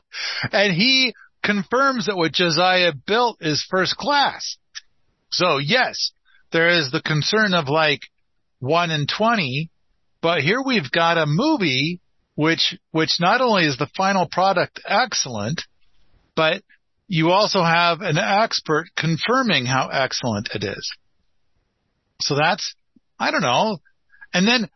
and 0.51 0.73
he 0.73 1.13
confirms 1.43 2.05
that 2.05 2.15
what 2.15 2.31
Josiah 2.31 2.93
built 2.93 3.37
is 3.41 3.65
first 3.69 3.97
class. 3.97 4.57
So 5.31 5.57
yes, 5.57 6.11
there 6.51 6.69
is 6.69 6.91
the 6.91 7.01
concern 7.01 7.53
of 7.53 7.67
like 7.67 8.01
one 8.59 8.91
in 8.91 9.07
20, 9.07 9.69
but 10.21 10.41
here 10.41 10.61
we've 10.65 10.89
got 10.89 11.17
a 11.17 11.25
movie 11.27 11.99
which, 12.35 12.77
which 12.91 13.17
not 13.19 13.41
only 13.41 13.65
is 13.65 13.77
the 13.77 13.89
final 13.95 14.27
product 14.27 14.79
excellent, 14.85 15.61
but 16.35 16.63
you 17.07 17.29
also 17.29 17.61
have 17.61 18.01
an 18.01 18.17
expert 18.17 18.87
confirming 18.97 19.65
how 19.65 19.89
excellent 19.91 20.49
it 20.55 20.63
is. 20.63 20.95
So 22.21 22.35
that's, 22.35 22.73
I 23.19 23.31
don't 23.31 23.41
know. 23.41 23.77
And 24.33 24.47
then, 24.47 24.69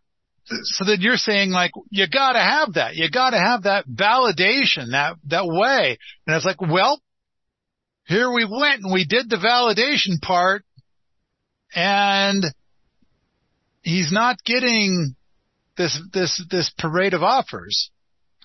so 0.64 0.86
then 0.86 1.02
you're 1.02 1.18
saying 1.18 1.52
like, 1.52 1.72
you 1.90 2.08
gotta 2.08 2.40
have 2.40 2.74
that. 2.74 2.96
You 2.96 3.10
gotta 3.10 3.38
have 3.38 3.64
that 3.64 3.88
validation, 3.88 4.92
that, 4.92 5.16
that 5.28 5.46
way. 5.46 5.98
And 6.26 6.36
it's 6.36 6.46
like, 6.46 6.62
well, 6.62 7.02
here 8.06 8.32
we 8.32 8.46
went 8.46 8.84
and 8.84 8.94
we 8.94 9.06
did 9.06 9.30
the 9.30 9.38
validation 9.38 10.22
part 10.22 10.64
and 11.76 12.44
he's 13.82 14.12
not 14.12 14.38
getting 14.46 15.16
this, 15.78 16.00
this, 16.14 16.44
this 16.50 16.72
parade 16.78 17.14
of 17.14 17.24
offers. 17.24 17.92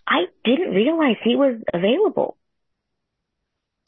I 0.07 0.25
didn't 0.45 0.75
realize 0.75 1.17
he 1.23 1.37
was 1.37 1.63
available. 1.73 2.37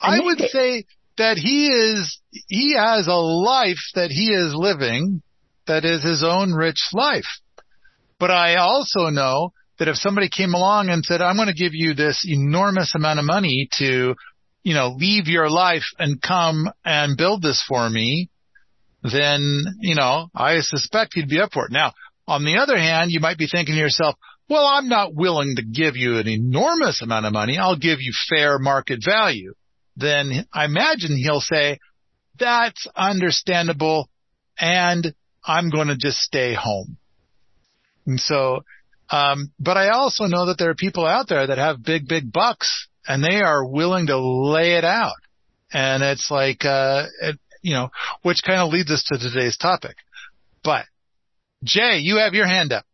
I 0.00 0.20
would 0.20 0.38
say 0.38 0.84
that 1.18 1.36
he 1.36 1.68
is, 1.68 2.20
he 2.30 2.74
has 2.76 3.08
a 3.08 3.14
life 3.14 3.78
that 3.94 4.10
he 4.10 4.32
is 4.32 4.54
living 4.54 5.22
that 5.66 5.84
is 5.84 6.02
his 6.02 6.22
own 6.22 6.52
rich 6.52 6.90
life. 6.92 7.26
But 8.24 8.30
I 8.30 8.56
also 8.56 9.10
know 9.10 9.52
that 9.78 9.88
if 9.88 9.96
somebody 9.96 10.30
came 10.30 10.54
along 10.54 10.88
and 10.88 11.04
said, 11.04 11.20
I'm 11.20 11.36
going 11.36 11.48
to 11.48 11.52
give 11.52 11.74
you 11.74 11.92
this 11.92 12.24
enormous 12.26 12.94
amount 12.94 13.18
of 13.18 13.26
money 13.26 13.68
to, 13.78 14.14
you 14.62 14.72
know, 14.72 14.94
leave 14.96 15.26
your 15.26 15.50
life 15.50 15.84
and 15.98 16.22
come 16.22 16.70
and 16.86 17.18
build 17.18 17.42
this 17.42 17.62
for 17.68 17.90
me, 17.90 18.30
then, 19.02 19.64
you 19.80 19.94
know, 19.94 20.28
I 20.34 20.60
suspect 20.60 21.12
he'd 21.12 21.28
be 21.28 21.38
up 21.38 21.52
for 21.52 21.66
it. 21.66 21.70
Now, 21.70 21.92
on 22.26 22.46
the 22.46 22.56
other 22.56 22.78
hand, 22.78 23.10
you 23.10 23.20
might 23.20 23.36
be 23.36 23.46
thinking 23.46 23.74
to 23.74 23.80
yourself, 23.80 24.14
well, 24.48 24.64
I'm 24.64 24.88
not 24.88 25.14
willing 25.14 25.56
to 25.56 25.62
give 25.62 25.96
you 25.96 26.16
an 26.16 26.26
enormous 26.26 27.02
amount 27.02 27.26
of 27.26 27.34
money. 27.34 27.58
I'll 27.58 27.76
give 27.76 27.98
you 28.00 28.14
fair 28.30 28.58
market 28.58 29.00
value 29.04 29.52
then 29.96 30.46
I 30.52 30.64
imagine 30.64 31.16
he'll 31.16 31.40
say, 31.40 31.78
that's 32.38 32.86
understandable 32.96 34.08
and 34.58 35.14
I'm 35.44 35.70
going 35.70 35.88
to 35.88 35.96
just 35.96 36.18
stay 36.18 36.54
home. 36.54 36.96
And 38.07 38.20
so, 38.20 38.64
um, 39.11 39.52
but 39.59 39.76
I 39.76 39.90
also 39.90 40.24
know 40.24 40.46
that 40.46 40.59
there 40.59 40.70
are 40.70 40.74
people 40.74 41.07
out 41.07 41.28
there 41.28 41.46
that 41.46 41.59
have 41.59 41.82
big, 41.82 42.09
big 42.09 42.32
bucks 42.32 42.88
and 43.07 43.22
they 43.22 43.40
are 43.40 43.64
willing 43.64 44.07
to 44.07 44.18
lay 44.18 44.76
it 44.76 44.84
out. 44.84 45.16
And 45.72 46.02
it's 46.02 46.30
like, 46.30 46.64
uh, 46.64 47.07
it, 47.22 47.38
you 47.62 47.74
know, 47.74 47.90
which 48.22 48.42
kind 48.44 48.61
of 48.61 48.72
leads 48.72 48.90
us 48.90 49.05
to 49.05 49.18
today's 49.18 49.57
topic. 49.57 49.96
But 50.62 50.84
Jay, 51.62 51.98
you 51.98 52.16
have 52.18 52.34
your 52.34 52.46
hand 52.46 52.72
up. 52.72 52.84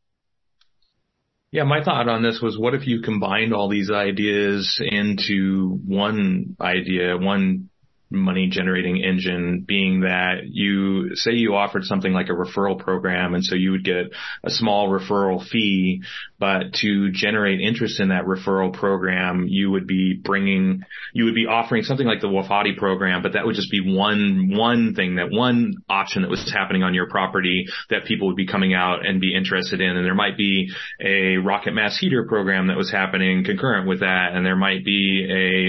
Yeah, 1.52 1.64
my 1.64 1.82
thought 1.82 2.08
on 2.08 2.22
this 2.22 2.40
was 2.40 2.56
what 2.56 2.74
if 2.74 2.86
you 2.86 3.02
combined 3.02 3.52
all 3.52 3.68
these 3.68 3.90
ideas 3.90 4.80
into 4.80 5.80
one 5.84 6.56
idea, 6.60 7.16
one 7.16 7.69
money 8.10 8.48
generating 8.48 9.02
engine 9.02 9.64
being 9.66 10.00
that 10.00 10.40
you 10.44 11.14
say 11.14 11.32
you 11.32 11.54
offered 11.54 11.84
something 11.84 12.12
like 12.12 12.28
a 12.28 12.32
referral 12.32 12.78
program 12.78 13.34
and 13.34 13.44
so 13.44 13.54
you 13.54 13.70
would 13.70 13.84
get 13.84 14.06
a 14.44 14.50
small 14.50 14.88
referral 14.88 15.46
fee, 15.46 16.02
but 16.38 16.72
to 16.74 17.10
generate 17.12 17.60
interest 17.60 18.00
in 18.00 18.08
that 18.08 18.24
referral 18.24 18.72
program, 18.72 19.46
you 19.48 19.70
would 19.70 19.86
be 19.86 20.20
bringing, 20.22 20.82
you 21.12 21.24
would 21.24 21.34
be 21.34 21.46
offering 21.46 21.84
something 21.84 22.06
like 22.06 22.20
the 22.20 22.26
Wofati 22.26 22.76
program, 22.76 23.22
but 23.22 23.34
that 23.34 23.46
would 23.46 23.54
just 23.54 23.70
be 23.70 23.80
one, 23.80 24.50
one 24.52 24.94
thing 24.94 25.16
that 25.16 25.30
one 25.30 25.74
option 25.88 26.22
that 26.22 26.30
was 26.30 26.50
happening 26.52 26.82
on 26.82 26.94
your 26.94 27.08
property 27.08 27.66
that 27.90 28.04
people 28.06 28.26
would 28.26 28.36
be 28.36 28.46
coming 28.46 28.74
out 28.74 29.06
and 29.06 29.20
be 29.20 29.34
interested 29.34 29.80
in. 29.80 29.96
And 29.96 30.04
there 30.04 30.14
might 30.14 30.36
be 30.36 30.70
a 31.00 31.36
rocket 31.36 31.72
mass 31.72 31.98
heater 31.98 32.26
program 32.26 32.68
that 32.68 32.76
was 32.76 32.90
happening 32.90 33.44
concurrent 33.44 33.86
with 33.86 34.00
that. 34.00 34.30
And 34.32 34.44
there 34.44 34.56
might 34.56 34.84
be 34.84 35.26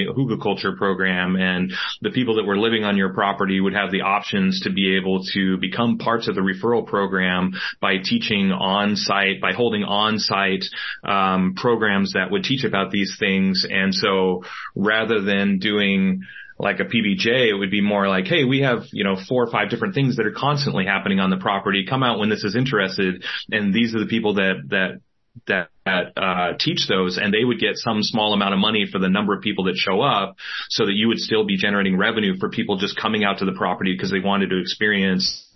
a 0.10 0.14
hugelkultur 0.14 0.78
program 0.78 1.36
and 1.36 1.74
the 2.02 2.10
people 2.10 2.31
people 2.32 2.42
that 2.42 2.48
were 2.48 2.58
living 2.58 2.84
on 2.84 2.98
your 2.98 3.14
property 3.14 3.60
would 3.60 3.74
have 3.74 3.92
the 3.92 4.02
options 4.02 4.62
to 4.62 4.72
be 4.72 4.96
able 4.96 5.24
to 5.34 5.58
become 5.58 5.98
parts 5.98 6.28
of 6.28 6.36
the 6.36 6.42
referral 6.42 6.86
program 6.86 7.52
by 7.82 7.96
teaching 8.04 8.52
on 8.52 8.96
site, 8.96 9.42
by 9.42 9.52
holding 9.52 9.84
on 9.84 10.18
site 10.18 10.64
um, 11.04 11.54
programs 11.56 12.14
that 12.14 12.32
would 12.32 12.44
teach 12.44 12.64
about 12.64 12.92
these 12.92 13.18
things. 13.20 13.66
And 13.70 13.94
so 13.94 14.44
rather 14.76 15.22
than 15.22 15.60
doing 15.60 16.22
like 16.58 16.80
a 16.80 16.86
PBJ, 16.86 17.50
it 17.50 17.56
would 17.58 17.72
be 17.72 17.82
more 17.82 18.08
like, 18.08 18.28
hey, 18.28 18.46
we 18.46 18.62
have, 18.62 18.84
you 18.92 19.04
know, 19.04 19.18
four 19.28 19.44
or 19.44 19.52
five 19.52 19.70
different 19.70 19.94
things 19.94 20.18
that 20.18 20.26
are 20.26 20.36
constantly 20.36 20.86
happening 20.86 21.20
on 21.20 21.32
the 21.32 21.38
property. 21.38 21.86
Come 21.90 22.04
out 22.04 22.20
when 22.20 22.30
this 22.30 22.44
is 22.44 22.56
interested. 22.56 23.24
And 23.50 23.74
these 23.74 23.94
are 23.96 24.00
the 24.00 24.06
people 24.06 24.36
that, 24.36 24.62
that 24.70 25.02
that 25.48 25.70
uh, 25.86 26.54
teach 26.60 26.88
those, 26.88 27.18
and 27.18 27.34
they 27.34 27.44
would 27.44 27.60
get 27.60 27.76
some 27.76 28.04
small 28.04 28.34
amount 28.34 28.54
of 28.54 28.60
money 28.60 28.86
for 28.92 29.00
the 29.00 29.10
number 29.10 29.34
of 29.34 29.42
people 29.42 29.66
that 29.66 29.76
show 29.76 30.02
up, 30.02 30.36
so 30.70 30.86
that 30.86 30.94
you 30.94 31.08
would 31.08 31.20
still 31.20 31.46
be 31.46 31.58
generating 31.58 31.98
revenue 31.98 32.38
for 32.40 32.50
people 32.50 32.78
just 32.78 33.00
coming 33.00 33.24
out 33.24 33.40
to 33.40 33.46
the 33.46 33.54
property 33.54 33.94
because 33.94 34.12
they 34.12 34.20
wanted 34.20 34.50
to 34.50 34.60
experience 34.60 35.48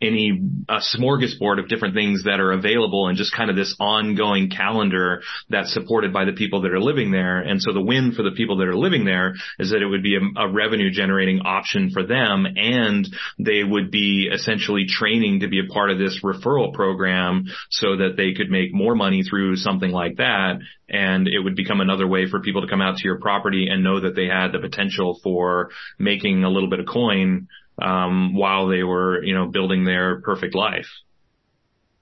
any 0.00 0.40
a 0.68 0.80
smorgasbord 0.96 1.58
of 1.58 1.68
different 1.68 1.94
things 1.94 2.24
that 2.24 2.40
are 2.40 2.52
available 2.52 3.08
and 3.08 3.16
just 3.16 3.34
kind 3.34 3.50
of 3.50 3.56
this 3.56 3.74
ongoing 3.80 4.50
calendar 4.50 5.22
that's 5.48 5.72
supported 5.72 6.12
by 6.12 6.24
the 6.24 6.32
people 6.32 6.62
that 6.62 6.72
are 6.72 6.80
living 6.80 7.10
there. 7.10 7.40
And 7.40 7.60
so 7.60 7.72
the 7.72 7.82
win 7.82 8.12
for 8.12 8.22
the 8.22 8.32
people 8.32 8.58
that 8.58 8.68
are 8.68 8.76
living 8.76 9.04
there 9.04 9.34
is 9.58 9.70
that 9.70 9.82
it 9.82 9.86
would 9.86 10.02
be 10.02 10.16
a, 10.16 10.40
a 10.40 10.52
revenue 10.52 10.90
generating 10.90 11.40
option 11.40 11.90
for 11.90 12.04
them 12.04 12.46
and 12.56 13.06
they 13.38 13.62
would 13.64 13.90
be 13.90 14.28
essentially 14.32 14.86
training 14.88 15.40
to 15.40 15.48
be 15.48 15.60
a 15.60 15.72
part 15.72 15.90
of 15.90 15.98
this 15.98 16.20
referral 16.22 16.72
program 16.72 17.44
so 17.70 17.96
that 17.96 18.14
they 18.16 18.32
could 18.32 18.50
make 18.50 18.72
more 18.72 18.94
money 18.94 19.22
through 19.22 19.56
something 19.56 19.90
like 19.90 20.16
that 20.16 20.58
and 20.88 21.26
it 21.26 21.40
would 21.40 21.56
become 21.56 21.80
another 21.80 22.06
way 22.06 22.28
for 22.28 22.40
people 22.40 22.62
to 22.62 22.68
come 22.68 22.80
out 22.80 22.96
to 22.96 23.04
your 23.04 23.18
property 23.18 23.68
and 23.68 23.82
know 23.82 24.00
that 24.00 24.14
they 24.14 24.26
had 24.26 24.52
the 24.52 24.58
potential 24.58 25.18
for 25.22 25.70
making 25.98 26.44
a 26.44 26.50
little 26.50 26.70
bit 26.70 26.80
of 26.80 26.86
coin 26.86 27.48
um, 27.80 28.34
while 28.34 28.68
they 28.68 28.82
were, 28.82 29.22
you 29.22 29.34
know, 29.34 29.46
building 29.46 29.84
their 29.84 30.20
perfect 30.20 30.54
life. 30.54 30.88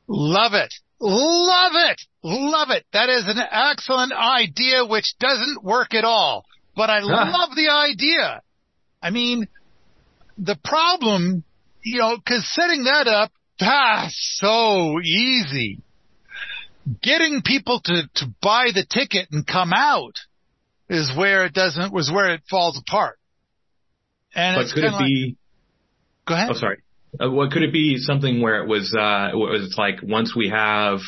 Love 0.07 0.53
it. 0.55 0.73
Love 1.01 1.73
it. 1.75 2.01
Love 2.23 2.71
it. 2.71 2.85
That 2.93 3.09
is 3.09 3.25
an 3.27 3.39
excellent 3.39 4.13
idea 4.13 4.85
which 4.87 5.15
doesn't 5.19 5.63
work 5.63 5.95
at 5.95 6.05
all. 6.05 6.45
But 6.77 6.91
I 6.91 7.01
love 7.01 7.51
the 7.55 7.69
idea. 7.71 8.43
I 9.03 9.11
mean, 9.11 9.49
the 10.39 10.57
problem, 10.65 11.45
you 11.83 11.99
know, 12.01 12.17
cause 12.27 12.49
setting 12.53 12.85
that 12.85 13.07
up, 13.07 13.33
that's 13.61 14.39
so 14.41 15.01
easy. 15.01 15.81
Getting 17.03 17.43
people 17.43 17.81
to, 17.85 18.03
to 18.17 18.27
buy 18.43 18.67
the 18.75 18.85
ticket 18.85 19.29
and 19.31 19.47
come 19.47 19.73
out 19.73 20.17
is 20.89 21.13
where 21.17 21.45
it 21.45 21.55
doesn't, 21.55 21.93
was 21.93 22.11
where 22.13 22.35
it 22.35 22.43
falls 22.51 22.79
apart. 22.79 23.19
And 24.35 24.57
but 24.57 24.75
could 24.75 24.85
it 24.85 24.93
like, 24.93 25.05
be, 25.05 25.37
Go 26.27 26.35
ahead. 26.35 26.49
Oh, 26.51 26.55
sorry. 26.55 26.79
Uh, 27.23 27.31
what 27.31 27.53
could 27.53 27.63
it 27.63 27.73
be 27.73 27.99
something 27.99 28.41
where 28.41 28.63
it 28.63 28.69
was, 28.69 28.95
uh, 28.95 29.31
it 29.33 29.37
was 29.37 29.75
like 29.79 29.97
once 30.03 30.35
we 30.35 30.49
have, 30.49 30.99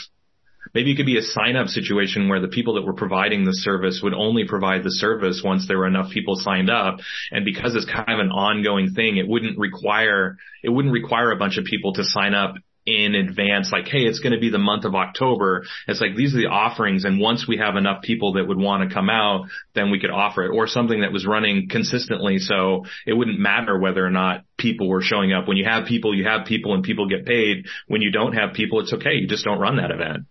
maybe 0.74 0.92
it 0.92 0.96
could 0.96 1.06
be 1.06 1.18
a 1.18 1.22
sign 1.22 1.56
up 1.56 1.68
situation 1.68 2.28
where 2.28 2.40
the 2.40 2.48
people 2.48 2.74
that 2.74 2.82
were 2.82 2.94
providing 2.94 3.44
the 3.44 3.52
service 3.52 4.00
would 4.02 4.14
only 4.14 4.44
provide 4.46 4.84
the 4.84 4.90
service 4.90 5.42
once 5.44 5.66
there 5.66 5.78
were 5.78 5.86
enough 5.86 6.12
people 6.12 6.36
signed 6.36 6.70
up. 6.70 6.98
And 7.32 7.44
because 7.44 7.74
it's 7.74 7.86
kind 7.86 8.12
of 8.12 8.20
an 8.20 8.30
ongoing 8.30 8.92
thing, 8.94 9.16
it 9.16 9.26
wouldn't 9.26 9.58
require, 9.58 10.36
it 10.62 10.68
wouldn't 10.68 10.94
require 10.94 11.32
a 11.32 11.36
bunch 11.36 11.56
of 11.58 11.64
people 11.64 11.94
to 11.94 12.04
sign 12.04 12.34
up 12.34 12.54
in 12.86 13.16
advance, 13.16 13.72
like, 13.72 13.88
hey, 13.88 14.02
it's 14.02 14.20
going 14.20 14.32
to 14.32 14.38
be 14.38 14.50
the 14.50 14.58
month 14.58 14.84
of 14.84 14.94
October. 14.94 15.64
It's 15.88 16.00
like 16.00 16.14
these 16.14 16.34
are 16.34 16.38
the 16.38 16.46
offerings, 16.46 17.04
and 17.04 17.20
once 17.20 17.46
we 17.48 17.56
have 17.56 17.74
enough 17.74 18.02
people 18.02 18.34
that 18.34 18.46
would 18.46 18.58
want 18.58 18.88
to 18.88 18.94
come 18.94 19.10
out, 19.10 19.46
then 19.74 19.90
we 19.90 19.98
could 19.98 20.10
offer 20.10 20.44
it, 20.44 20.56
or 20.56 20.68
something 20.68 21.00
that 21.00 21.12
was 21.12 21.26
running 21.26 21.68
consistently, 21.68 22.38
so 22.38 22.84
it 23.04 23.12
wouldn't 23.12 23.40
matter 23.40 23.78
whether 23.78 24.06
or 24.06 24.10
not 24.10 24.44
people 24.56 24.88
were 24.88 25.02
showing 25.02 25.32
up. 25.32 25.48
When 25.48 25.56
you 25.56 25.64
have 25.64 25.86
people, 25.86 26.14
you 26.14 26.24
have 26.24 26.46
people, 26.46 26.74
and 26.74 26.84
people 26.84 27.08
get 27.08 27.26
paid. 27.26 27.66
When 27.88 28.02
you 28.02 28.12
don't 28.12 28.34
have 28.34 28.54
people, 28.54 28.80
it's 28.80 28.92
okay. 28.92 29.14
You 29.14 29.26
just 29.26 29.44
don't 29.44 29.58
run 29.58 29.76
that 29.78 29.90
event. 29.90 30.26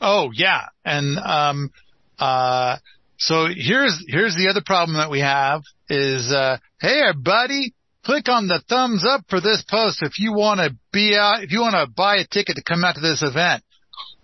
Oh 0.00 0.30
yeah, 0.32 0.66
and 0.84 1.18
um, 1.18 1.72
uh, 2.18 2.76
So 3.16 3.46
here's, 3.46 4.04
here's 4.08 4.34
the 4.34 4.48
other 4.50 4.62
problem 4.64 4.96
that 4.98 5.10
we 5.10 5.20
have 5.20 5.62
is, 5.88 6.30
uh, 6.32 6.58
hey 6.80 7.00
everybody, 7.08 7.74
click 8.04 8.28
on 8.28 8.46
the 8.46 8.62
thumbs 8.68 9.04
up 9.08 9.22
for 9.28 9.40
this 9.40 9.64
post 9.68 10.02
if 10.02 10.18
you 10.18 10.32
want 10.32 10.60
to 10.60 10.76
be 10.92 11.16
out, 11.16 11.42
if 11.42 11.52
you 11.52 11.60
want 11.60 11.74
to 11.74 11.92
buy 11.92 12.16
a 12.16 12.26
ticket 12.26 12.56
to 12.56 12.62
come 12.62 12.84
out 12.84 12.94
to 12.94 13.00
this 13.00 13.22
event. 13.22 13.62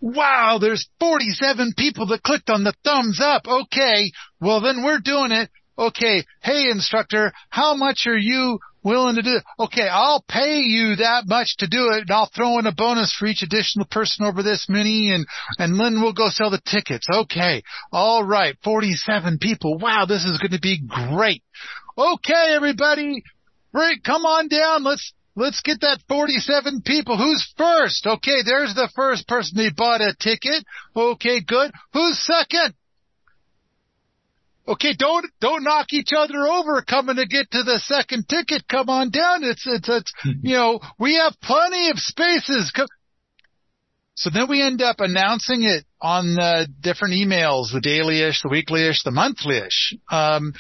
Wow, 0.01 0.59
there's 0.61 0.89
47 0.99 1.75
people 1.77 2.07
that 2.07 2.23
clicked 2.23 2.49
on 2.49 2.65
the 2.65 2.75
thumbs 2.85 3.21
up. 3.23 3.43
Okay. 3.47 4.13
Well, 4.41 4.61
then 4.61 4.83
we're 4.83 5.01
doing 5.01 5.31
it. 5.31 5.51
Okay. 5.79 6.25
Hey, 6.43 6.71
instructor, 6.71 7.33
how 7.51 7.75
much 7.75 8.07
are 8.07 8.17
you 8.17 8.59
willing 8.83 9.17
to 9.17 9.23
do? 9.23 9.39
Okay. 9.59 9.89
I'll 9.91 10.25
pay 10.27 10.61
you 10.61 10.97
that 10.97 11.25
much 11.27 11.57
to 11.59 11.67
do 11.67 11.91
it 11.93 12.03
and 12.03 12.11
I'll 12.11 12.31
throw 12.35 12.59
in 12.59 12.67
a 12.67 12.73
bonus 12.73 13.15
for 13.19 13.27
each 13.27 13.43
additional 13.43 13.87
person 13.91 14.25
over 14.25 14.43
this 14.43 14.67
many 14.71 15.13
and, 15.13 15.27
and 15.59 15.79
then 15.79 16.01
we'll 16.01 16.15
go 16.15 16.29
sell 16.29 16.51
the 16.51 16.61
tickets. 16.67 17.07
Okay. 17.13 17.63
All 17.93 18.25
right. 18.25 18.57
47 18.65 19.39
people. 19.39 19.77
Wow. 19.79 20.07
This 20.07 20.25
is 20.25 20.39
going 20.39 20.53
to 20.53 20.61
be 20.61 20.83
great. 20.87 21.43
Okay, 21.97 22.55
everybody. 22.55 23.23
Great. 23.73 24.03
Come 24.05 24.25
on 24.25 24.49
down. 24.49 24.85
Let's, 24.85 25.13
Let's 25.37 25.63
get 25.63 25.81
that 25.81 26.01
47 26.09 26.83
people. 26.85 27.17
Who's 27.17 27.53
first? 27.57 28.07
Okay, 28.07 28.43
there's 28.45 28.75
the 28.75 28.91
first 28.95 29.29
person 29.29 29.59
who 29.59 29.71
bought 29.75 30.01
a 30.01 30.15
ticket. 30.19 30.65
Okay, 30.95 31.41
good. 31.41 31.71
Who's 31.93 32.19
second? 32.19 32.75
Okay, 34.67 34.95
don't 34.97 35.27
don't 35.41 35.65
knock 35.65 35.87
each 35.93 36.11
other 36.17 36.47
over 36.47 36.83
coming 36.83 37.17
to 37.17 37.27
get 37.27 37.51
to 37.53 37.63
the 37.63 37.79
second 37.79 38.29
ticket. 38.29 38.69
Come 38.69 38.91
on 38.91 39.11
down. 39.11 39.43
It's 39.43 39.67
it's 39.67 39.89
it's 39.89 40.13
you 40.25 40.55
know 40.55 40.81
we 40.99 41.15
have 41.17 41.35
plenty 41.41 41.91
of 41.91 41.99
spaces. 41.99 42.73
So 44.15 44.31
then 44.31 44.49
we 44.49 44.63
end 44.63 44.83
up 44.83 44.97
announcing 44.99 45.63
it 45.63 45.87
on 46.01 46.35
the 46.35 46.69
different 46.81 47.15
emails, 47.15 47.73
the 47.73 47.81
daily-ish, 47.81 48.43
the 48.43 48.51
weekly-ish, 48.51 49.03
the 49.03 49.11
monthly-ish, 49.11 49.97
um, 50.11 50.53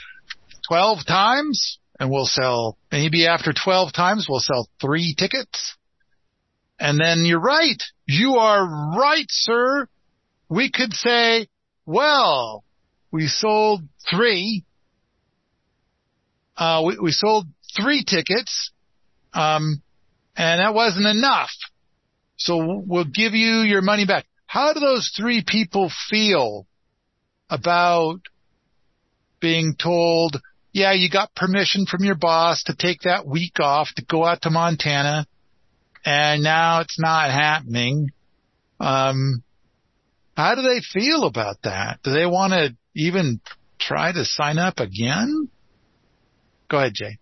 twelve 0.66 1.04
times 1.06 1.79
and 2.00 2.10
we'll 2.10 2.24
sell 2.24 2.78
maybe 2.90 3.26
after 3.26 3.52
12 3.52 3.92
times, 3.92 4.26
we'll 4.28 4.40
sell 4.40 4.68
three 4.80 5.14
tickets. 5.16 5.76
And 6.80 6.98
then 6.98 7.24
you're 7.26 7.38
right. 7.38 7.80
You 8.06 8.36
are 8.36 8.96
right, 8.98 9.26
sir. 9.28 9.86
We 10.48 10.70
could 10.72 10.94
say, 10.94 11.46
well, 11.84 12.64
we 13.12 13.26
sold 13.26 13.82
three. 14.10 14.64
Uh, 16.56 16.82
we, 16.86 16.98
we 16.98 17.12
sold 17.12 17.46
three 17.78 18.02
tickets. 18.02 18.70
Um, 19.34 19.82
and 20.34 20.60
that 20.60 20.72
wasn't 20.72 21.06
enough. 21.06 21.50
So 22.38 22.82
we'll 22.86 23.04
give 23.04 23.34
you 23.34 23.58
your 23.58 23.82
money 23.82 24.06
back. 24.06 24.24
How 24.46 24.72
do 24.72 24.80
those 24.80 25.12
three 25.14 25.44
people 25.46 25.92
feel 26.08 26.66
about 27.50 28.20
being 29.38 29.74
told, 29.76 30.40
yeah, 30.72 30.92
you 30.92 31.10
got 31.10 31.34
permission 31.34 31.86
from 31.86 32.04
your 32.04 32.14
boss 32.14 32.64
to 32.64 32.74
take 32.74 33.02
that 33.02 33.26
week 33.26 33.58
off 33.60 33.88
to 33.96 34.04
go 34.04 34.24
out 34.24 34.42
to 34.42 34.50
Montana 34.50 35.26
and 36.04 36.42
now 36.42 36.80
it's 36.80 36.98
not 36.98 37.30
happening. 37.30 38.10
Um, 38.78 39.42
how 40.36 40.54
do 40.54 40.62
they 40.62 40.80
feel 40.80 41.24
about 41.24 41.56
that? 41.64 42.00
Do 42.02 42.12
they 42.12 42.26
want 42.26 42.52
to 42.52 42.76
even 42.94 43.40
try 43.78 44.12
to 44.12 44.24
sign 44.24 44.58
up 44.58 44.78
again? 44.78 45.48
Go 46.68 46.78
ahead, 46.78 46.92
Jay. 46.94 47.18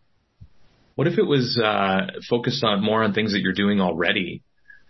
What 0.95 1.07
if 1.07 1.19
it 1.19 1.27
was 1.27 1.61
uh, 1.63 2.21
focused 2.29 2.63
on 2.65 2.83
more 2.83 3.03
on 3.03 3.15
things 3.15 3.33
that 3.33 3.41
you're 3.41 3.53
doing 3.53 3.81
already? 3.81 4.43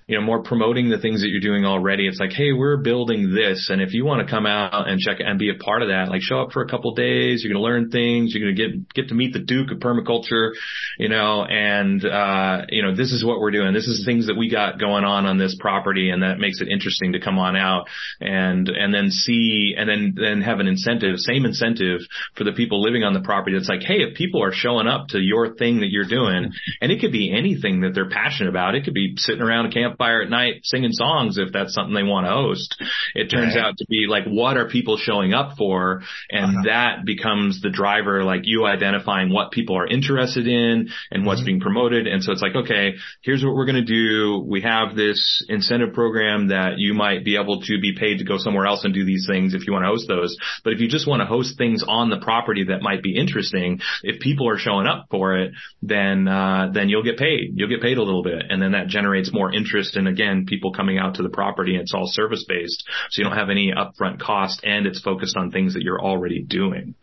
You 0.09 0.19
know, 0.19 0.25
more 0.25 0.43
promoting 0.43 0.89
the 0.89 0.99
things 0.99 1.21
that 1.21 1.29
you're 1.29 1.39
doing 1.39 1.67
already. 1.67 2.09
It's 2.09 2.19
like, 2.19 2.33
hey, 2.33 2.53
we're 2.53 2.79
building 2.79 3.35
this, 3.35 3.69
and 3.71 3.83
if 3.83 3.93
you 3.93 4.07
want 4.07 4.27
to 4.27 4.31
come 4.31 4.47
out 4.47 4.89
and 4.89 4.99
check 4.99 5.19
and 5.21 5.39
be 5.39 5.51
a 5.51 5.55
part 5.55 5.83
of 5.83 5.89
that, 5.89 6.09
like 6.09 6.23
show 6.23 6.41
up 6.41 6.53
for 6.53 6.63
a 6.63 6.69
couple 6.69 6.95
days, 6.95 7.45
you're 7.45 7.53
going 7.53 7.63
to 7.63 7.69
learn 7.69 7.91
things, 7.91 8.35
you're 8.35 8.51
going 8.51 8.57
to 8.57 8.69
get 8.69 8.95
get 8.95 9.09
to 9.09 9.15
meet 9.15 9.35
the 9.35 9.39
Duke 9.39 9.71
of 9.71 9.79
permaculture, 9.81 10.53
you 10.99 11.11
know, 11.11 11.45
and 11.45 12.03
uh, 12.05 12.63
you 12.71 12.83
know, 12.83 12.97
this 12.97 13.13
is 13.13 13.23
what 13.23 13.39
we're 13.39 13.51
doing. 13.51 13.75
This 13.75 13.87
is 13.87 14.05
things 14.07 14.29
that 14.29 14.37
we 14.37 14.51
got 14.51 14.81
going 14.81 15.05
on 15.05 15.27
on 15.27 15.37
this 15.37 15.55
property, 15.61 16.09
and 16.09 16.23
that 16.23 16.39
makes 16.39 16.63
it 16.63 16.69
interesting 16.69 17.13
to 17.13 17.21
come 17.21 17.39
on 17.39 17.55
out 17.55 17.89
and 18.19 18.71
and 18.71 18.95
then 18.95 19.11
see 19.11 19.75
and 19.77 19.91
then 19.91 20.15
then 20.17 20.41
have 20.41 20.61
an 20.61 20.69
incentive, 20.69 21.19
same 21.19 21.45
incentive 21.45 22.01
for 22.35 22.45
the 22.45 22.53
people 22.53 22.81
living 22.81 23.05
on 23.05 23.13
the 23.13 23.21
property. 23.21 23.57
It's 23.57 23.69
like, 23.69 23.83
hey, 23.83 24.01
if 24.01 24.17
people 24.17 24.43
are 24.43 24.53
showing 24.53 24.87
up 24.87 25.09
to 25.09 25.19
your 25.19 25.55
thing 25.55 25.81
that 25.81 25.91
you're 25.91 26.09
doing, 26.09 26.51
and 26.81 26.91
it 26.91 27.01
could 27.03 27.13
be 27.13 27.31
anything 27.31 27.83
that 27.83 27.93
they're 27.95 28.09
passionate 28.09 28.49
about. 28.49 28.75
It 28.75 28.85
could 28.85 28.95
be 28.95 29.15
sitting 29.17 29.43
around 29.43 29.67
a 29.67 29.71
camp 29.71 29.97
campfire 29.99 30.22
at 30.22 30.30
night 30.30 30.61
singing 30.64 30.92
songs 30.92 31.38
if 31.38 31.53
that's 31.53 31.74
something 31.74 31.94
they 31.94 32.03
want 32.03 32.26
to 32.26 32.32
host. 32.32 32.76
It 33.14 33.28
turns 33.28 33.55
right. 33.55 33.64
out 33.64 33.76
to 33.78 33.86
be 33.88 34.07
like, 34.09 34.24
what 34.26 34.57
are 34.57 34.68
people 34.68 34.96
showing 34.96 35.32
up 35.34 35.57
for? 35.57 36.03
And 36.30 36.44
uh-huh. 36.44 36.62
that 36.66 37.05
becomes 37.05 37.61
the 37.61 37.70
driver, 37.70 38.24
like 38.24 38.42
you 38.44 38.66
identifying 38.66 39.32
what 39.32 39.51
people 39.51 39.76
are 39.76 39.86
interested 39.86 40.46
in 40.46 40.88
and 41.11 41.26
what's 41.26 41.40
mm-hmm. 41.40 41.46
being 41.46 41.61
promoted. 41.61 42.07
And 42.07 42.22
so 42.22 42.32
it's 42.32 42.42
like, 42.42 42.55
okay, 42.55 42.94
here's 43.22 43.44
what 43.44 43.55
we're 43.55 43.66
going 43.66 43.84
to 43.84 43.92
do. 43.92 44.44
We 44.46 44.62
have 44.62 44.94
this 44.94 45.44
incentive 45.49 45.94
program 45.94 46.49
that 46.49 46.78
you 46.78 46.94
might 46.94 47.24
be 47.24 47.36
able 47.36 47.61
to 47.62 47.80
be 47.80 47.94
paid 47.99 48.18
to 48.18 48.24
go 48.24 48.38
somewhere 48.38 48.66
else 48.66 48.84
and 48.84 48.94
do 48.94 49.05
these 49.05 49.26
things 49.28 49.55
if 49.55 49.66
you 49.66 49.72
want 49.72 49.84
to 49.84 49.88
host 49.88 50.09
those. 50.09 50.36
But 50.64 50.72
if 50.72 50.80
you 50.80 50.88
just 50.88 51.09
want 51.09 51.20
to 51.20 51.26
host 51.26 51.59
things 51.59 51.84
on 51.86 52.11
the 52.11 52.18
property 52.18 52.64
that 52.68 52.82
might 52.82 53.03
be 53.03 53.16
interesting, 53.16 53.80
if 54.03 54.20
people 54.20 54.49
are 54.49 54.59
showing 54.59 54.86
up 54.86 55.07
for 55.11 55.38
it, 55.38 55.53
then, 55.82 56.28
uh, 56.28 56.70
then 56.72 56.88
you'll 56.88 57.05
get 57.05 57.18
paid. 57.18 57.53
You'll 57.55 57.68
get 57.68 57.82
paid 57.82 57.99
a 57.99 58.03
little 58.03 58.22
bit. 58.22 58.44
And 58.49 58.61
then 58.61 58.72
that 58.72 58.88
generates 58.88 59.32
more 59.32 59.53
interest 59.53 59.88
and 59.97 60.09
again, 60.09 60.47
people 60.47 60.72
coming 60.72 60.99
out 60.99 61.14
to 61.14 61.22
the 61.22 61.28
property 61.28 61.72
and 61.72 61.82
it's 61.82 61.95
all 61.95 62.07
service 62.07 62.45
based. 62.49 62.84
So 63.11 63.20
you 63.20 63.28
don't 63.28 63.36
have 63.36 63.51
any 63.51 63.72
upfront 63.72 64.20
cost 64.20 64.61
and 64.64 64.86
it's 64.86 65.01
focused 65.01 65.36
on 65.36 65.51
things 65.51 65.74
that 65.74 65.82
you're 65.82 66.01
already 66.01 66.43
doing. 66.43 66.95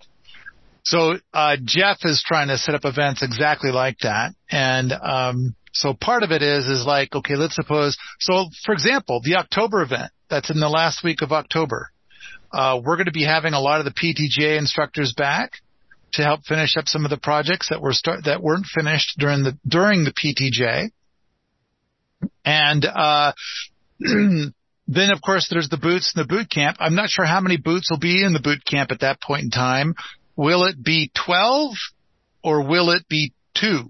So, 0.83 1.15
uh, 1.33 1.57
Jeff 1.63 1.97
is 2.03 2.23
trying 2.25 2.49
to 2.49 2.59
set 2.59 2.75
up 2.75 2.86
events 2.86 3.23
exactly 3.23 3.71
like 3.71 3.97
that. 4.03 4.33
And, 4.51 4.93
um, 4.93 5.55
so 5.73 5.93
part 5.93 6.23
of 6.23 6.31
it 6.31 6.41
is, 6.41 6.67
is 6.67 6.86
like, 6.86 7.13
okay, 7.13 7.36
let's 7.36 7.55
suppose, 7.55 7.97
so 8.19 8.45
for 8.65 8.71
example, 8.71 9.19
the 9.23 9.36
October 9.36 9.81
event 9.81 10.11
that's 10.29 10.49
in 10.49 10.59
the 10.59 10.69
last 10.69 11.03
week 11.03 11.21
of 11.21 11.31
October, 11.31 11.89
uh, 12.53 12.79
we're 12.83 12.95
going 12.95 13.07
to 13.07 13.11
be 13.11 13.25
having 13.25 13.53
a 13.53 13.59
lot 13.59 13.79
of 13.79 13.86
the 13.86 13.91
PTJ 13.91 14.57
instructors 14.57 15.13
back 15.17 15.51
to 16.13 16.23
help 16.23 16.45
finish 16.45 16.77
up 16.77 16.88
some 16.88 17.03
of 17.03 17.09
the 17.09 17.17
projects 17.17 17.69
that 17.69 17.81
were 17.81 17.91
start, 17.91 18.23
that 18.23 18.41
weren't 18.41 18.65
finished 18.65 19.17
during 19.17 19.43
the, 19.43 19.57
during 19.67 20.05
the 20.05 20.13
PTJ. 20.13 20.91
And, 22.43 22.86
uh, 22.86 23.34
then 23.99 25.09
of 25.11 25.22
course 25.22 25.47
there's 25.49 25.70
the 25.70 25.78
boots 25.78 26.13
and 26.16 26.24
the 26.24 26.28
boot 26.28 26.49
camp. 26.49 26.78
I'm 26.80 26.95
not 26.95 27.09
sure 27.09 27.26
how 27.26 27.41
many 27.41 27.57
boots 27.57 27.89
will 27.89 27.99
be 27.99 28.24
in 28.24 28.34
the 28.34 28.39
boot 28.39 28.63
camp 28.66 28.91
at 28.91 29.01
that 29.01 29.22
point 29.22 29.43
in 29.43 29.49
time. 29.49 29.95
Will 30.36 30.66
it 30.66 30.82
be 30.82 31.11
12 31.26 31.74
or 32.43 32.68
will 32.68 32.91
it 32.91 33.07
be 33.07 33.34
two? 33.55 33.89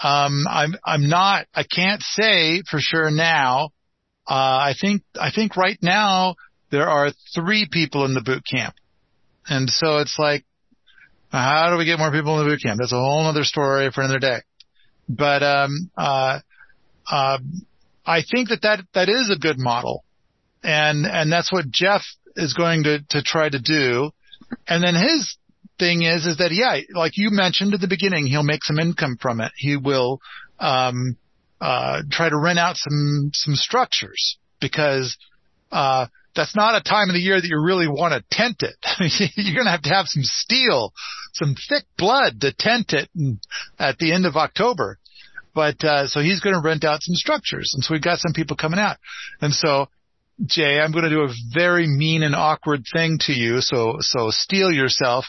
Um, 0.00 0.46
I'm, 0.48 0.74
I'm 0.84 1.08
not, 1.08 1.46
I 1.54 1.64
can't 1.64 2.02
say 2.02 2.62
for 2.70 2.78
sure 2.80 3.10
now. 3.10 3.70
Uh, 4.26 4.70
I 4.70 4.74
think, 4.80 5.02
I 5.20 5.30
think 5.34 5.56
right 5.56 5.78
now 5.82 6.36
there 6.70 6.88
are 6.88 7.10
three 7.34 7.66
people 7.70 8.04
in 8.04 8.14
the 8.14 8.20
boot 8.20 8.42
camp. 8.48 8.74
And 9.48 9.68
so 9.68 9.98
it's 9.98 10.16
like, 10.18 10.44
how 11.30 11.70
do 11.70 11.76
we 11.76 11.84
get 11.84 11.98
more 11.98 12.12
people 12.12 12.38
in 12.38 12.46
the 12.46 12.52
boot 12.52 12.62
camp? 12.62 12.78
That's 12.78 12.92
a 12.92 12.96
whole 12.96 13.26
other 13.26 13.44
story 13.44 13.90
for 13.90 14.02
another 14.02 14.18
day. 14.18 14.38
But, 15.08 15.42
um, 15.42 15.90
uh, 15.96 16.40
um, 17.10 17.66
I 18.06 18.22
think 18.22 18.48
that, 18.48 18.62
that 18.62 18.80
that 18.94 19.08
is 19.08 19.30
a 19.30 19.38
good 19.38 19.58
model, 19.58 20.04
and 20.62 21.06
and 21.06 21.30
that's 21.30 21.52
what 21.52 21.70
Jeff 21.70 22.02
is 22.36 22.54
going 22.54 22.84
to 22.84 23.00
to 23.10 23.22
try 23.22 23.48
to 23.48 23.58
do. 23.58 24.10
And 24.66 24.82
then 24.82 24.94
his 24.94 25.36
thing 25.78 26.02
is 26.02 26.26
is 26.26 26.38
that 26.38 26.50
yeah, 26.52 26.80
like 26.98 27.12
you 27.16 27.30
mentioned 27.30 27.74
at 27.74 27.80
the 27.80 27.88
beginning, 27.88 28.26
he'll 28.26 28.42
make 28.42 28.64
some 28.64 28.78
income 28.78 29.16
from 29.20 29.40
it. 29.40 29.52
He 29.56 29.76
will 29.76 30.20
um, 30.58 31.16
uh, 31.60 32.02
try 32.10 32.28
to 32.28 32.36
rent 32.36 32.58
out 32.58 32.76
some 32.76 33.30
some 33.34 33.54
structures 33.54 34.38
because 34.60 35.16
uh, 35.70 36.06
that's 36.34 36.56
not 36.56 36.76
a 36.76 36.88
time 36.88 37.10
of 37.10 37.14
the 37.14 37.20
year 37.20 37.40
that 37.40 37.48
you 37.48 37.60
really 37.60 37.88
want 37.88 38.14
to 38.14 38.24
tent 38.30 38.62
it. 38.62 38.76
You're 39.36 39.54
going 39.54 39.66
to 39.66 39.70
have 39.70 39.82
to 39.82 39.94
have 39.94 40.06
some 40.06 40.22
steel, 40.22 40.92
some 41.34 41.54
thick 41.68 41.84
blood 41.96 42.40
to 42.40 42.52
tent 42.52 42.92
it 42.92 43.10
at 43.78 43.98
the 43.98 44.12
end 44.12 44.24
of 44.24 44.36
October. 44.36 44.98
But 45.54 45.82
uh, 45.84 46.06
so 46.06 46.20
he's 46.20 46.40
going 46.40 46.54
to 46.54 46.62
rent 46.62 46.84
out 46.84 47.02
some 47.02 47.14
structures, 47.14 47.72
and 47.74 47.84
so 47.84 47.94
we've 47.94 48.02
got 48.02 48.18
some 48.18 48.32
people 48.32 48.56
coming 48.56 48.78
out. 48.78 48.96
And 49.40 49.52
so, 49.52 49.88
Jay, 50.44 50.78
I'm 50.78 50.92
going 50.92 51.04
to 51.04 51.10
do 51.10 51.22
a 51.22 51.34
very 51.52 51.86
mean 51.86 52.22
and 52.22 52.34
awkward 52.34 52.84
thing 52.92 53.18
to 53.22 53.32
you. 53.32 53.60
So 53.60 53.96
so 54.00 54.30
steel 54.30 54.72
yourself. 54.72 55.26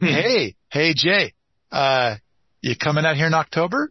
Hmm. 0.00 0.06
Hey, 0.06 0.56
hey, 0.70 0.94
Jay, 0.94 1.32
uh, 1.70 2.16
you 2.60 2.76
coming 2.76 3.04
out 3.04 3.16
here 3.16 3.26
in 3.26 3.34
October? 3.34 3.90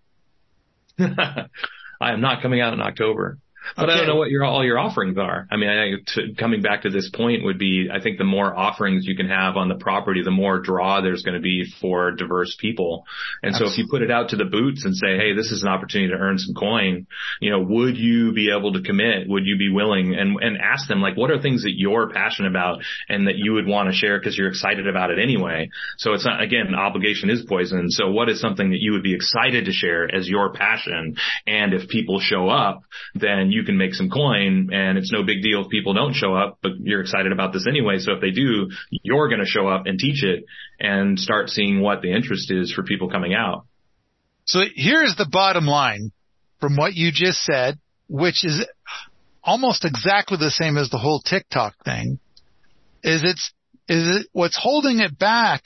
I 1.00 2.12
am 2.12 2.22
not 2.22 2.42
coming 2.42 2.62
out 2.62 2.74
in 2.74 2.82
October. 2.82 3.40
But 3.76 3.86
okay. 3.86 3.94
I 3.94 3.98
don't 3.98 4.08
know 4.08 4.16
what 4.16 4.30
your 4.30 4.44
all 4.44 4.64
your 4.64 4.78
offerings 4.78 5.18
are. 5.18 5.48
I 5.50 5.58
mean, 5.58 5.70
I, 5.70 5.92
to, 6.14 6.36
coming 6.36 6.62
back 6.62 6.84
to 6.84 6.90
this 6.90 7.10
point 7.10 7.44
would 7.44 7.58
be, 7.58 7.90
I 7.92 8.02
think 8.02 8.18
the 8.18 8.24
more 8.24 8.56
offerings 8.56 9.06
you 9.06 9.16
can 9.16 9.30
have 9.30 9.56
on 9.58 9.70
the 9.70 9.76
property, 9.76 10.22
the 10.24 10.32
more 10.32 10.60
draw 10.60 11.02
there's 11.02 11.24
going 11.24 11.36
to 11.36 11.42
be 11.42 11.66
for 11.82 12.12
diverse 12.12 12.56
people. 12.60 13.06
And 13.42 13.54
Absolutely. 13.54 13.70
so 13.70 13.74
if 13.74 13.86
you 13.86 13.92
put 13.92 14.02
it 14.02 14.12
out 14.12 14.30
to 14.30 14.36
the 14.36 14.46
boots 14.46 14.86
and 14.86 14.96
say, 14.96 15.18
hey, 15.18 15.34
this 15.34 15.52
is 15.52 15.64
an 15.64 15.70
opportunity 15.70 16.12
to 16.12 16.18
earn 16.18 16.38
some 16.38 16.56
coin, 16.56 17.08
you 17.40 17.52
know, 17.52 17.62
would 17.62 17.98
you 17.98 18.34
be 18.34 18.52
able 18.56 18.74
to 18.74 18.82
commit? 18.82 19.28
Would 19.28 19.46
you 19.46 19.58
be 19.58 19.70
willing? 19.72 20.16
And 20.16 20.38
and 20.42 20.58
ask 20.58 20.88
them 20.88 21.02
like, 21.02 21.16
what 21.16 21.32
are 21.32 21.42
things 21.42 21.64
that 21.64 21.74
you're 21.76 22.10
passionate 22.10 22.50
about 22.50 22.82
and 23.10 23.28
that 23.28 23.38
you 23.38 23.54
would 23.54 23.68
want 23.68 23.90
to 23.90 23.96
share 23.96 24.20
because 24.20 24.38
you're 24.38 24.50
excited 24.50 24.88
about 24.88 25.12
it 25.12 25.20
anyway. 25.20 25.70
So 25.98 26.14
it's 26.14 26.26
not 26.26 26.42
again, 26.42 26.76
obligation 26.76 27.30
is 27.30 27.46
poison. 27.48 27.90
So 27.90 28.12
what 28.12 28.30
is 28.30 28.42
something 28.42 28.72
that 28.72 28.80
you 28.80 28.92
would 28.94 29.04
be 29.04 29.16
excited 29.16 29.66
to 29.66 29.72
share 29.72 30.14
as 30.14 30.28
your 30.28 30.54
passion? 30.54 31.16
And 31.48 31.74
if 31.74 31.88
people 31.88 32.20
show 32.20 32.50
up, 32.50 32.84
then 33.16 33.52
you 33.54 33.64
can 33.64 33.78
make 33.78 33.94
some 33.94 34.10
coin 34.10 34.70
and 34.74 34.98
it's 34.98 35.12
no 35.12 35.24
big 35.24 35.42
deal 35.42 35.62
if 35.62 35.70
people 35.70 35.94
don't 35.94 36.14
show 36.14 36.36
up, 36.36 36.60
but 36.62 36.72
you're 36.80 37.02
excited 37.02 37.32
about 37.32 37.54
this 37.54 37.66
anyway. 37.68 38.00
So 38.00 38.14
if 38.14 38.22
they 38.22 38.32
do, 38.32 38.70
you're 38.90 39.30
going 39.30 39.40
to 39.40 39.46
show 39.46 39.68
up 39.68 39.84
and 39.86 39.98
teach 39.98 40.24
it 40.24 40.46
and 40.80 41.18
start 41.20 41.50
seeing 41.50 41.82
what 41.82 42.02
the 42.02 42.12
interest 42.12 42.52
is 42.52 42.74
for 42.74 42.84
people 42.84 43.10
coming 43.10 43.34
out. 43.34 43.66
So 44.46 44.62
here's 44.76 45.16
the 45.16 45.28
bottom 45.30 45.66
line 45.66 46.12
from 46.60 46.76
what 46.76 46.94
you 46.94 47.12
just 47.14 47.44
said, 47.44 47.80
which 48.10 48.44
is 48.44 48.66
almost 49.44 49.86
exactly 49.86 50.38
the 50.38 50.52
same 50.52 50.78
as 50.78 50.90
the 50.90 50.98
whole 50.98 51.22
TikTok 51.22 51.76
thing 51.86 52.20
is 53.04 53.24
it's, 53.24 53.52
is 53.88 54.22
it, 54.22 54.28
what's 54.32 54.58
holding 54.62 55.00
it 55.00 55.18
back 55.18 55.64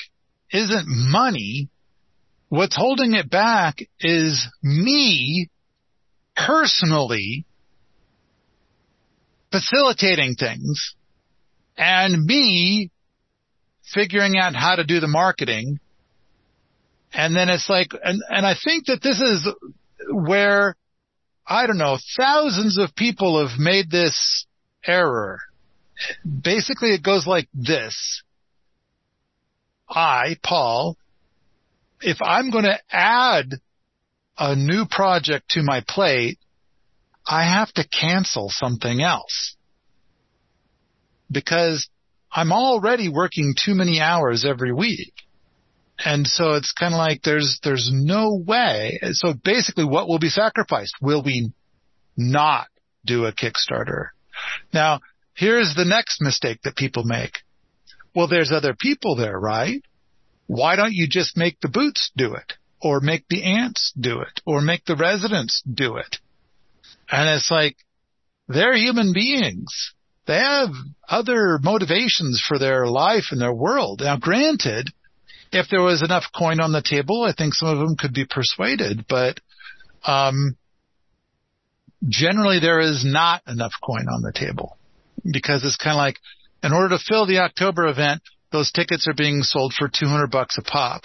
isn't 0.52 0.86
money. 0.88 1.70
What's 2.50 2.76
holding 2.76 3.14
it 3.14 3.30
back 3.30 3.80
is 4.00 4.48
me 4.64 5.50
personally 6.36 7.46
facilitating 9.52 10.36
things 10.36 10.96
and 11.78 12.26
me 12.26 12.92
figuring 13.94 14.38
out 14.38 14.56
how 14.56 14.76
to 14.76 14.84
do 14.84 15.00
the 15.00 15.08
marketing. 15.08 15.80
And 17.14 17.36
then 17.36 17.50
it's 17.50 17.70
like, 17.70 17.92
and, 18.04 18.22
and 18.30 18.46
I 18.46 18.56
think 18.62 18.88
that 18.88 19.02
this 19.02 19.22
is 19.22 19.48
where, 20.12 20.76
I 21.46 21.68
don't 21.68 21.78
know, 21.78 21.98
thousands 22.18 22.78
of 22.78 22.96
people 22.96 23.48
have 23.48 23.58
made 23.60 23.90
this 23.90 24.46
error. 24.86 25.40
Basically 26.26 26.90
it 26.90 27.04
goes 27.04 27.26
like 27.26 27.48
this. 27.54 28.24
I, 29.90 30.36
Paul, 30.44 30.98
if 32.02 32.18
I'm 32.22 32.52
going 32.52 32.66
to 32.66 32.80
add 32.92 33.54
a 34.38 34.56
new 34.56 34.86
project 34.90 35.50
to 35.52 35.64
my 35.64 35.84
plate, 35.88 36.38
I 37.28 37.44
have 37.44 37.72
to 37.74 37.88
cancel 37.88 38.50
something 38.50 39.02
else 39.02 39.56
because 41.30 41.90
I'm 42.32 42.52
already 42.52 43.10
working 43.10 43.54
too 43.54 43.76
many 43.76 44.00
hours 44.00 44.46
every 44.48 44.74
week. 44.74 45.14
And 46.04 46.28
so 46.28 46.54
it's 46.54 46.72
kind 46.72 46.94
of 46.94 47.00
like 47.00 47.24
there's, 47.24 47.60
there's 47.64 47.90
no 47.92 48.42
way. 48.46 49.00
So 49.12 49.34
basically 49.34 49.86
what 49.86 50.08
will 50.08 50.20
be 50.20 50.30
sacrificed? 50.30 50.96
Will 51.02 51.24
we 51.24 51.52
not 52.16 52.68
do 53.06 53.26
a 53.26 53.34
Kickstarter? 53.34 54.10
Now, 54.74 55.00
here's 55.34 55.74
the 55.76 55.86
next 55.86 56.22
mistake 56.22 56.60
that 56.64 56.76
people 56.76 57.04
make. 57.04 57.40
Well, 58.16 58.28
there's 58.28 58.52
other 58.52 58.76
people 58.78 59.16
there, 59.16 59.38
right? 59.38 59.82
Why 60.46 60.76
don't 60.76 60.94
you 60.94 61.08
just 61.10 61.36
make 61.36 61.60
the 61.60 61.68
boots 61.68 62.12
do 62.16 62.36
it? 62.36 62.54
Or 62.80 63.00
make 63.00 63.26
the 63.28 63.44
ants 63.44 63.92
do 64.00 64.22
it? 64.22 64.40
Or 64.46 64.62
make 64.62 64.86
the 64.86 64.96
residents 64.96 65.62
do 65.62 65.98
it? 65.98 66.20
And 67.10 67.30
it's 67.30 67.50
like, 67.52 67.78
they're 68.48 68.76
human 68.76 69.14
beings. 69.14 69.94
They 70.26 70.38
have 70.38 70.70
other 71.08 71.58
motivations 71.62 72.44
for 72.46 72.60
their 72.60 72.88
life 72.88 73.26
and 73.32 73.40
their 73.40 73.54
world. 73.54 74.02
Now 74.04 74.18
granted, 74.18 74.90
if 75.52 75.68
there 75.70 75.82
was 75.82 76.02
enough 76.02 76.26
coin 76.38 76.60
on 76.60 76.74
the 76.74 76.82
table, 76.82 77.24
I 77.24 77.34
think 77.34 77.54
some 77.54 77.70
of 77.70 77.78
them 77.78 77.96
could 77.98 78.14
be 78.14 78.26
persuaded, 78.26 79.06
but, 79.08 79.40
um, 80.06 80.58
generally 82.08 82.60
there 82.60 82.80
is 82.80 83.04
not 83.06 83.42
enough 83.48 83.72
coin 83.84 84.08
on 84.08 84.22
the 84.22 84.34
table 84.34 84.78
because 85.32 85.64
it's 85.64 85.78
kind 85.78 85.96
of 85.96 85.98
like, 85.98 86.18
in 86.64 86.74
order 86.74 86.90
to 86.90 87.04
fill 87.04 87.26
the 87.26 87.40
October 87.40 87.88
event, 87.88 88.22
those 88.52 88.72
tickets 88.72 89.08
are 89.08 89.14
being 89.14 89.42
sold 89.44 89.74
for 89.74 89.90
200 89.90 90.28
bucks 90.32 90.58
a 90.58 90.62
pop. 90.62 91.04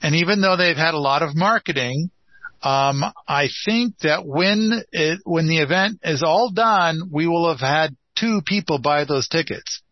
And 0.00 0.14
even 0.14 0.40
though 0.40 0.56
they've 0.56 0.76
had 0.76 0.94
a 0.94 0.98
lot 0.98 1.22
of 1.22 1.34
marketing, 1.34 2.10
um, 2.62 3.02
I 3.26 3.48
think 3.66 3.98
that 3.98 4.24
when 4.24 4.82
it, 4.92 5.20
when 5.24 5.48
the 5.48 5.58
event 5.58 6.00
is 6.04 6.22
all 6.22 6.50
done, 6.52 7.10
we 7.10 7.26
will 7.26 7.48
have 7.48 7.60
had 7.60 7.96
two 8.16 8.40
people 8.44 8.78
buy 8.78 9.04
those 9.04 9.28
tickets. 9.28 9.82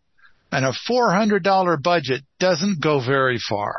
And 0.53 0.65
a 0.65 0.73
$400 0.89 1.83
budget 1.83 2.23
doesn't 2.39 2.81
go 2.81 3.05
very 3.05 3.39
far. 3.39 3.77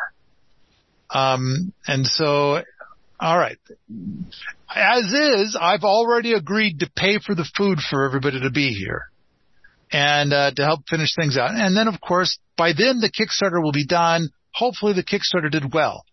Um, 1.10 1.74
and 1.88 2.06
so, 2.06 2.62
all 3.20 3.38
right. 3.38 3.58
As 4.74 5.06
is, 5.06 5.58
I've 5.60 5.84
already 5.84 6.34
agreed 6.34 6.80
to 6.80 6.90
pay 6.96 7.20
for 7.20 7.36
the 7.36 7.50
food 7.58 7.80
for 7.80 8.06
everybody 8.06 8.42
to 8.42 8.50
be 8.50 8.74
here 8.74 9.10
and 9.92 10.34
uh, 10.34 10.52
to 10.52 10.64
help 10.64 10.82
finish 10.90 11.14
things 11.16 11.38
out. 11.38 11.52
And 11.52 11.76
then, 11.76 11.88
of 11.88 12.00
course, 12.00 12.40
by 12.58 12.72
then 12.78 13.00
the 13.00 13.12
Kickstarter 13.12 13.62
will 13.62 13.74
be 13.74 13.86
done. 13.86 14.30
Hopefully, 14.54 14.94
the 14.94 15.04
Kickstarter 15.04 15.52
did 15.52 15.74
well. 15.74 16.06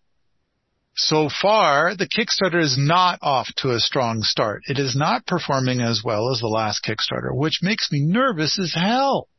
So 1.01 1.29
far, 1.29 1.95
the 1.95 2.09
Kickstarter 2.09 2.61
is 2.61 2.77
not 2.77 3.19
off 3.21 3.47
to 3.57 3.71
a 3.71 3.79
strong 3.79 4.21
start. 4.21 4.63
It 4.67 4.79
is 4.79 4.97
not 4.97 5.25
performing 5.25 5.79
as 5.79 6.01
well 6.03 6.29
as 6.29 6.41
the 6.41 6.47
last 6.47 6.83
Kickstarter, 6.83 7.33
which 7.33 7.59
makes 7.61 7.89
me 7.89 8.01
nervous 8.01 8.59
as 8.59 8.73
hell. 8.73 9.29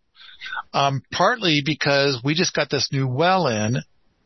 Um, 0.73 1.03
partly 1.13 1.61
because 1.63 2.19
we 2.25 2.33
just 2.33 2.55
got 2.55 2.71
this 2.71 2.89
new 2.91 3.07
well 3.07 3.47
in 3.47 3.77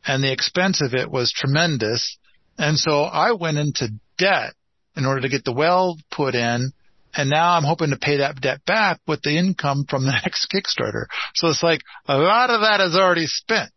and 0.05 0.23
the 0.23 0.31
expense 0.31 0.81
of 0.81 0.93
it 0.93 1.11
was 1.11 1.33
tremendous. 1.33 2.17
And 2.57 2.77
so 2.77 3.03
I 3.03 3.33
went 3.33 3.57
into 3.57 3.89
debt 4.17 4.53
in 4.95 5.05
order 5.05 5.19
to 5.19 5.29
get 5.29 5.43
the 5.43 5.51
well 5.51 5.97
put 6.09 6.35
in. 6.35 6.71
And 7.13 7.29
now 7.29 7.57
I'm 7.57 7.65
hoping 7.65 7.89
to 7.89 7.97
pay 7.97 8.17
that 8.17 8.39
debt 8.39 8.63
back 8.65 9.01
with 9.07 9.21
the 9.23 9.37
income 9.37 9.85
from 9.89 10.05
the 10.05 10.11
next 10.23 10.49
Kickstarter. 10.49 11.07
So 11.33 11.49
it's 11.49 11.63
like 11.63 11.81
a 12.07 12.17
lot 12.17 12.49
of 12.49 12.61
that 12.61 12.79
is 12.79 12.95
already 12.95 13.27
spent. 13.27 13.71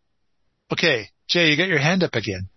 Okay. 0.71 1.09
Jay, 1.27 1.49
you 1.49 1.57
got 1.57 1.67
your 1.67 1.77
hand 1.77 2.03
up 2.03 2.15
again. 2.15 2.47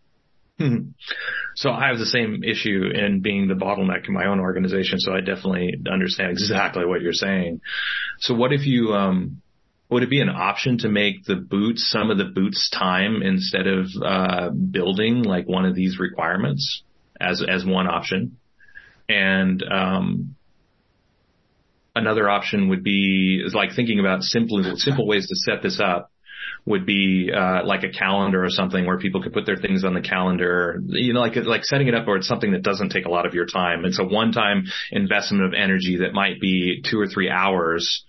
So 1.54 1.70
I 1.70 1.88
have 1.88 1.98
the 1.98 2.06
same 2.06 2.42
issue 2.44 2.90
in 2.94 3.20
being 3.20 3.46
the 3.46 3.54
bottleneck 3.54 4.08
in 4.08 4.14
my 4.14 4.26
own 4.26 4.40
organization. 4.40 4.98
So 4.98 5.12
I 5.12 5.20
definitely 5.20 5.74
understand 5.90 6.30
exactly 6.30 6.86
what 6.86 7.02
you're 7.02 7.12
saying. 7.12 7.60
So 8.20 8.34
what 8.34 8.52
if 8.52 8.64
you, 8.66 8.94
um, 8.94 9.42
would 9.90 10.02
it 10.02 10.08
be 10.08 10.22
an 10.22 10.30
option 10.30 10.78
to 10.78 10.88
make 10.88 11.24
the 11.24 11.36
boots 11.36 11.90
some 11.90 12.10
of 12.10 12.16
the 12.16 12.24
boots 12.24 12.70
time 12.70 13.20
instead 13.22 13.66
of 13.66 13.86
uh, 14.02 14.48
building 14.48 15.22
like 15.22 15.46
one 15.46 15.66
of 15.66 15.74
these 15.74 15.98
requirements 15.98 16.82
as 17.20 17.42
as 17.46 17.64
one 17.64 17.86
option 17.86 18.38
and 19.08 19.62
um, 19.62 20.36
another 21.94 22.28
option 22.28 22.68
would 22.68 22.82
be 22.82 23.42
is 23.44 23.54
like 23.54 23.74
thinking 23.74 23.98
about 24.00 24.22
simple 24.22 24.62
simple 24.76 25.06
ways 25.06 25.28
to 25.28 25.36
set 25.36 25.62
this 25.62 25.80
up 25.80 26.10
would 26.64 26.86
be 26.86 27.30
uh, 27.34 27.64
like 27.64 27.82
a 27.82 27.90
calendar 27.90 28.44
or 28.44 28.50
something 28.50 28.86
where 28.86 28.98
people 28.98 29.22
could 29.22 29.32
put 29.32 29.46
their 29.46 29.56
things 29.56 29.84
on 29.84 29.94
the 29.94 30.00
calendar. 30.00 30.80
You 30.86 31.12
know, 31.12 31.20
like 31.20 31.36
like 31.36 31.64
setting 31.64 31.88
it 31.88 31.94
up 31.94 32.06
where 32.06 32.16
it's 32.16 32.28
something 32.28 32.52
that 32.52 32.62
doesn't 32.62 32.90
take 32.90 33.04
a 33.04 33.10
lot 33.10 33.26
of 33.26 33.34
your 33.34 33.46
time. 33.46 33.84
It's 33.84 33.98
a 33.98 34.04
one-time 34.04 34.64
investment 34.90 35.44
of 35.44 35.54
energy 35.54 35.98
that 35.98 36.12
might 36.12 36.40
be 36.40 36.82
two 36.88 37.00
or 37.00 37.06
three 37.06 37.28
hours 37.28 38.04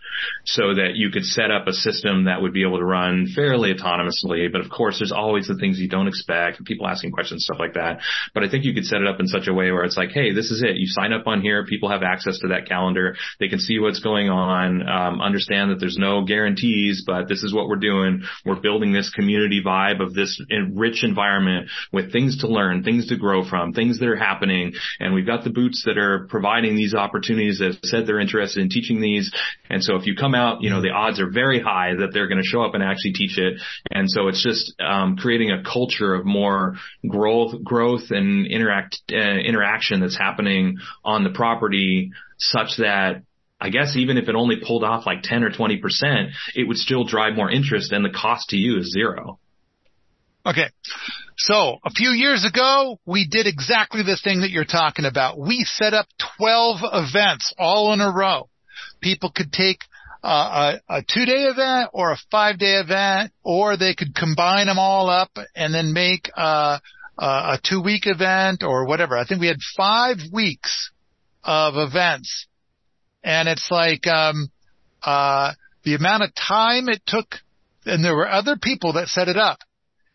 so 0.45 0.76
that 0.76 0.91
you 0.95 1.10
could 1.10 1.26
set 1.26 1.51
up 1.51 1.68
a 1.68 1.74
system 1.74 2.26
that 2.26 2.41
would 2.41 2.54
be 2.54 2.64
able 2.64 2.78
to 2.78 2.86
run 2.86 3.28
fairly 3.34 3.74
autonomously. 3.74 4.51
But 4.51 4.62
of 4.62 4.70
course, 4.70 4.99
there's 4.99 5.12
always 5.12 5.47
the 5.47 5.58
things 5.58 5.80
you 5.80 5.89
don't 5.89 6.08
expect, 6.08 6.64
people 6.66 6.88
asking 6.88 7.12
questions, 7.12 7.45
stuff 7.45 7.58
like 7.60 7.74
that. 7.74 7.99
But 8.34 8.43
I 8.43 8.49
think 8.49 8.64
you 8.66 8.74
could 8.74 8.86
set 8.86 9.01
it 9.01 9.08
up 9.08 9.20
in 9.20 9.28
such 9.28 9.47
a 9.47 9.54
way 9.54 9.72
where 9.72 9.84
it's 9.84 9.97
like, 9.97 10.12
hey, 10.12 10.34
this 10.34 10.51
is 10.51 10.62
it. 10.62 10.78
You 10.78 10.88
sign 10.88 11.14
up 11.14 11.28
on 11.28 11.41
here. 11.41 11.66
People 11.66 11.89
have 11.89 12.04
access 12.04 12.39
to 12.39 12.49
that 12.49 12.68
calendar. 12.68 13.16
They 13.39 13.47
can 13.47 13.60
see 13.60 13.80
what's 13.80 13.99
going 13.99 14.30
on, 14.30 14.88
um, 14.88 15.22
understand 15.22 15.72
that 15.72 15.80
there's 15.80 15.97
no 15.97 16.24
guarantees, 16.24 17.04
but 17.06 17.28
this 17.28 17.43
is 17.43 17.54
what 17.54 17.68
we're 17.68 17.76
doing. 17.78 18.24
We're 18.46 18.60
building 18.60 18.91
this 18.91 19.10
community 19.10 19.62
vibe 19.66 20.02
of 20.02 20.14
this 20.14 20.41
rich 20.74 21.04
environment 21.04 21.70
with 21.91 22.12
things 22.12 22.39
to 22.39 22.48
learn, 22.48 22.84
things 22.84 23.08
to 23.08 23.18
grow 23.18 23.48
from, 23.48 23.74
things 23.74 24.00
that 24.00 24.08
are 24.08 24.16
happening. 24.16 24.74
And 25.00 25.14
we've 25.14 25.26
got 25.26 25.44
the 25.44 25.50
boots 25.50 25.84
that 25.86 25.98
are 25.98 26.28
providing 26.28 26.76
these 26.76 26.94
opportunities 26.94 27.60
that 27.60 27.78
said 27.84 28.06
they're 28.06 28.20
interested 28.20 28.62
in 28.62 28.70
teaching 28.70 29.02
these. 29.02 29.32
And 29.70 29.84
so 29.84 29.96
if 29.96 30.06
you 30.06 30.16
come 30.16 30.36
out, 30.36 30.62
you 30.62 30.70
know, 30.70 30.82
the 30.82 30.89
odds 30.89 31.20
are 31.20 31.30
very 31.30 31.62
high 31.62 31.96
that 32.00 32.10
they're 32.14 32.28
going 32.28 32.41
to 32.41 32.48
show 32.48 32.64
up 32.64 32.74
and 32.74 32.84
actually 32.84 33.14
teach 33.14 33.38
it. 33.38 33.62
And 33.91 34.10
so 34.10 34.28
it's 34.28 34.44
just 34.44 34.74
um, 34.82 35.16
creating 35.18 35.52
a 35.52 35.64
culture 35.64 36.14
of 36.14 36.26
more 36.26 36.76
growth, 37.08 37.64
growth 37.64 38.12
and 38.12 38.46
interact 38.48 39.02
uh, 39.12 39.16
interaction 39.16 40.02
that's 40.02 40.18
happening 40.18 40.78
on 41.04 41.24
the 41.24 41.30
property, 41.32 42.12
such 42.38 42.78
that 42.78 43.24
I 43.64 43.70
guess 43.70 43.95
even 43.95 44.18
if 44.18 44.28
it 44.28 44.36
only 44.36 44.57
pulled 44.57 44.84
off 44.84 45.05
like 45.05 45.24
10 45.24 45.41
or 45.45 45.49
20 45.49 45.78
percent, 45.78 46.32
it 46.53 46.68
would 46.68 46.76
still 46.76 47.05
drive 47.05 47.36
more 47.36 47.49
interest, 47.49 47.93
and 47.93 48.03
the 48.03 48.09
cost 48.09 48.49
to 48.49 48.57
you 48.57 48.78
is 48.78 48.91
zero. 48.91 49.39
Okay. 50.45 50.68
So 51.38 51.78
a 51.86 51.89
few 51.89 52.09
years 52.09 52.45
ago, 52.45 52.99
we 53.05 53.26
did 53.26 53.47
exactly 53.47 54.03
the 54.03 54.20
thing 54.22 54.41
that 54.41 54.51
you're 54.51 54.66
talking 54.66 55.05
about. 55.05 55.39
We 55.39 55.64
set 55.64 55.93
up 55.93 56.07
12 56.38 56.82
events 56.91 57.53
all 57.57 57.93
in 57.93 58.01
a 58.01 58.11
row. 58.11 58.49
People 58.99 59.32
could 59.34 59.53
take 59.53 59.80
uh, 60.22 60.78
a, 60.89 60.97
a 60.97 61.01
two 61.01 61.26
day 61.26 61.45
event 61.45 61.91
or 61.93 62.11
a 62.11 62.18
five 62.30 62.59
day 62.59 62.76
event, 62.76 63.32
or 63.43 63.78
they 63.78 63.95
could 63.95 64.14
combine 64.14 64.68
them 64.68 64.78
all 64.78 65.09
up 65.09 65.32
and 65.55 65.74
then 65.74 65.93
make 65.93 66.30
uh, 66.36 66.80
a 67.18 67.57
two 67.64 67.82
week 67.82 68.03
event 68.07 68.61
or 68.61 68.86
whatever. 68.86 69.18
I 69.18 69.26
think 69.26 69.39
we 69.39 69.47
had 69.47 69.59
five 69.78 70.18
weeks 70.34 70.91
of 71.45 71.76
events 71.78 72.47
and 73.24 73.47
it's 73.47 73.69
like, 73.71 74.07
um, 74.07 74.49
uh, 75.01 75.53
the 75.84 75.95
amount 75.95 76.24
of 76.24 76.32
time 76.36 76.89
it 76.89 77.01
took, 77.05 77.36
and 77.86 78.03
there 78.03 78.15
were 78.15 78.30
other 78.30 78.57
people 78.57 78.93
that 78.93 79.07
set 79.07 79.28
it 79.28 79.38
up. 79.38 79.59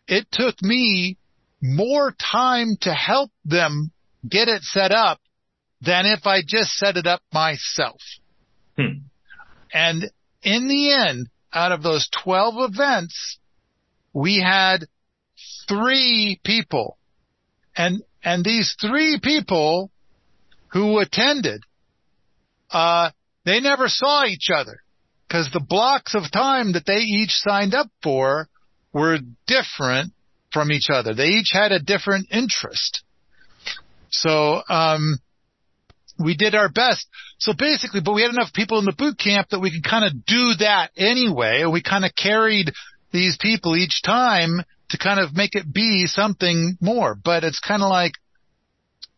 It 0.07 0.27
took 0.31 0.61
me 0.61 1.17
more 1.61 2.13
time 2.13 2.77
to 2.81 2.93
help 2.93 3.31
them 3.45 3.91
get 4.27 4.47
it 4.47 4.63
set 4.63 4.91
up 4.91 5.19
than 5.81 6.05
if 6.05 6.25
I 6.25 6.41
just 6.45 6.71
set 6.71 6.97
it 6.97 7.05
up 7.05 7.21
myself. 7.31 8.01
Hmm. 8.77 9.03
And 9.71 10.09
in 10.41 10.67
the 10.67 10.93
end, 10.93 11.27
out 11.53 11.71
of 11.71 11.83
those 11.83 12.09
12 12.23 12.71
events, 12.73 13.37
we 14.13 14.41
had 14.41 14.85
three 15.67 16.39
people 16.43 16.97
and, 17.75 18.01
and 18.23 18.43
these 18.43 18.75
three 18.79 19.19
people 19.21 19.91
who 20.73 20.99
attended, 20.99 21.63
uh, 22.71 23.11
they 23.45 23.59
never 23.59 23.87
saw 23.87 24.25
each 24.25 24.49
other 24.53 24.81
because 25.27 25.49
the 25.51 25.59
blocks 25.59 26.15
of 26.15 26.31
time 26.31 26.73
that 26.73 26.85
they 26.85 26.99
each 26.99 27.31
signed 27.31 27.73
up 27.73 27.87
for 28.01 28.47
were 28.93 29.19
different 29.47 30.13
from 30.51 30.71
each 30.71 30.89
other. 30.91 31.13
They 31.13 31.27
each 31.27 31.51
had 31.51 31.71
a 31.71 31.79
different 31.79 32.27
interest. 32.31 33.03
So, 34.09 34.61
um, 34.67 35.19
we 36.19 36.35
did 36.35 36.53
our 36.53 36.69
best. 36.69 37.07
So 37.37 37.53
basically, 37.57 38.01
but 38.03 38.13
we 38.13 38.21
had 38.21 38.31
enough 38.31 38.53
people 38.53 38.79
in 38.79 38.85
the 38.85 38.95
boot 38.95 39.17
camp 39.17 39.49
that 39.49 39.59
we 39.59 39.71
could 39.71 39.89
kind 39.89 40.05
of 40.05 40.25
do 40.25 40.53
that 40.59 40.91
anyway. 40.97 41.63
We 41.71 41.81
kind 41.81 42.03
of 42.03 42.11
carried 42.13 42.71
these 43.11 43.37
people 43.39 43.75
each 43.75 44.01
time 44.03 44.61
to 44.89 44.97
kind 44.97 45.19
of 45.19 45.33
make 45.33 45.55
it 45.55 45.71
be 45.71 46.05
something 46.05 46.77
more. 46.81 47.15
But 47.15 47.43
it's 47.43 47.59
kind 47.59 47.81
of 47.81 47.89
like, 47.89 48.13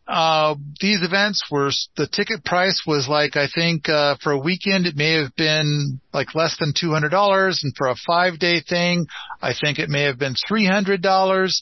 uh, 0.07 0.55
these 0.79 1.01
events 1.03 1.43
were, 1.49 1.71
the 1.95 2.07
ticket 2.07 2.43
price 2.43 2.83
was 2.85 3.07
like, 3.07 3.35
I 3.35 3.47
think, 3.53 3.87
uh, 3.87 4.15
for 4.21 4.31
a 4.31 4.39
weekend, 4.39 4.85
it 4.85 4.95
may 4.95 5.13
have 5.21 5.35
been 5.35 6.01
like 6.13 6.35
less 6.35 6.57
than 6.59 6.73
$200. 6.73 7.63
And 7.63 7.73
for 7.77 7.87
a 7.87 7.95
five 7.95 8.39
day 8.39 8.61
thing, 8.67 9.07
I 9.41 9.53
think 9.53 9.79
it 9.79 9.89
may 9.89 10.03
have 10.03 10.19
been 10.19 10.35
$300. 10.49 11.61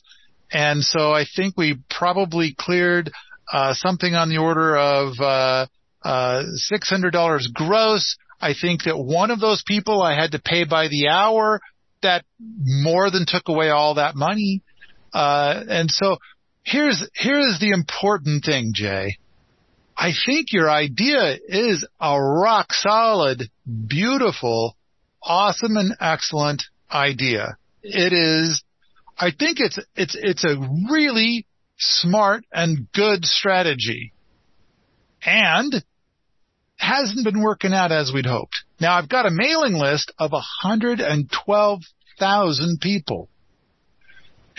And 0.52 0.84
so 0.84 1.12
I 1.12 1.26
think 1.36 1.58
we 1.58 1.80
probably 1.90 2.56
cleared, 2.58 3.12
uh, 3.52 3.74
something 3.74 4.16
on 4.16 4.30
the 4.30 4.38
order 4.38 4.78
of, 4.78 5.14
uh, 5.20 5.68
uh, 6.04 6.44
$600 6.72 7.54
gross. 7.54 8.18
I 8.42 8.54
think 8.60 8.84
that 8.84 8.98
one 8.98 9.32
of 9.32 9.40
those 9.40 9.64
people 9.68 10.02
I 10.02 10.16
had 10.16 10.32
to 10.32 10.40
pay 10.40 10.64
by 10.64 10.88
the 10.88 11.10
hour 11.10 11.60
that 12.02 12.24
more 12.40 13.12
than 13.12 13.26
took 13.28 13.50
away 13.50 13.70
all 13.70 13.96
that 13.96 14.16
money. 14.16 14.62
Uh, 15.14 15.64
and 15.68 15.92
so 15.92 16.18
here's, 16.64 17.06
here's 17.14 17.60
the 17.60 17.72
important 17.72 18.46
thing, 18.46 18.72
Jay. 18.74 19.18
I 19.98 20.12
think 20.26 20.54
your 20.54 20.70
idea 20.70 21.38
is 21.48 21.86
a 22.00 22.22
rock 22.22 22.72
solid, 22.72 23.50
beautiful, 23.88 24.78
awesome 25.22 25.76
and 25.76 25.94
excellent 26.00 26.64
idea. 26.90 27.58
It 27.84 28.14
is, 28.14 28.64
I 29.18 29.32
think 29.32 29.60
it's, 29.60 29.78
it's, 29.96 30.16
it's 30.18 30.46
a 30.46 30.56
really 30.90 31.46
smart 31.78 32.46
and 32.54 32.90
good 32.94 33.26
strategy 33.26 34.14
and 35.26 35.84
hasn't 36.78 37.26
been 37.26 37.42
working 37.42 37.74
out 37.74 37.92
as 37.92 38.14
we'd 38.14 38.26
hoped. 38.26 38.64
Now 38.80 38.98
I've 38.98 39.10
got 39.10 39.26
a 39.26 39.32
mailing 39.32 39.74
list 39.74 40.14
of 40.18 40.32
112,000 40.32 42.82
people. 42.82 43.28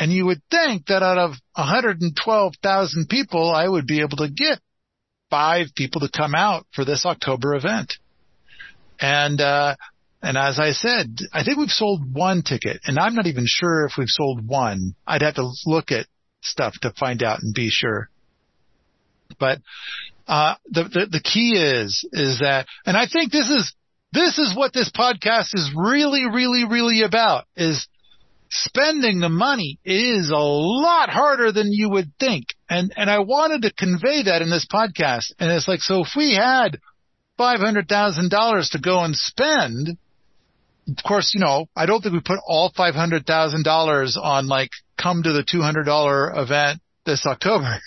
And 0.00 0.10
you 0.10 0.24
would 0.24 0.40
think 0.50 0.86
that 0.86 1.02
out 1.02 1.18
of 1.18 1.32
112,000 1.56 3.08
people, 3.10 3.50
I 3.50 3.68
would 3.68 3.86
be 3.86 4.00
able 4.00 4.16
to 4.16 4.30
get 4.30 4.58
five 5.28 5.66
people 5.76 6.00
to 6.00 6.08
come 6.08 6.34
out 6.34 6.66
for 6.74 6.86
this 6.86 7.04
October 7.04 7.54
event. 7.54 7.92
And, 8.98 9.38
uh, 9.42 9.76
and 10.22 10.38
as 10.38 10.58
I 10.58 10.72
said, 10.72 11.18
I 11.34 11.44
think 11.44 11.58
we've 11.58 11.68
sold 11.68 12.14
one 12.14 12.40
ticket 12.40 12.80
and 12.86 12.98
I'm 12.98 13.14
not 13.14 13.26
even 13.26 13.44
sure 13.46 13.84
if 13.84 13.92
we've 13.98 14.08
sold 14.08 14.48
one. 14.48 14.94
I'd 15.06 15.20
have 15.20 15.34
to 15.34 15.50
look 15.66 15.92
at 15.92 16.06
stuff 16.40 16.74
to 16.80 16.94
find 16.98 17.22
out 17.22 17.42
and 17.42 17.54
be 17.54 17.68
sure. 17.70 18.08
But, 19.38 19.58
uh, 20.26 20.54
the, 20.70 20.84
the, 20.84 21.06
the 21.10 21.20
key 21.20 21.58
is, 21.58 22.08
is 22.12 22.40
that, 22.40 22.66
and 22.86 22.96
I 22.96 23.06
think 23.06 23.32
this 23.32 23.50
is, 23.50 23.74
this 24.12 24.38
is 24.38 24.56
what 24.56 24.72
this 24.72 24.90
podcast 24.90 25.54
is 25.54 25.70
really, 25.76 26.24
really, 26.32 26.64
really 26.64 27.02
about 27.02 27.44
is 27.54 27.86
spending 28.50 29.20
the 29.20 29.28
money 29.28 29.78
is 29.84 30.30
a 30.30 30.36
lot 30.38 31.08
harder 31.08 31.52
than 31.52 31.72
you 31.72 31.88
would 31.90 32.12
think. 32.18 32.46
And, 32.68 32.92
and 32.96 33.08
I 33.08 33.20
wanted 33.20 33.62
to 33.62 33.72
convey 33.72 34.24
that 34.24 34.42
in 34.42 34.50
this 34.50 34.66
podcast. 34.70 35.32
And 35.38 35.50
it's 35.50 35.68
like, 35.68 35.80
so 35.80 36.02
if 36.02 36.08
we 36.16 36.34
had 36.34 36.78
$500,000 37.38 38.70
to 38.72 38.78
go 38.80 39.00
and 39.00 39.14
spend, 39.16 39.96
of 40.88 41.04
course, 41.06 41.32
you 41.32 41.40
know, 41.40 41.66
I 41.76 41.86
don't 41.86 42.02
think 42.02 42.14
we 42.14 42.20
put 42.20 42.40
all 42.46 42.72
$500,000 42.76 44.16
on 44.16 44.46
like 44.48 44.70
come 45.00 45.22
to 45.22 45.32
the 45.32 45.44
$200 45.44 46.42
event 46.42 46.80
this 47.04 47.24
October. 47.26 47.78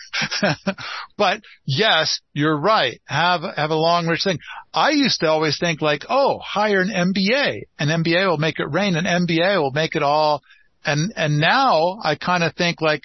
but 1.17 1.41
yes, 1.65 2.19
you're 2.33 2.59
right. 2.59 2.99
Have, 3.05 3.41
have 3.55 3.69
a 3.69 3.75
long 3.75 4.07
rich 4.07 4.23
thing. 4.23 4.39
I 4.73 4.91
used 4.91 5.19
to 5.19 5.29
always 5.29 5.57
think 5.59 5.81
like, 5.81 6.03
oh, 6.09 6.39
hire 6.39 6.81
an 6.81 6.89
MBA. 6.89 7.63
An 7.79 8.03
MBA 8.03 8.27
will 8.27 8.37
make 8.37 8.59
it 8.59 8.71
rain. 8.71 8.95
An 8.95 9.05
MBA 9.05 9.61
will 9.61 9.71
make 9.71 9.95
it 9.95 10.03
all. 10.03 10.41
And, 10.85 11.13
and 11.15 11.39
now 11.39 11.99
I 12.03 12.15
kind 12.15 12.43
of 12.43 12.55
think 12.55 12.81
like, 12.81 13.03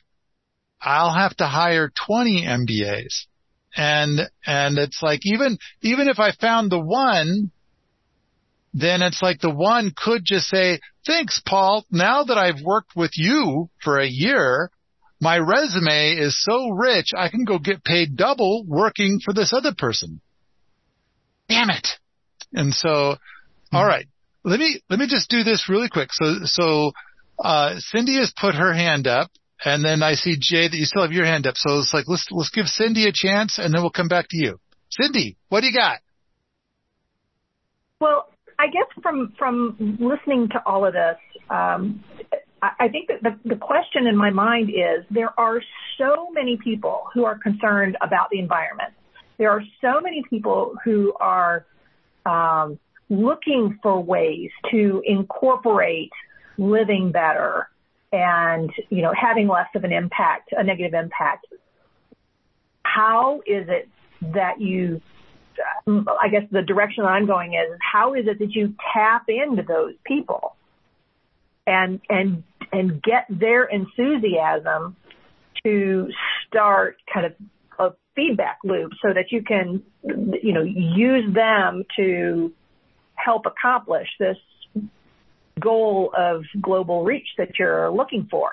I'll 0.80 1.14
have 1.14 1.36
to 1.36 1.46
hire 1.46 1.90
20 2.06 2.44
MBAs. 2.44 3.26
And, 3.76 4.20
and 4.46 4.78
it's 4.78 5.02
like 5.02 5.20
even, 5.24 5.58
even 5.82 6.08
if 6.08 6.18
I 6.18 6.32
found 6.32 6.70
the 6.70 6.80
one, 6.80 7.50
then 8.74 9.02
it's 9.02 9.22
like 9.22 9.40
the 9.40 9.54
one 9.54 9.92
could 9.96 10.24
just 10.24 10.46
say, 10.46 10.80
thanks, 11.06 11.40
Paul. 11.44 11.84
Now 11.90 12.24
that 12.24 12.38
I've 12.38 12.62
worked 12.62 12.94
with 12.94 13.12
you 13.14 13.70
for 13.82 13.98
a 13.98 14.06
year, 14.06 14.70
my 15.20 15.38
resume 15.38 16.12
is 16.12 16.40
so 16.42 16.70
rich, 16.70 17.08
I 17.16 17.28
can 17.28 17.44
go 17.44 17.58
get 17.58 17.84
paid 17.84 18.16
double 18.16 18.64
working 18.66 19.20
for 19.24 19.34
this 19.34 19.52
other 19.52 19.74
person. 19.76 20.20
Damn 21.48 21.70
it. 21.70 21.88
And 22.52 22.72
so, 22.72 22.88
mm-hmm. 22.88 23.76
all 23.76 23.86
right, 23.86 24.06
let 24.44 24.60
me, 24.60 24.80
let 24.88 24.98
me 24.98 25.06
just 25.08 25.28
do 25.28 25.42
this 25.42 25.68
really 25.68 25.88
quick. 25.88 26.10
So, 26.12 26.34
so, 26.44 26.92
uh, 27.38 27.76
Cindy 27.78 28.16
has 28.16 28.32
put 28.38 28.54
her 28.54 28.72
hand 28.72 29.06
up 29.06 29.30
and 29.64 29.84
then 29.84 30.02
I 30.02 30.14
see 30.14 30.36
Jay 30.38 30.68
that 30.68 30.76
you 30.76 30.84
still 30.84 31.02
have 31.02 31.12
your 31.12 31.24
hand 31.24 31.46
up. 31.46 31.54
So 31.56 31.78
it's 31.78 31.92
like, 31.92 32.04
let's, 32.06 32.26
let's 32.30 32.50
give 32.50 32.66
Cindy 32.66 33.06
a 33.08 33.12
chance 33.12 33.58
and 33.58 33.74
then 33.74 33.82
we'll 33.82 33.90
come 33.90 34.08
back 34.08 34.26
to 34.30 34.36
you. 34.36 34.60
Cindy, 34.90 35.36
what 35.48 35.60
do 35.60 35.66
you 35.66 35.72
got? 35.72 35.98
Well, 38.00 38.28
I 38.58 38.66
guess 38.66 38.86
from, 39.02 39.34
from 39.38 39.98
listening 40.00 40.48
to 40.52 40.62
all 40.64 40.86
of 40.86 40.92
this, 40.92 41.16
um, 41.50 42.04
I 42.62 42.88
think 42.88 43.08
that 43.08 43.38
the, 43.44 43.56
question 43.56 44.06
in 44.06 44.16
my 44.16 44.30
mind 44.30 44.70
is 44.70 45.04
there 45.10 45.38
are 45.38 45.60
so 45.96 46.28
many 46.32 46.56
people 46.56 47.04
who 47.14 47.24
are 47.24 47.38
concerned 47.38 47.96
about 48.00 48.30
the 48.30 48.38
environment. 48.38 48.92
There 49.36 49.50
are 49.50 49.62
so 49.80 50.00
many 50.00 50.24
people 50.28 50.74
who 50.84 51.14
are 51.20 51.64
um, 52.26 52.78
looking 53.08 53.78
for 53.82 54.02
ways 54.02 54.50
to 54.72 55.02
incorporate 55.06 56.10
living 56.56 57.12
better 57.12 57.68
and 58.10 58.70
you 58.90 59.02
know 59.02 59.12
having 59.14 59.46
less 59.46 59.68
of 59.76 59.84
an 59.84 59.92
impact, 59.92 60.50
a 60.52 60.64
negative 60.64 60.94
impact. 60.94 61.46
How 62.82 63.40
is 63.46 63.68
it 63.68 63.88
that 64.32 64.60
you? 64.60 65.00
I 65.86 66.28
guess 66.30 66.42
the 66.50 66.62
direction 66.62 67.04
I'm 67.04 67.26
going 67.26 67.54
is 67.54 67.78
how 67.80 68.14
is 68.14 68.26
it 68.26 68.38
that 68.40 68.52
you 68.52 68.74
tap 68.92 69.26
into 69.28 69.62
those 69.62 69.94
people? 70.04 70.56
and 71.68 72.00
and 72.08 72.42
and 72.72 73.02
get 73.02 73.26
their 73.28 73.64
enthusiasm 73.64 74.96
to 75.64 76.08
start 76.46 76.96
kind 77.12 77.26
of 77.26 77.32
a 77.78 77.94
feedback 78.14 78.58
loop 78.64 78.92
so 79.02 79.12
that 79.12 79.30
you 79.30 79.42
can 79.42 79.82
you 80.42 80.52
know 80.52 80.62
use 80.62 81.32
them 81.34 81.84
to 81.96 82.52
help 83.14 83.44
accomplish 83.46 84.08
this 84.18 84.36
goal 85.60 86.12
of 86.16 86.42
global 86.60 87.04
reach 87.04 87.26
that 87.36 87.58
you're 87.58 87.90
looking 87.90 88.26
for. 88.30 88.52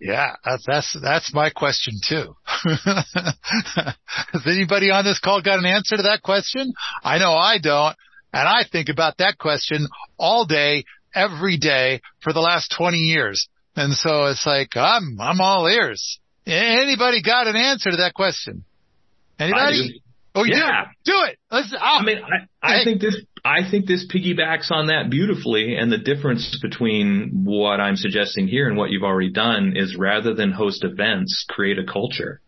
Yeah, 0.00 0.34
that's 0.44 0.64
that's 0.66 0.98
that's 1.02 1.34
my 1.34 1.50
question 1.50 1.94
too. 2.08 2.34
Has 2.64 4.46
anybody 4.46 4.90
on 4.90 5.04
this 5.04 5.18
call 5.18 5.42
got 5.42 5.58
an 5.58 5.66
answer 5.66 5.96
to 5.96 6.02
that 6.04 6.22
question? 6.22 6.72
I 7.04 7.18
know 7.18 7.32
I 7.32 7.58
don't. 7.58 7.94
And 8.32 8.48
I 8.48 8.62
think 8.70 8.88
about 8.88 9.18
that 9.18 9.36
question 9.38 9.88
all 10.18 10.46
day 10.46 10.84
every 11.14 11.56
day 11.58 12.00
for 12.20 12.32
the 12.32 12.40
last 12.40 12.74
20 12.76 12.96
years. 12.98 13.48
And 13.76 13.92
so 13.94 14.26
it's 14.26 14.44
like, 14.46 14.76
I'm, 14.76 15.18
I'm 15.20 15.40
all 15.40 15.66
ears. 15.66 16.18
Anybody 16.46 17.22
got 17.22 17.46
an 17.46 17.56
answer 17.56 17.90
to 17.90 17.98
that 17.98 18.14
question? 18.14 18.64
Anybody? 19.38 20.02
Oh, 20.34 20.44
Yeah. 20.44 20.84
do. 21.04 21.12
Do 21.12 21.18
it. 21.28 21.38
Let's, 21.50 21.74
I 21.78 22.02
mean, 22.02 22.18
I, 22.18 22.46
I 22.62 22.76
Hey. 22.78 22.84
think 22.84 23.00
this, 23.00 23.16
I 23.44 23.68
think 23.68 23.86
this 23.86 24.06
piggybacks 24.06 24.70
on 24.70 24.86
that 24.88 25.10
beautifully. 25.10 25.76
And 25.76 25.90
the 25.90 25.98
difference 25.98 26.58
between 26.60 27.42
what 27.44 27.80
I'm 27.80 27.96
suggesting 27.96 28.46
here 28.46 28.68
and 28.68 28.76
what 28.76 28.90
you've 28.90 29.02
already 29.02 29.30
done 29.32 29.74
is 29.76 29.96
rather 29.96 30.34
than 30.34 30.52
host 30.52 30.84
events, 30.84 31.44
create 31.48 31.78
a 31.78 31.84
culture. 31.84 32.40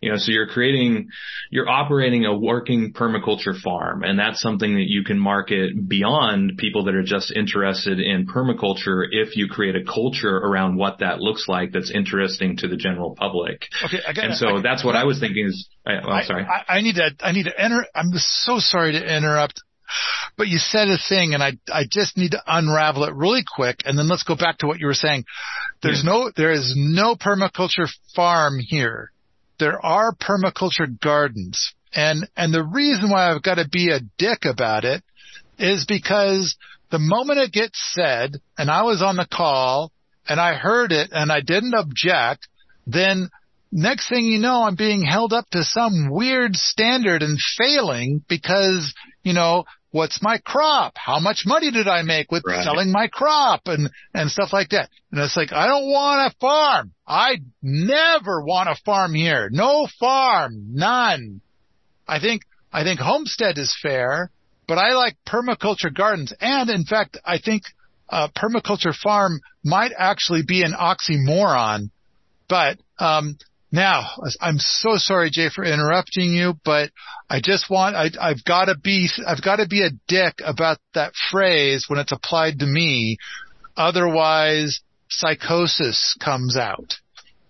You 0.00 0.10
know, 0.10 0.16
so 0.16 0.30
you're 0.30 0.46
creating, 0.46 1.08
you're 1.50 1.68
operating 1.68 2.24
a 2.24 2.36
working 2.36 2.92
permaculture 2.92 3.58
farm 3.58 4.02
and 4.04 4.18
that's 4.18 4.40
something 4.40 4.74
that 4.74 4.86
you 4.86 5.02
can 5.04 5.18
market 5.18 5.88
beyond 5.88 6.56
people 6.58 6.84
that 6.84 6.94
are 6.94 7.02
just 7.02 7.32
interested 7.34 7.98
in 7.98 8.26
permaculture 8.26 9.04
if 9.10 9.36
you 9.36 9.48
create 9.48 9.74
a 9.76 9.84
culture 9.84 10.36
around 10.36 10.76
what 10.76 10.98
that 11.00 11.20
looks 11.20 11.48
like 11.48 11.72
that's 11.72 11.90
interesting 11.90 12.56
to 12.58 12.68
the 12.68 12.76
general 12.76 13.14
public. 13.16 13.66
okay. 13.84 13.98
I 14.06 14.12
got 14.12 14.24
And 14.24 14.34
so 14.36 14.56
I- 14.56 14.62
that's 14.62 14.84
what 14.84 14.94
I 14.96 15.04
was 15.04 15.18
thinking 15.20 15.46
is, 15.46 15.68
I, 15.86 16.06
well, 16.06 16.22
sorry. 16.24 16.44
I, 16.44 16.76
I 16.76 16.80
need 16.80 16.96
to, 16.96 17.10
I 17.20 17.32
need 17.32 17.44
to 17.44 17.60
enter, 17.60 17.84
I'm 17.94 18.10
so 18.14 18.58
sorry 18.58 18.92
to 18.92 19.16
interrupt, 19.16 19.62
but 20.36 20.48
you 20.48 20.58
said 20.58 20.88
a 20.88 20.98
thing 20.98 21.34
and 21.34 21.42
I, 21.42 21.52
I 21.72 21.84
just 21.90 22.16
need 22.16 22.32
to 22.32 22.42
unravel 22.46 23.04
it 23.04 23.14
really 23.14 23.42
quick 23.56 23.82
and 23.84 23.98
then 23.98 24.08
let's 24.08 24.22
go 24.22 24.36
back 24.36 24.58
to 24.58 24.66
what 24.66 24.78
you 24.78 24.86
were 24.86 24.94
saying. 24.94 25.24
There's 25.82 26.04
no, 26.04 26.30
there 26.36 26.52
is 26.52 26.74
no 26.76 27.14
permaculture 27.16 27.88
farm 28.14 28.58
here. 28.60 29.10
There 29.58 29.84
are 29.84 30.14
permaculture 30.14 30.98
gardens. 31.00 31.74
And, 31.92 32.28
and 32.36 32.52
the 32.52 32.62
reason 32.62 33.10
why 33.10 33.30
I've 33.30 33.42
got 33.42 33.56
to 33.56 33.68
be 33.68 33.90
a 33.90 34.00
dick 34.18 34.44
about 34.44 34.84
it 34.84 35.02
is 35.58 35.84
because 35.86 36.56
the 36.90 36.98
moment 36.98 37.40
it 37.40 37.52
gets 37.52 37.78
said 37.94 38.40
and 38.56 38.70
I 38.70 38.82
was 38.82 39.02
on 39.02 39.16
the 39.16 39.26
call 39.30 39.92
and 40.28 40.40
I 40.40 40.54
heard 40.54 40.92
it 40.92 41.10
and 41.12 41.32
I 41.32 41.40
didn't 41.40 41.74
object, 41.74 42.46
then 42.86 43.30
next 43.72 44.08
thing 44.08 44.24
you 44.24 44.38
know, 44.38 44.62
I'm 44.62 44.76
being 44.76 45.02
held 45.02 45.32
up 45.32 45.48
to 45.50 45.64
some 45.64 46.08
weird 46.10 46.54
standard 46.54 47.22
and 47.22 47.38
failing 47.58 48.22
because, 48.28 48.94
you 49.22 49.32
know, 49.32 49.64
what's 49.90 50.22
my 50.22 50.38
crop? 50.38 50.94
How 50.96 51.18
much 51.20 51.44
money 51.46 51.70
did 51.70 51.88
I 51.88 52.02
make 52.02 52.30
with 52.30 52.42
Right. 52.46 52.64
selling 52.64 52.92
my 52.92 53.08
crop 53.08 53.62
and, 53.66 53.90
and 54.14 54.30
stuff 54.30 54.52
like 54.52 54.70
that? 54.70 54.90
And 55.10 55.20
it's 55.20 55.36
like, 55.36 55.52
I 55.52 55.66
don't 55.66 55.90
want 55.90 56.32
a 56.32 56.36
farm. 56.38 56.92
I 57.06 57.38
never 57.62 58.42
want 58.42 58.68
a 58.68 58.76
farm 58.84 59.14
here. 59.14 59.48
No 59.50 59.86
farm. 59.98 60.74
None. 60.74 61.40
I 62.06 62.20
think, 62.20 62.42
I 62.72 62.84
think 62.84 63.00
homestead 63.00 63.58
is 63.58 63.74
fair, 63.82 64.30
but 64.66 64.78
I 64.78 64.92
like 64.92 65.16
permaculture 65.26 65.94
gardens. 65.94 66.32
And 66.40 66.68
in 66.70 66.84
fact, 66.84 67.18
I 67.24 67.38
think 67.38 67.62
a 68.08 68.28
permaculture 68.30 68.94
farm 68.94 69.40
might 69.64 69.92
actually 69.96 70.42
be 70.46 70.62
an 70.62 70.72
oxymoron. 70.72 71.90
But, 72.48 72.78
um, 72.98 73.36
now, 73.70 74.08
I'm 74.40 74.58
so 74.58 74.96
sorry, 74.96 75.30
Jay, 75.30 75.50
for 75.54 75.64
interrupting 75.64 76.32
you, 76.32 76.54
but 76.64 76.90
I 77.28 77.40
just 77.42 77.68
want, 77.68 77.96
I, 77.96 78.10
I've 78.20 78.42
gotta 78.44 78.74
be, 78.76 79.08
I've 79.26 79.42
gotta 79.42 79.66
be 79.66 79.82
a 79.82 79.90
dick 80.06 80.40
about 80.44 80.78
that 80.94 81.12
phrase 81.30 81.84
when 81.88 81.98
it's 81.98 82.12
applied 82.12 82.60
to 82.60 82.66
me. 82.66 83.18
Otherwise, 83.76 84.80
psychosis 85.08 86.16
comes 86.22 86.56
out. 86.56 86.94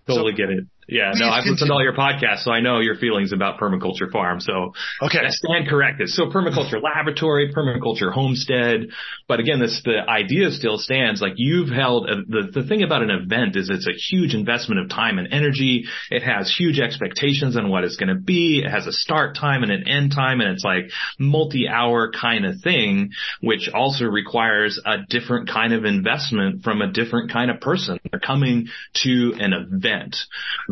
Totally 0.06 0.32
get 0.32 0.50
it. 0.50 0.64
Yeah, 0.89 1.12
no, 1.14 1.28
I've 1.28 1.45
listened 1.45 1.68
to 1.68 1.72
all 1.74 1.82
your 1.82 1.93
podcasts, 1.93 2.45
so 2.45 2.51
I 2.51 2.61
know 2.61 2.80
your 2.80 2.97
feelings 2.97 3.32
about 3.32 3.61
permaculture 3.61 4.11
farm. 4.11 4.41
So 4.41 4.72
Okay. 5.03 5.18
I 5.18 5.28
stand 5.28 5.68
corrected. 5.68 6.09
So 6.09 6.26
permaculture 6.26 6.82
laboratory, 6.82 7.53
permaculture 7.53 8.11
homestead. 8.11 8.89
But 9.26 9.41
again, 9.41 9.61
this, 9.61 9.82
the 9.84 9.99
idea 10.09 10.51
still 10.51 10.78
stands. 10.78 11.20
Like 11.20 11.34
you've 11.36 11.68
held, 11.68 12.09
a, 12.09 12.16
the, 12.26 12.61
the 12.62 12.66
thing 12.66 12.82
about 12.82 13.03
an 13.03 13.11
event 13.11 13.55
is 13.57 13.68
it's 13.68 13.86
a 13.86 13.93
huge 13.93 14.34
investment 14.34 14.80
of 14.80 14.89
time 14.89 15.18
and 15.18 15.28
energy. 15.30 15.84
It 16.11 16.22
has 16.22 16.55
huge 16.57 16.80
expectations 16.80 17.57
on 17.59 17.68
what 17.68 17.84
it's 17.84 17.97
going 17.97 18.09
to 18.09 18.20
be. 18.20 18.62
It 18.64 18.70
has 18.70 18.86
a 18.86 18.93
start 18.93 19.36
time 19.36 19.62
and 19.62 19.70
an 19.70 19.86
end 19.86 20.12
time 20.12 20.41
and 20.41 20.51
it's 20.53 20.64
like 20.64 20.91
multi-hour 21.18 22.12
kind 22.18 22.47
of 22.47 22.62
thing, 22.62 23.11
which 23.43 23.68
also 23.74 24.07
requires 24.07 24.80
a 24.86 24.99
different 25.09 25.51
kind 25.51 25.74
of 25.74 25.84
investment 25.84 26.62
from 26.62 26.80
a 26.80 26.91
different 26.91 27.30
kind 27.30 27.51
of 27.51 27.61
person. 27.61 27.99
They're 28.11 28.20
coming 28.20 28.68
to 29.05 29.34
an 29.39 29.53
event 29.53 30.16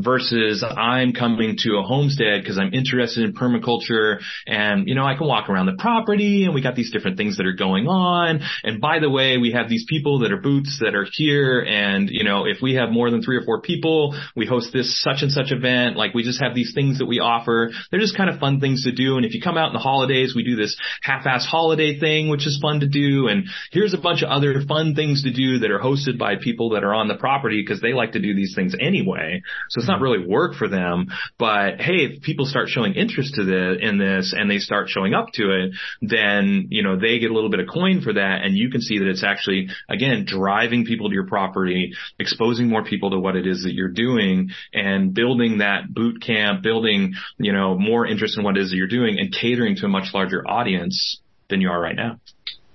versus 0.06 0.64
I'm 0.64 1.12
coming 1.12 1.56
to 1.64 1.78
a 1.78 1.82
homestead 1.82 2.40
because 2.40 2.58
I'm 2.58 2.72
interested 2.72 3.24
in 3.24 3.34
permaculture 3.34 4.20
and, 4.46 4.88
you 4.88 4.94
know, 4.94 5.04
I 5.04 5.16
can 5.16 5.26
walk 5.26 5.50
around 5.50 5.66
the 5.66 5.76
property 5.76 6.44
and 6.44 6.54
we 6.54 6.62
got 6.62 6.76
these 6.76 6.92
different 6.92 7.16
things 7.16 7.36
that 7.36 7.46
are 7.46 7.52
going 7.52 7.88
on. 7.88 8.40
And 8.62 8.80
by 8.80 9.00
the 9.00 9.10
way, 9.10 9.36
we 9.36 9.52
have 9.52 9.68
these 9.68 9.84
people 9.88 10.20
that 10.20 10.30
are 10.30 10.40
boots 10.40 10.78
that 10.80 10.94
are 10.94 11.06
here. 11.12 11.60
And, 11.60 12.08
you 12.08 12.22
know, 12.22 12.46
if 12.46 12.58
we 12.62 12.74
have 12.74 12.90
more 12.90 13.10
than 13.10 13.20
three 13.20 13.36
or 13.36 13.42
four 13.42 13.60
people, 13.60 14.16
we 14.36 14.46
host 14.46 14.72
this 14.72 15.02
such 15.02 15.22
and 15.22 15.32
such 15.32 15.50
event. 15.50 15.96
Like 15.96 16.14
we 16.14 16.22
just 16.22 16.40
have 16.40 16.54
these 16.54 16.72
things 16.72 16.98
that 16.98 17.06
we 17.06 17.18
offer. 17.18 17.72
They're 17.90 18.00
just 18.00 18.16
kind 18.16 18.30
of 18.30 18.38
fun 18.38 18.60
things 18.60 18.84
to 18.84 18.92
do. 18.92 19.16
And 19.16 19.26
if 19.26 19.34
you 19.34 19.42
come 19.42 19.58
out 19.58 19.68
in 19.68 19.72
the 19.72 19.80
holidays, 19.80 20.34
we 20.36 20.44
do 20.44 20.54
this 20.54 20.76
half-ass 21.02 21.44
holiday 21.44 21.98
thing, 21.98 22.28
which 22.28 22.46
is 22.46 22.60
fun 22.62 22.80
to 22.80 22.88
do. 22.88 23.26
And 23.26 23.48
here's 23.72 23.92
a 23.92 23.98
bunch 23.98 24.22
of 24.22 24.30
other 24.30 24.62
fun 24.68 24.94
things 24.94 25.24
to 25.24 25.32
do 25.32 25.58
that 25.58 25.70
are 25.72 25.80
hosted 25.80 26.16
by 26.16 26.36
people 26.36 26.70
that 26.70 26.84
are 26.84 26.94
on 26.94 27.08
the 27.08 27.16
property 27.16 27.60
because 27.60 27.80
they 27.80 27.92
like 27.92 28.12
to 28.12 28.20
do 28.20 28.34
these 28.34 28.54
things 28.54 28.74
anyway. 28.78 29.42
So 29.70 29.80
it's 29.80 29.88
not 29.88 29.95
really 30.00 30.26
work 30.26 30.54
for 30.54 30.68
them. 30.68 31.08
But 31.38 31.80
hey, 31.80 32.04
if 32.04 32.22
people 32.22 32.46
start 32.46 32.68
showing 32.68 32.94
interest 32.94 33.34
to 33.34 33.44
the, 33.44 33.78
in 33.80 33.98
this 33.98 34.34
and 34.36 34.50
they 34.50 34.58
start 34.58 34.88
showing 34.88 35.14
up 35.14 35.26
to 35.34 35.50
it, 35.50 35.72
then, 36.02 36.68
you 36.70 36.82
know, 36.82 36.98
they 36.98 37.18
get 37.18 37.30
a 37.30 37.34
little 37.34 37.50
bit 37.50 37.60
of 37.60 37.66
coin 37.72 38.00
for 38.00 38.12
that. 38.12 38.40
And 38.42 38.56
you 38.56 38.70
can 38.70 38.80
see 38.80 38.98
that 38.98 39.08
it's 39.08 39.24
actually, 39.24 39.68
again, 39.88 40.24
driving 40.26 40.84
people 40.84 41.08
to 41.08 41.14
your 41.14 41.26
property, 41.26 41.92
exposing 42.18 42.68
more 42.68 42.84
people 42.84 43.10
to 43.10 43.18
what 43.18 43.36
it 43.36 43.46
is 43.46 43.62
that 43.64 43.74
you're 43.74 43.88
doing 43.88 44.50
and 44.72 45.14
building 45.14 45.58
that 45.58 45.92
boot 45.92 46.22
camp, 46.22 46.62
building, 46.62 47.14
you 47.38 47.52
know, 47.52 47.78
more 47.78 48.06
interest 48.06 48.38
in 48.38 48.44
what 48.44 48.56
it 48.56 48.62
is 48.62 48.70
that 48.70 48.76
you're 48.76 48.86
doing 48.86 49.18
and 49.18 49.32
catering 49.32 49.76
to 49.76 49.86
a 49.86 49.88
much 49.88 50.12
larger 50.14 50.46
audience 50.46 51.20
than 51.48 51.60
you 51.60 51.70
are 51.70 51.80
right 51.80 51.96
now. 51.96 52.18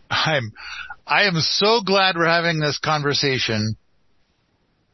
I'm, 0.10 0.52
I 1.08 1.24
am 1.24 1.36
so 1.40 1.82
glad 1.82 2.16
we're 2.16 2.26
having 2.26 2.60
this 2.60 2.78
conversation 2.78 3.76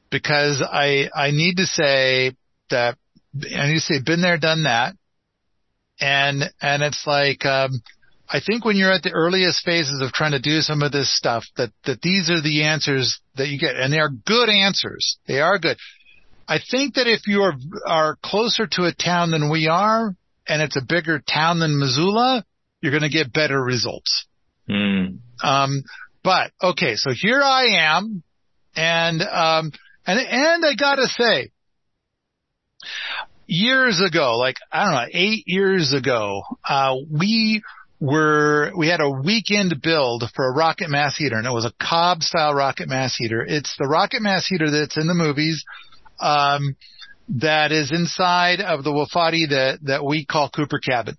because 0.10 0.62
I, 0.62 1.10
I 1.14 1.32
need 1.32 1.58
to 1.58 1.66
say 1.66 2.34
that, 2.70 2.97
I 3.36 3.68
need 3.68 3.76
to 3.76 3.80
say 3.80 4.01
been 4.05 4.22
there, 4.22 4.38
done 4.38 4.64
that. 4.64 4.95
And, 5.99 6.43
and 6.62 6.84
it's 6.84 7.03
like, 7.05 7.45
um, 7.45 7.82
I 8.30 8.39
think 8.45 8.66
when 8.66 8.76
you're 8.76 8.91
at 8.91 9.03
the 9.03 9.12
earliest 9.12 9.64
phases 9.64 10.01
of 10.01 10.12
trying 10.12 10.34
to 10.34 10.39
do 10.39 10.60
some 10.60 10.82
of 10.82 10.91
this 10.91 11.16
stuff, 11.16 11.45
that, 11.55 11.72
that 11.86 12.01
these 12.01 12.30
are 12.30 12.41
the 12.41 12.64
answers 12.64 13.20
that 13.36 13.47
you 13.47 13.58
get, 13.58 13.76
and 13.76 13.91
they 13.91 13.99
are 13.99 14.10
good 14.10 14.49
answers. 14.49 15.18
They 15.28 15.39
are 15.39 15.58
good. 15.58 15.78
I 16.47 16.60
think 16.60 16.95
that 16.95 17.08
if 17.08 17.22
you 17.26 17.41
are, 17.41 17.53
are 17.86 18.18
closer 18.24 18.68
to 18.68 18.84
a 18.84 18.93
town 18.93 19.32
than 19.32 19.49
we 19.49 19.68
are, 19.68 20.16
and 20.47 20.62
it's 20.62 20.78
a 20.78 20.86
bigger 20.88 21.20
town 21.20 21.60
than 21.60 21.80
Missoula, 21.80 22.45
you're 22.82 22.91
going 22.91 23.03
to 23.03 23.10
get 23.10 23.34
better 23.34 23.62
results. 23.62 24.26
Mm. 24.70 25.20
Um, 25.41 25.84
but 26.24 26.51
okay, 26.62 26.95
so 26.95 27.12
here 27.14 27.41
I 27.41 27.95
am, 27.95 28.24
and 28.76 29.22
um, 29.22 29.72
and 30.08 30.20
and 30.20 30.66
I 30.66 30.74
gotta 30.74 31.08
say, 31.08 31.51
years 33.45 34.01
ago, 34.01 34.38
like 34.38 34.55
I 34.72 34.86
don't 34.86 34.93
know, 34.93 35.08
eight 35.14 35.43
years 35.45 35.93
ago, 35.93 36.41
uh, 36.68 36.95
we 37.12 37.62
were 37.99 38.72
we 38.76 38.88
had 38.88 39.01
a 39.01 39.10
weekend 39.10 39.82
build 39.82 40.24
for 40.36 40.47
a 40.47 40.55
rocket 40.55 40.89
mass 40.89 41.18
heater, 41.18 41.38
and 41.38 41.45
it 41.45 41.53
was 41.53 41.66
a 41.66 41.74
cob 41.84 42.24
style 42.24 42.53
rocket 42.53 42.88
mass 42.88 43.16
heater. 43.16 43.43
It's 43.45 43.76
the 43.78 43.88
rocket 43.88 44.22
mass 44.22 44.47
heater 44.47 44.72
that's 44.72 44.97
in 44.97 45.08
the 45.08 45.14
movies. 45.14 45.64
Um, 46.20 46.76
that 47.30 47.72
is 47.72 47.91
inside 47.91 48.62
of 48.62 48.84
the 48.84 48.91
Wofati 48.91 49.49
that, 49.49 49.80
that 49.84 50.05
we 50.05 50.26
call 50.26 50.49
Cooper 50.49 50.80
Cabin. 50.80 51.18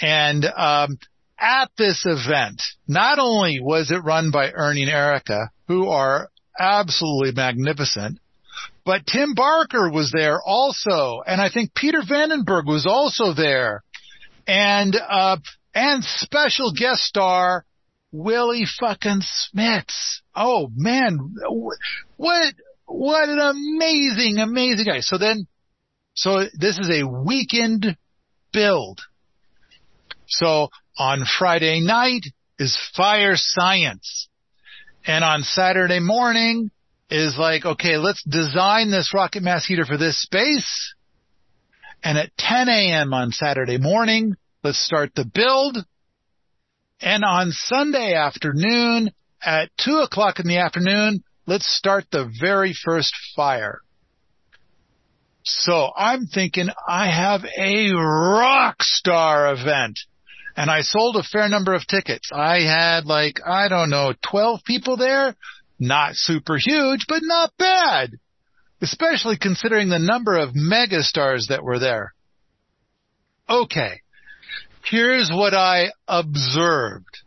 And, 0.00 0.44
um, 0.44 0.98
at 1.38 1.70
this 1.76 2.04
event, 2.06 2.62
not 2.86 3.18
only 3.18 3.58
was 3.60 3.90
it 3.90 4.04
run 4.04 4.30
by 4.30 4.52
Ernie 4.52 4.82
and 4.82 4.90
Erica, 4.90 5.50
who 5.66 5.88
are 5.88 6.28
absolutely 6.58 7.32
magnificent, 7.32 8.18
but 8.84 9.06
Tim 9.06 9.34
Barker 9.34 9.90
was 9.90 10.12
there 10.12 10.40
also. 10.40 11.22
And 11.26 11.40
I 11.40 11.50
think 11.50 11.74
Peter 11.74 12.02
van 12.06 12.30
den 12.30 12.44
Berg 12.44 12.66
was 12.66 12.86
also 12.86 13.32
there. 13.32 13.82
And, 14.46 14.96
uh, 14.96 15.36
and 15.74 16.04
special 16.04 16.72
guest 16.72 17.02
star 17.02 17.64
Willie 18.10 18.66
fucking 18.78 19.22
Smits. 19.22 20.20
Oh 20.36 20.68
man, 20.74 21.34
what, 22.16 22.54
what 22.86 23.28
an 23.28 23.38
amazing, 23.38 24.38
amazing 24.38 24.84
guy. 24.84 25.00
So 25.00 25.16
then, 25.16 25.46
so 26.14 26.40
this 26.54 26.78
is 26.78 26.90
a 26.90 27.08
weekend 27.08 27.96
build. 28.52 29.00
So 30.26 30.68
on 30.98 31.24
Friday 31.38 31.80
night 31.80 32.26
is 32.58 32.78
fire 32.94 33.34
science. 33.36 34.28
And 35.06 35.24
on 35.24 35.42
Saturday 35.42 36.00
morning 36.00 36.70
is 37.10 37.36
like, 37.38 37.64
okay, 37.64 37.96
let's 37.96 38.22
design 38.24 38.90
this 38.90 39.12
rocket 39.14 39.42
mass 39.42 39.66
heater 39.66 39.84
for 39.84 39.96
this 39.96 40.20
space. 40.20 40.94
And 42.04 42.18
at 42.18 42.36
10 42.38 42.68
a.m. 42.68 43.12
on 43.12 43.30
Saturday 43.32 43.78
morning, 43.78 44.34
let's 44.62 44.84
start 44.84 45.12
the 45.14 45.24
build. 45.24 45.78
And 47.00 47.24
on 47.24 47.50
Sunday 47.50 48.14
afternoon 48.14 49.10
at 49.44 49.70
two 49.76 49.98
o'clock 49.98 50.38
in 50.38 50.46
the 50.46 50.58
afternoon, 50.58 51.22
let's 51.46 51.66
start 51.66 52.04
the 52.10 52.30
very 52.40 52.72
first 52.72 53.14
fire. 53.34 53.80
So 55.44 55.90
I'm 55.96 56.26
thinking 56.26 56.68
I 56.86 57.10
have 57.10 57.44
a 57.44 57.92
rock 57.92 58.82
star 58.82 59.52
event 59.52 59.98
and 60.56 60.70
I 60.70 60.82
sold 60.82 61.16
a 61.16 61.22
fair 61.22 61.48
number 61.48 61.74
of 61.74 61.86
tickets. 61.86 62.30
I 62.32 62.60
had 62.60 63.06
like, 63.06 63.40
I 63.46 63.68
don't 63.68 63.90
know, 63.90 64.14
12 64.30 64.60
people 64.64 64.96
there. 64.96 65.34
Not 65.78 66.14
super 66.14 66.56
huge, 66.58 67.06
but 67.08 67.20
not 67.22 67.52
bad. 67.58 68.12
Especially 68.80 69.36
considering 69.40 69.88
the 69.88 69.98
number 69.98 70.36
of 70.36 70.50
megastars 70.50 71.48
that 71.48 71.64
were 71.64 71.78
there. 71.78 72.12
Okay. 73.48 74.00
Here's 74.84 75.30
what 75.32 75.54
I 75.54 75.92
observed 76.06 77.18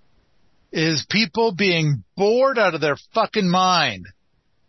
is 0.72 1.06
people 1.10 1.54
being 1.54 2.04
bored 2.18 2.60
out 2.60 2.76
of 2.76 2.82
their 2.82 2.98
fucking 3.14 3.50
mind. 3.50 4.06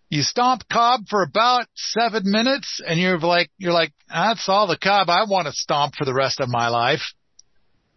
You 0.08 0.22
stomp 0.22 0.62
cob 0.72 1.08
for 1.08 1.22
about 1.22 1.66
seven 1.74 2.22
minutes 2.24 2.80
and 2.86 3.00
you're 3.00 3.18
like, 3.18 3.50
you're 3.58 3.72
like, 3.72 3.92
that's 4.08 4.48
all 4.48 4.68
the 4.68 4.78
cob 4.78 5.10
I 5.10 5.24
want 5.28 5.46
to 5.46 5.52
stomp 5.52 5.96
for 5.96 6.04
the 6.04 6.14
rest 6.14 6.38
of 6.38 6.48
my 6.48 6.68
life. 6.68 7.02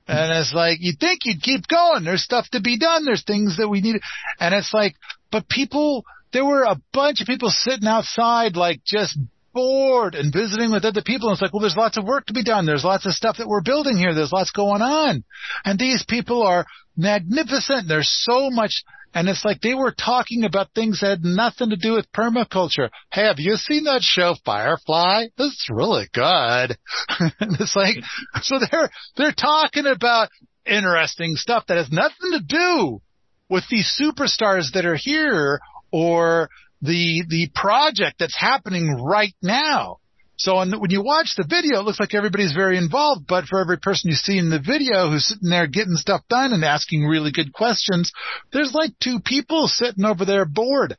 And 0.10 0.40
it's 0.40 0.54
like, 0.56 0.80
you 0.82 0.94
think 1.00 1.20
you'd 1.26 1.42
keep 1.42 1.68
going. 1.68 2.04
There's 2.04 2.24
stuff 2.24 2.50
to 2.52 2.62
be 2.62 2.80
done. 2.80 3.06
There's 3.06 3.24
things 3.24 3.58
that 3.58 3.70
we 3.70 3.82
need. 3.82 4.02
And 4.40 4.56
it's 4.56 4.74
like, 4.74 4.96
but 5.32 5.48
people, 5.48 6.04
there 6.34 6.44
were 6.44 6.64
a 6.64 6.82
bunch 6.92 7.22
of 7.22 7.28
people 7.28 7.52
sitting 7.52 7.88
outside, 7.88 8.56
like 8.56 8.82
just 8.84 9.18
bored 9.54 10.16
and 10.16 10.34
visiting 10.34 10.72
with 10.72 10.84
other 10.84 11.04
people. 11.04 11.30
And 11.30 11.36
it's 11.36 11.42
like, 11.44 11.54
well, 11.54 11.62
there's 11.62 11.78
lots 11.78 11.98
of 11.98 12.06
work 12.06 12.26
to 12.26 12.34
be 12.34 12.44
done. 12.44 12.66
There's 12.66 12.84
lots 12.84 13.06
of 13.06 13.14
stuff 13.14 13.38
that 13.38 13.48
we're 13.48 13.62
building 13.62 13.98
here. 13.98 14.16
There's 14.16 14.32
lots 14.32 14.50
going 14.52 14.82
on. 14.82 15.24
And 15.64 15.78
these 15.78 16.04
people 16.08 16.42
are 16.42 16.66
magnificent. 16.98 17.88
There's 17.88 18.10
so 18.10 18.50
much. 18.50 18.84
And 19.14 19.28
it's 19.28 19.44
like 19.44 19.62
they 19.62 19.74
were 19.74 19.92
talking 19.92 20.44
about 20.44 20.74
things 20.76 21.00
that 21.02 21.10
had 21.10 21.24
nothing 21.24 21.72
to 21.72 21.76
do 21.76 21.94
with 21.94 22.12
permaculture. 22.12 22.90
Hey, 23.12 23.26
have 23.26 23.40
you 23.40 23.56
seen 23.56 23.86
that 23.86 24.02
show 24.02 24.36
Firefly? 24.46 25.26
It's 25.38 25.68
really 25.70 26.08
good. 26.14 26.78
and 27.20 27.58
it's 27.60 27.76
like, 27.76 27.96
so 28.42 28.60
they're, 28.60 28.90
they're 29.18 29.34
talking 29.34 29.88
about 29.88 30.30
interesting 30.66 31.36
stuff 31.36 31.66
that 31.68 31.78
has 31.78 31.92
nothing 31.92 32.32
to 32.34 32.42
do 32.48 33.02
with 33.50 33.64
these 33.70 34.00
superstars 34.00 34.74
that 34.74 34.86
are 34.86 34.98
here 35.00 35.60
or 35.92 36.50
the, 36.82 37.24
the 37.28 37.50
project 37.56 38.18
that's 38.20 38.38
happening 38.40 38.96
right 39.02 39.34
now. 39.42 39.98
So 40.40 40.56
when 40.56 40.90
you 40.90 41.04
watch 41.04 41.34
the 41.36 41.44
video, 41.44 41.82
it 41.82 41.84
looks 41.84 42.00
like 42.00 42.14
everybody's 42.14 42.54
very 42.54 42.78
involved, 42.78 43.28
but 43.28 43.44
for 43.44 43.60
every 43.60 43.78
person 43.78 44.10
you 44.10 44.16
see 44.16 44.38
in 44.38 44.50
the 44.50 44.60
video 44.60 45.10
who's 45.10 45.28
sitting 45.28 45.50
there 45.50 45.68
getting 45.68 45.98
stuff 45.98 46.22
done 46.30 46.54
and 46.54 46.64
asking 46.64 47.04
really 47.04 47.34
good 47.34 47.52
questions, 47.52 48.14
there's 48.54 48.74
like 48.74 48.92
two 49.04 49.20
people 49.20 49.68
sitting 49.68 50.06
over 50.06 50.24
there 50.24 50.46
bored. 50.46 50.96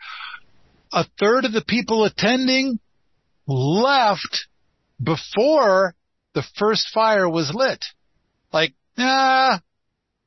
A 0.93 1.07
third 1.19 1.47
of 1.47 1.53
the 1.53 1.65
people 1.67 2.05
attending 2.05 2.81
left 3.47 4.47
before 5.03 5.95
the 6.35 6.45
first 6.59 6.89
fire 6.93 7.27
was 7.27 7.51
lit. 7.55 7.83
Like, 8.53 8.75
nah, 8.99 9.59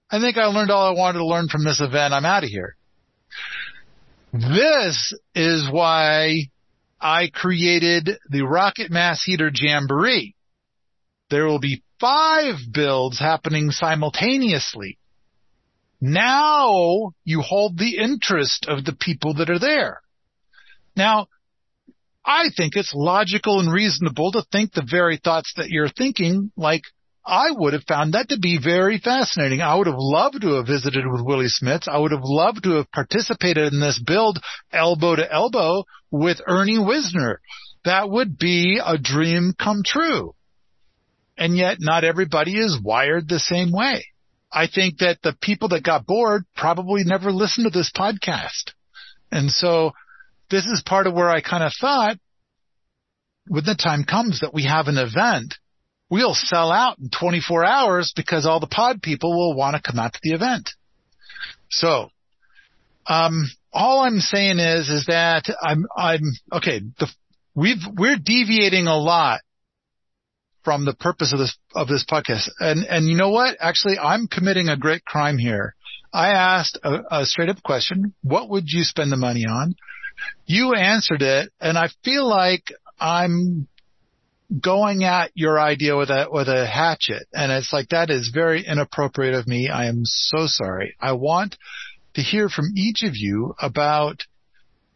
I 0.09 0.19
think 0.19 0.37
I 0.37 0.45
learned 0.45 0.71
all 0.71 0.87
I 0.87 0.97
wanted 0.97 1.19
to 1.19 1.25
learn 1.27 1.49
from 1.49 1.63
this 1.63 1.79
event. 1.79 2.15
I'm 2.15 2.25
out 2.25 2.43
of 2.43 2.49
here. 2.49 2.75
This 4.33 5.13
is 5.35 5.69
why 5.71 6.49
I 7.03 7.29
created 7.33 8.17
the 8.29 8.43
Rocket 8.43 8.89
Mass 8.89 9.21
Heater 9.25 9.51
Jamboree. 9.53 10.35
There 11.29 11.45
will 11.45 11.59
be 11.59 11.83
five 11.99 12.55
builds 12.71 13.19
happening 13.19 13.71
simultaneously. 13.71 14.97
Now 15.99 17.11
you 17.25 17.41
hold 17.41 17.77
the 17.77 17.97
interest 17.97 18.67
of 18.69 18.85
the 18.85 18.95
people 18.95 19.33
that 19.35 19.49
are 19.49 19.59
there. 19.59 20.01
Now, 20.95 21.27
I 22.25 22.49
think 22.55 22.77
it's 22.77 22.93
logical 22.95 23.59
and 23.59 23.71
reasonable 23.71 24.31
to 24.31 24.45
think 24.49 24.71
the 24.71 24.87
very 24.89 25.17
thoughts 25.17 25.53
that 25.57 25.69
you're 25.69 25.89
thinking, 25.89 26.53
like, 26.55 26.83
I 27.25 27.51
would 27.51 27.73
have 27.73 27.85
found 27.85 28.13
that 28.13 28.29
to 28.29 28.39
be 28.39 28.59
very 28.61 28.97
fascinating. 28.97 29.61
I 29.61 29.75
would 29.75 29.87
have 29.87 29.95
loved 29.97 30.41
to 30.41 30.55
have 30.55 30.67
visited 30.67 31.05
with 31.07 31.25
Willie 31.25 31.47
Smits. 31.47 31.87
I 31.87 31.97
would 31.97 32.11
have 32.11 32.23
loved 32.23 32.63
to 32.63 32.71
have 32.71 32.91
participated 32.91 33.71
in 33.71 33.79
this 33.79 33.99
build 33.99 34.39
elbow 34.71 35.15
to 35.15 35.31
elbow 35.31 35.85
with 36.11 36.41
Ernie 36.45 36.79
Wisner. 36.79 37.39
That 37.85 38.09
would 38.09 38.37
be 38.37 38.79
a 38.83 38.97
dream 38.97 39.53
come 39.57 39.83
true. 39.85 40.35
And 41.37 41.55
yet 41.57 41.77
not 41.79 42.03
everybody 42.03 42.57
is 42.57 42.79
wired 42.81 43.27
the 43.27 43.39
same 43.39 43.71
way. 43.71 44.05
I 44.51 44.67
think 44.67 44.99
that 44.99 45.19
the 45.23 45.35
people 45.41 45.69
that 45.69 45.83
got 45.83 46.05
bored 46.05 46.45
probably 46.55 47.03
never 47.03 47.31
listened 47.31 47.65
to 47.65 47.77
this 47.77 47.91
podcast. 47.91 48.73
And 49.31 49.49
so 49.49 49.93
this 50.51 50.65
is 50.65 50.83
part 50.85 51.07
of 51.07 51.13
where 51.13 51.29
I 51.29 51.41
kind 51.41 51.63
of 51.63 51.73
thought 51.79 52.17
when 53.47 53.63
the 53.65 53.75
time 53.75 54.03
comes 54.03 54.41
that 54.41 54.53
we 54.53 54.65
have 54.65 54.87
an 54.87 54.97
event 54.97 55.55
we'll 56.13 56.35
sell 56.35 56.71
out 56.71 56.99
in 56.99 57.09
24 57.09 57.65
hours 57.65 58.13
because 58.15 58.45
all 58.45 58.59
the 58.59 58.67
pod 58.67 59.01
people 59.01 59.31
will 59.31 59.55
want 59.55 59.75
to 59.75 59.81
come 59.81 59.97
out 59.97 60.13
to 60.13 60.19
the 60.21 60.33
event. 60.33 60.69
So, 61.71 62.09
um, 63.07 63.49
all 63.73 64.01
I'm 64.01 64.19
saying 64.19 64.59
is, 64.59 64.89
is 64.89 65.07
that 65.07 65.45
I'm, 65.59 65.87
I'm, 65.97 66.21
okay, 66.51 66.81
the, 66.99 67.07
we've, 67.55 67.81
we're 67.97 68.19
deviating 68.23 68.85
a 68.85 68.95
lot 68.95 69.41
from 70.63 70.85
the 70.85 70.93
purpose 70.93 71.33
of 71.33 71.39
this, 71.39 71.57
of 71.73 71.87
this 71.87 72.05
podcast. 72.07 72.47
And, 72.59 72.85
and 72.85 73.07
you 73.07 73.17
know 73.17 73.31
what? 73.31 73.57
Actually, 73.59 73.97
I'm 73.97 74.27
committing 74.27 74.69
a 74.69 74.77
great 74.77 75.03
crime 75.03 75.39
here. 75.39 75.73
I 76.13 76.29
asked 76.33 76.77
a, 76.83 77.21
a 77.21 77.25
straight 77.25 77.49
up 77.49 77.63
question. 77.63 78.13
What 78.21 78.49
would 78.49 78.65
you 78.67 78.83
spend 78.83 79.11
the 79.11 79.17
money 79.17 79.45
on? 79.49 79.73
You 80.45 80.75
answered 80.75 81.23
it 81.23 81.51
and 81.59 81.75
I 81.75 81.87
feel 82.03 82.29
like 82.29 82.65
I'm 82.99 83.67
going 84.61 85.03
at 85.03 85.31
your 85.33 85.59
idea 85.59 85.95
with 85.97 86.09
a 86.09 86.27
with 86.29 86.47
a 86.47 86.67
hatchet 86.67 87.27
and 87.33 87.51
it's 87.51 87.73
like 87.73 87.89
that 87.89 88.09
is 88.09 88.31
very 88.33 88.65
inappropriate 88.65 89.33
of 89.33 89.47
me. 89.47 89.69
I 89.69 89.87
am 89.87 90.01
so 90.03 90.45
sorry. 90.47 90.95
I 90.99 91.13
want 91.13 91.57
to 92.15 92.21
hear 92.21 92.49
from 92.49 92.65
each 92.75 93.03
of 93.03 93.13
you 93.15 93.55
about 93.59 94.21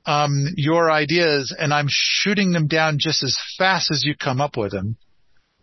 um, 0.06 0.46
your 0.56 0.90
ideas 0.90 1.54
and 1.58 1.74
i'm 1.74 1.88
shooting 1.90 2.54
them 2.54 2.68
down 2.68 2.98
just 2.98 3.24
as 3.24 3.38
fast 3.58 3.92
as 3.92 4.04
you 4.06 4.16
come 4.16 4.40
up 4.42 4.58
with 4.58 4.72
them. 4.72 4.98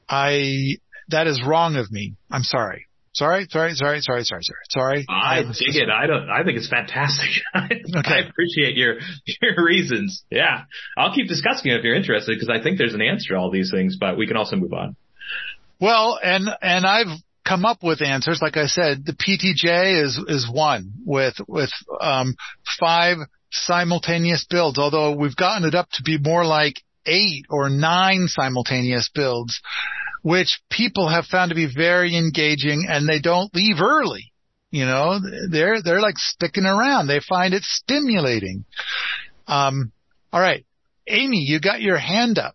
I 0.09 0.77
that 1.09 1.27
is 1.27 1.43
wrong 1.47 1.77
of 1.77 1.91
me. 1.91 2.15
I'm 2.31 2.43
sorry 2.43 2.87
Sorry, 3.15 3.47
sorry, 3.49 3.75
sorry, 3.75 4.01
sorry, 4.01 4.25
sorry, 4.25 4.43
sorry, 4.43 4.65
sorry. 4.71 5.07
I 5.09 5.43
dig 5.43 5.77
it. 5.77 5.89
I 5.89 6.09
don't. 6.09 6.29
I 6.29 6.43
think 6.43 6.59
it's 6.59 6.69
fantastic. 6.69 7.31
okay. 7.55 8.15
I 8.15 8.19
appreciate 8.29 8.77
your 8.77 8.97
your 9.41 9.65
reasons. 9.65 10.25
Yeah, 10.31 10.65
I'll 10.97 11.15
keep 11.15 11.29
discussing 11.29 11.71
it 11.71 11.79
if 11.79 11.85
you're 11.85 11.95
interested 11.95 12.35
because 12.35 12.49
I 12.49 12.61
think 12.61 12.77
there's 12.79 12.95
an 12.95 13.03
answer 13.03 13.35
to 13.35 13.39
all 13.39 13.53
these 13.53 13.71
things. 13.73 13.97
But 14.01 14.19
we 14.19 14.27
can 14.27 14.37
also 14.37 14.57
move 14.57 14.73
on. 14.73 14.97
Well, 15.81 16.19
and 16.23 16.49
and 16.61 16.85
I've 16.85 17.19
come 17.47 17.65
up 17.65 17.85
with 17.85 18.03
answers. 18.03 18.41
Like 18.43 18.57
I 18.57 18.67
said, 18.67 19.05
the 19.07 19.13
PTJ 19.13 20.03
is 20.05 20.19
is 20.27 20.51
one 20.51 20.95
with 21.05 21.37
with 21.47 21.71
um, 22.01 22.35
five 22.81 23.19
simultaneous 23.53 24.45
builds. 24.51 24.77
Although 24.77 25.15
we've 25.15 25.37
gotten 25.37 25.69
it 25.69 25.77
up 25.77 25.89
to 25.93 26.03
be 26.03 26.19
more 26.19 26.45
like 26.45 26.83
eight 27.07 27.45
or 27.49 27.71
nine 27.71 28.27
simultaneous 28.27 29.09
builds 29.15 29.61
which 30.25 30.63
people 30.71 31.11
have 31.11 31.27
found 31.27 31.51
to 31.51 31.55
be 31.55 31.67
very 31.73 32.17
engaging 32.17 32.87
and 32.89 33.07
they 33.07 33.21
don't 33.21 33.55
leave 33.55 33.83
early. 33.83 34.33
You 34.71 34.87
know, 34.87 35.21
they're, 35.51 35.83
they're 35.83 36.01
like 36.01 36.17
sticking 36.17 36.65
around. 36.65 37.09
They 37.09 37.21
find 37.21 37.53
it 37.53 37.63
stimulating. 37.63 38.65
Um, 39.47 39.93
all 40.33 40.41
right. 40.41 40.65
Amy, 41.07 41.45
you 41.47 41.61
got 41.61 41.83
your 41.83 41.99
hand 41.99 42.39
up. 42.39 42.55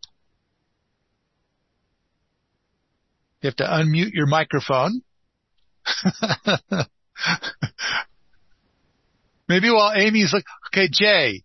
You 3.44 3.50
have 3.50 3.56
to 3.58 3.66
unmute 3.66 4.14
your 4.14 4.26
microphone. 4.26 5.04
Maybe 9.48 9.70
while 9.70 9.94
Amy's 9.96 10.34
like, 10.34 10.46
okay, 10.74 10.90
Jay, 10.92 11.44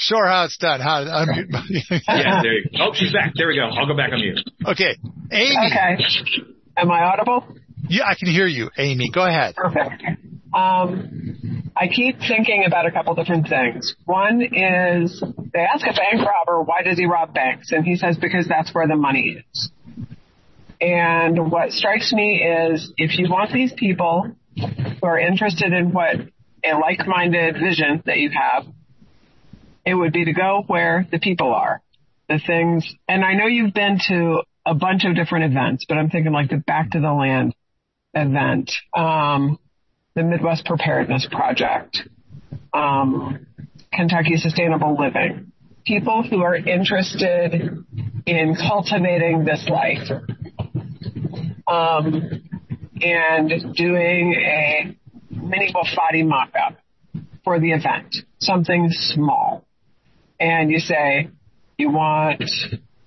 Sure, 0.00 0.28
how 0.28 0.44
it's 0.44 0.56
done. 0.58 0.80
How 0.80 1.04
unmute. 1.04 1.50
yeah, 2.08 2.40
there 2.40 2.52
you 2.52 2.64
go. 2.70 2.78
Oh, 2.80 2.90
she's 2.94 3.12
back. 3.12 3.32
There 3.34 3.48
we 3.48 3.56
go. 3.56 3.64
I'll 3.64 3.86
go 3.86 3.96
back 3.96 4.12
on 4.12 4.20
mute. 4.20 4.38
Okay, 4.64 4.96
Amy. 5.32 5.56
Okay. 5.66 6.42
Am 6.76 6.88
I 6.88 7.02
audible? 7.02 7.44
Yeah, 7.88 8.04
I 8.04 8.14
can 8.14 8.28
hear 8.28 8.46
you, 8.46 8.70
Amy. 8.78 9.10
Go 9.12 9.26
ahead. 9.26 9.56
Perfect. 9.56 10.04
Um, 10.54 11.72
I 11.76 11.88
keep 11.88 12.20
thinking 12.20 12.62
about 12.64 12.86
a 12.86 12.92
couple 12.92 13.14
different 13.16 13.48
things. 13.48 13.96
One 14.04 14.40
is 14.40 15.20
they 15.52 15.60
ask 15.60 15.84
a 15.84 15.92
bank 15.92 16.24
robber 16.24 16.62
why 16.62 16.82
does 16.84 16.96
he 16.96 17.06
rob 17.06 17.34
banks, 17.34 17.72
and 17.72 17.84
he 17.84 17.96
says 17.96 18.16
because 18.16 18.46
that's 18.46 18.72
where 18.72 18.86
the 18.86 18.96
money 18.96 19.42
is. 19.52 19.70
And 20.80 21.50
what 21.50 21.72
strikes 21.72 22.12
me 22.12 22.40
is 22.40 22.92
if 22.96 23.18
you 23.18 23.28
want 23.28 23.52
these 23.52 23.72
people 23.76 24.30
who 24.56 25.06
are 25.06 25.18
interested 25.18 25.72
in 25.72 25.92
what 25.92 26.14
a 26.64 26.78
like-minded 26.78 27.56
vision 27.56 28.02
that 28.06 28.18
you 28.18 28.30
have 28.30 28.64
it 29.88 29.94
would 29.94 30.12
be 30.12 30.24
to 30.30 30.32
go 30.32 30.50
where 30.66 31.06
the 31.10 31.18
people 31.18 31.50
are, 31.64 31.80
the 32.28 32.38
things. 32.46 32.80
And 33.06 33.24
I 33.24 33.32
know 33.34 33.46
you've 33.46 33.74
been 33.74 33.98
to 34.08 34.42
a 34.64 34.74
bunch 34.74 35.02
of 35.06 35.14
different 35.16 35.44
events, 35.50 35.86
but 35.88 35.96
I'm 35.98 36.10
thinking 36.10 36.32
like 36.32 36.50
the 36.50 36.62
Back 36.70 36.90
to 36.92 37.00
the 37.00 37.12
Land 37.12 37.54
event, 38.14 38.70
um, 38.94 39.58
the 40.14 40.22
Midwest 40.22 40.66
Preparedness 40.66 41.26
Project. 41.30 41.92
um, 42.72 43.46
Kentucky 43.92 44.36
Sustainable 44.36 44.96
Living. 44.98 45.52
People 45.86 46.22
who 46.22 46.42
are 46.42 46.56
interested 46.56 47.84
in 48.26 48.56
cultivating 48.56 49.44
this 49.44 49.66
life 49.70 50.08
um, 51.66 52.42
and 53.00 53.74
doing 53.74 54.34
a 54.34 54.96
mini 55.30 55.72
Wofati 55.72 56.26
mock-up 56.26 56.76
for 57.44 57.58
the 57.58 57.72
event, 57.72 58.16
something 58.38 58.88
small. 58.90 59.64
And 60.40 60.70
you 60.70 60.78
say, 60.78 61.30
you 61.76 61.90
want 61.90 62.42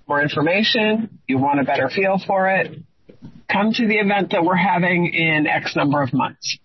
more 0.08 0.20
information, 0.20 1.18
you 1.26 1.38
want 1.38 1.60
a 1.60 1.64
better 1.64 1.88
feel 1.88 2.20
for 2.26 2.48
it, 2.48 2.78
come 3.50 3.72
to 3.72 3.86
the 3.86 3.96
event 3.96 4.30
that 4.32 4.44
we're 4.44 4.56
having 4.56 5.12
in 5.12 5.46
X 5.46 5.76
number 5.76 6.02
of 6.02 6.12
months. 6.12 6.58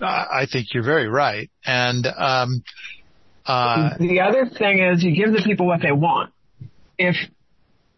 I 0.00 0.46
think 0.50 0.72
you're 0.72 0.84
very 0.84 1.08
right. 1.08 1.50
And 1.64 2.06
um, 2.06 2.62
uh, 3.44 3.96
the 3.98 4.20
other 4.20 4.46
thing 4.46 4.78
is 4.80 5.02
you 5.02 5.14
give 5.14 5.32
the 5.32 5.42
people 5.44 5.66
what 5.66 5.80
they 5.82 5.92
want. 5.92 6.32
If 6.98 7.16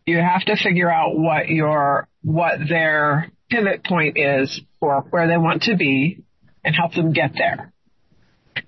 you 0.06 0.18
have 0.18 0.44
to 0.46 0.56
figure 0.56 0.90
out 0.90 1.16
what 1.16 1.48
your 1.48 2.08
what 2.22 2.58
their 2.68 3.30
pivot 3.50 3.84
point 3.84 4.16
is 4.16 4.60
for 4.78 5.02
where 5.10 5.28
they 5.28 5.36
want 5.36 5.62
to 5.62 5.76
be 5.76 6.22
and 6.64 6.74
help 6.74 6.94
them 6.94 7.12
get 7.12 7.32
there. 7.34 7.69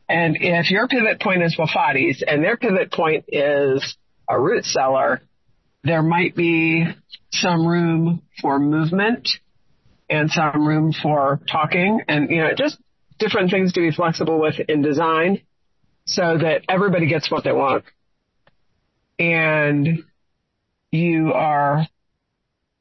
And 0.09 0.36
if 0.40 0.70
your 0.70 0.88
pivot 0.88 1.20
point 1.20 1.42
is 1.42 1.56
Wofatis 1.56 2.22
and 2.26 2.44
their 2.44 2.56
pivot 2.56 2.92
point 2.92 3.24
is 3.28 3.96
a 4.28 4.38
root 4.38 4.64
cellar, 4.64 5.22
there 5.84 6.02
might 6.02 6.36
be 6.36 6.84
some 7.32 7.66
room 7.66 8.22
for 8.40 8.59
movement 8.59 9.28
and 10.09 10.30
some 10.30 10.66
room 10.66 10.92
for 10.92 11.40
talking 11.50 12.02
and, 12.09 12.30
you 12.30 12.42
know, 12.42 12.50
just 12.56 12.78
different 13.18 13.50
things 13.50 13.72
to 13.72 13.80
be 13.80 13.90
flexible 13.90 14.40
with 14.40 14.60
in 14.68 14.82
design 14.82 15.40
so 16.04 16.36
that 16.38 16.62
everybody 16.68 17.06
gets 17.06 17.30
what 17.30 17.44
they 17.44 17.52
want. 17.52 17.84
And 19.18 20.04
you 20.90 21.32
are 21.32 21.86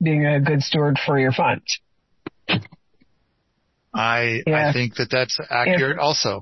being 0.01 0.25
a 0.25 0.39
good 0.41 0.61
steward 0.61 0.97
for 1.03 1.17
your 1.19 1.31
funds. 1.31 1.79
I, 3.93 4.41
yeah. 4.45 4.69
I 4.69 4.73
think 4.73 4.95
that 4.95 5.09
that's 5.11 5.37
accurate 5.49 5.97
if, 5.97 6.01
also. 6.01 6.41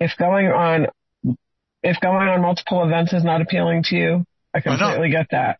If 0.00 0.12
going 0.18 0.46
on, 0.46 0.86
if 1.82 2.00
going 2.00 2.28
on 2.28 2.40
multiple 2.42 2.84
events 2.84 3.12
is 3.12 3.24
not 3.24 3.40
appealing 3.40 3.82
to 3.84 3.96
you, 3.96 4.24
I 4.54 4.60
completely 4.60 5.10
get 5.10 5.28
that. 5.30 5.58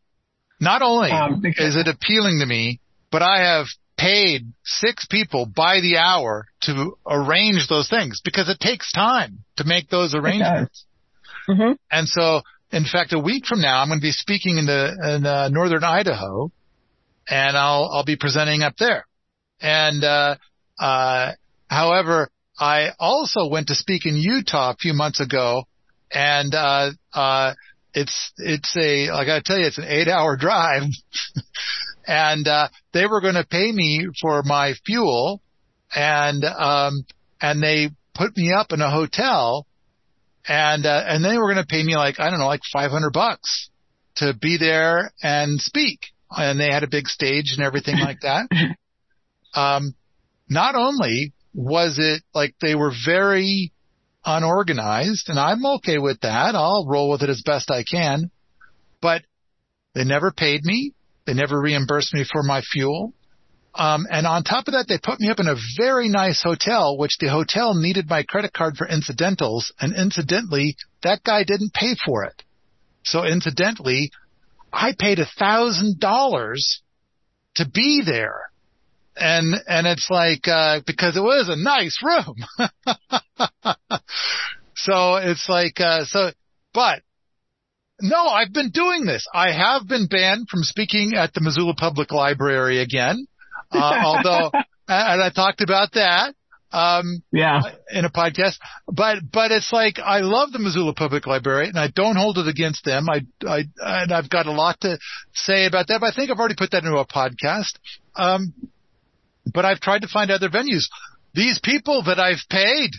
Not 0.60 0.82
only 0.82 1.10
um, 1.10 1.40
because, 1.40 1.74
is 1.74 1.76
it 1.76 1.88
appealing 1.88 2.40
to 2.40 2.46
me, 2.46 2.80
but 3.10 3.22
I 3.22 3.54
have 3.54 3.66
paid 3.96 4.52
six 4.64 5.06
people 5.06 5.46
by 5.46 5.80
the 5.80 5.98
hour 5.98 6.46
to 6.62 6.96
arrange 7.06 7.66
those 7.68 7.88
things 7.88 8.20
because 8.24 8.48
it 8.48 8.60
takes 8.60 8.92
time 8.92 9.44
to 9.56 9.64
make 9.64 9.88
those 9.88 10.14
arrangements. 10.14 10.84
Mm-hmm. 11.48 11.72
And 11.90 12.08
so, 12.08 12.42
in 12.70 12.84
fact, 12.84 13.12
a 13.12 13.18
week 13.18 13.46
from 13.46 13.60
now, 13.60 13.80
I'm 13.80 13.88
going 13.88 14.00
to 14.00 14.04
be 14.04 14.12
speaking 14.12 14.58
in 14.58 14.66
the 14.66 15.16
in 15.16 15.26
uh, 15.26 15.48
northern 15.48 15.84
Idaho, 15.84 16.50
and 17.28 17.56
I'll 17.56 17.90
I'll 17.92 18.04
be 18.04 18.16
presenting 18.16 18.62
up 18.62 18.76
there. 18.78 19.06
And 19.60 20.04
uh, 20.04 20.36
uh, 20.78 21.32
however, 21.68 22.30
I 22.58 22.90
also 22.98 23.48
went 23.48 23.68
to 23.68 23.74
speak 23.74 24.04
in 24.04 24.16
Utah 24.16 24.72
a 24.72 24.76
few 24.76 24.92
months 24.92 25.20
ago, 25.20 25.64
and 26.12 26.54
uh, 26.54 26.90
uh, 27.12 27.54
it's 27.94 28.32
it's 28.36 28.76
a 28.76 29.10
like 29.10 29.28
I 29.28 29.40
tell 29.44 29.58
you, 29.58 29.66
it's 29.66 29.78
an 29.78 29.84
eight 29.86 30.08
hour 30.08 30.36
drive, 30.40 30.82
and 32.06 32.46
uh, 32.46 32.68
they 32.92 33.06
were 33.06 33.20
going 33.20 33.34
to 33.34 33.46
pay 33.48 33.70
me 33.70 34.08
for 34.20 34.42
my 34.42 34.74
fuel, 34.84 35.40
and 35.94 36.44
um, 36.44 37.04
and 37.40 37.62
they 37.62 37.90
put 38.14 38.36
me 38.36 38.52
up 38.52 38.72
in 38.72 38.80
a 38.80 38.90
hotel, 38.90 39.66
and 40.46 40.84
uh, 40.84 41.04
and 41.06 41.24
they 41.24 41.38
were 41.38 41.52
going 41.52 41.64
to 41.64 41.66
pay 41.66 41.82
me 41.82 41.96
like 41.96 42.18
I 42.18 42.30
don't 42.30 42.40
know, 42.40 42.46
like 42.46 42.62
five 42.72 42.90
hundred 42.90 43.12
bucks 43.12 43.70
to 44.16 44.34
be 44.34 44.56
there 44.58 45.12
and 45.22 45.60
speak, 45.60 46.00
and 46.30 46.58
they 46.58 46.72
had 46.72 46.82
a 46.82 46.88
big 46.88 47.06
stage 47.06 47.54
and 47.56 47.64
everything 47.64 47.98
like 47.98 48.20
that. 48.22 48.48
Um, 49.54 49.94
not 50.50 50.74
only 50.74 51.32
was 51.54 51.98
it 51.98 52.22
like 52.34 52.54
they 52.60 52.74
were 52.74 52.92
very 53.04 53.72
unorganized, 54.24 55.28
and 55.28 55.38
I'm 55.38 55.64
okay 55.76 55.98
with 55.98 56.20
that. 56.20 56.54
I'll 56.54 56.86
roll 56.86 57.10
with 57.10 57.22
it 57.22 57.30
as 57.30 57.42
best 57.44 57.70
I 57.70 57.84
can. 57.84 58.30
But 59.00 59.22
they 59.94 60.04
never 60.04 60.30
paid 60.30 60.64
me. 60.64 60.92
They 61.26 61.34
never 61.34 61.60
reimbursed 61.60 62.14
me 62.14 62.24
for 62.30 62.42
my 62.42 62.62
fuel. 62.62 63.14
Um, 63.74 64.06
and 64.10 64.26
on 64.26 64.42
top 64.42 64.66
of 64.66 64.72
that, 64.72 64.86
they 64.88 64.98
put 64.98 65.20
me 65.20 65.28
up 65.28 65.40
in 65.40 65.46
a 65.46 65.54
very 65.76 66.08
nice 66.08 66.42
hotel, 66.42 66.98
which 66.98 67.18
the 67.20 67.28
hotel 67.28 67.74
needed 67.74 68.08
my 68.08 68.22
credit 68.22 68.52
card 68.52 68.76
for 68.76 68.88
incidentals. 68.88 69.72
And 69.80 69.94
incidentally, 69.94 70.76
that 71.02 71.22
guy 71.22 71.44
didn't 71.44 71.74
pay 71.74 71.94
for 72.04 72.24
it. 72.24 72.42
So 73.04 73.24
incidentally, 73.24 74.10
I 74.72 74.94
paid 74.98 75.18
a 75.18 75.28
thousand 75.38 76.00
dollars 76.00 76.82
to 77.54 77.68
be 77.68 78.02
there 78.04 78.47
and 79.18 79.54
and 79.66 79.86
it's 79.86 80.08
like 80.10 80.46
uh 80.48 80.80
because 80.86 81.16
it 81.16 81.22
was 81.22 81.48
a 81.48 81.56
nice 81.56 81.98
room. 82.02 82.36
So 84.78 85.16
it's 85.16 85.48
like 85.48 85.80
uh 85.80 86.04
so 86.04 86.30
but 86.72 87.02
no 88.00 88.28
i've 88.28 88.52
been 88.52 88.70
doing 88.70 89.04
this. 89.04 89.26
I 89.32 89.52
have 89.52 89.88
been 89.88 90.06
banned 90.06 90.48
from 90.48 90.62
speaking 90.62 91.14
at 91.16 91.34
the 91.34 91.40
missoula 91.40 91.74
public 91.74 92.12
library 92.12 92.80
again 92.80 93.26
uh, 93.72 94.00
although 94.04 94.52
and 94.86 95.22
i 95.22 95.30
talked 95.34 95.60
about 95.60 95.92
that 95.92 96.34
um 96.70 97.22
yeah. 97.32 97.60
in 97.90 98.04
a 98.04 98.10
podcast 98.10 98.56
but 98.86 99.18
but 99.32 99.50
it's 99.50 99.72
like 99.72 99.98
i 99.98 100.20
love 100.20 100.52
the 100.52 100.58
missoula 100.58 100.94
public 100.94 101.26
library 101.26 101.66
and 101.66 101.78
i 101.78 101.88
don't 101.88 102.16
hold 102.16 102.38
it 102.38 102.46
against 102.46 102.84
them. 102.84 103.08
I 103.10 103.22
i 103.46 103.64
and 103.78 104.12
i've 104.12 104.30
got 104.30 104.46
a 104.46 104.52
lot 104.52 104.80
to 104.82 104.98
say 105.34 105.66
about 105.66 105.88
that 105.88 106.00
but 106.00 106.12
i 106.12 106.14
think 106.14 106.30
i've 106.30 106.38
already 106.38 106.56
put 106.56 106.70
that 106.70 106.84
into 106.84 106.98
a 106.98 107.06
podcast. 107.06 107.72
Um 108.14 108.52
but 109.52 109.64
I've 109.64 109.80
tried 109.80 110.02
to 110.02 110.08
find 110.08 110.30
other 110.30 110.48
venues. 110.48 110.84
These 111.34 111.60
people 111.62 112.04
that 112.04 112.18
I've 112.18 112.48
paid, 112.50 112.90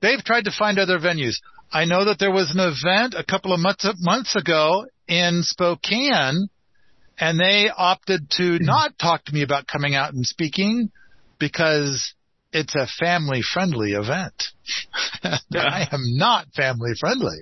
they've 0.00 0.22
tried 0.22 0.44
to 0.44 0.52
find 0.52 0.78
other 0.78 0.98
venues. 0.98 1.36
I 1.72 1.84
know 1.84 2.04
that 2.04 2.18
there 2.18 2.30
was 2.30 2.50
an 2.52 2.60
event 2.60 3.14
a 3.14 3.24
couple 3.24 3.52
of 3.52 3.60
months, 3.60 3.86
months 4.00 4.36
ago 4.36 4.86
in 5.08 5.42
Spokane 5.42 6.48
and 7.18 7.40
they 7.40 7.70
opted 7.74 8.30
to 8.30 8.42
mm-hmm. 8.42 8.64
not 8.64 8.98
talk 8.98 9.24
to 9.24 9.32
me 9.32 9.42
about 9.42 9.66
coming 9.66 9.94
out 9.94 10.12
and 10.12 10.26
speaking 10.26 10.90
because 11.38 12.14
it's 12.52 12.74
a 12.74 12.86
family 12.86 13.42
friendly 13.42 13.92
event. 13.92 14.44
I 15.22 15.88
am 15.90 16.16
not 16.16 16.48
family 16.54 16.92
friendly. 16.98 17.38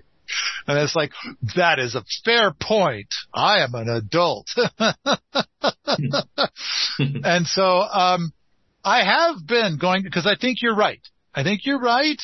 And 0.67 0.79
it's 0.79 0.97
like, 0.97 1.11
that 1.57 1.79
is 1.79 1.95
a 1.95 2.05
fair 2.25 2.53
point. 2.53 3.09
I 3.33 3.61
am 3.61 3.75
an 3.75 3.89
adult. 3.89 4.49
and 6.99 7.47
so, 7.47 7.81
um, 7.81 8.33
I 8.85 9.05
have 9.05 9.47
been 9.47 9.79
going, 9.81 10.03
because 10.03 10.27
I 10.27 10.37
think 10.39 10.63
you're 10.63 10.77
right. 10.77 11.01
I 11.35 11.43
think 11.43 11.63
you're 11.65 11.81
right. 11.81 12.21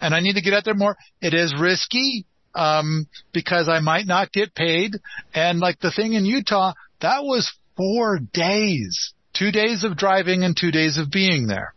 And 0.00 0.14
I 0.14 0.20
need 0.20 0.34
to 0.34 0.42
get 0.42 0.52
out 0.52 0.64
there 0.64 0.74
more. 0.74 0.96
It 1.20 1.32
is 1.32 1.54
risky, 1.58 2.26
um, 2.54 3.06
because 3.32 3.68
I 3.68 3.80
might 3.80 4.06
not 4.06 4.32
get 4.32 4.54
paid. 4.54 4.96
And 5.32 5.60
like 5.60 5.80
the 5.80 5.92
thing 5.92 6.14
in 6.14 6.24
Utah, 6.24 6.72
that 7.00 7.22
was 7.22 7.52
four 7.76 8.18
days, 8.18 9.14
two 9.32 9.52
days 9.52 9.84
of 9.84 9.96
driving 9.96 10.44
and 10.44 10.56
two 10.56 10.70
days 10.70 10.98
of 10.98 11.10
being 11.10 11.46
there. 11.46 11.74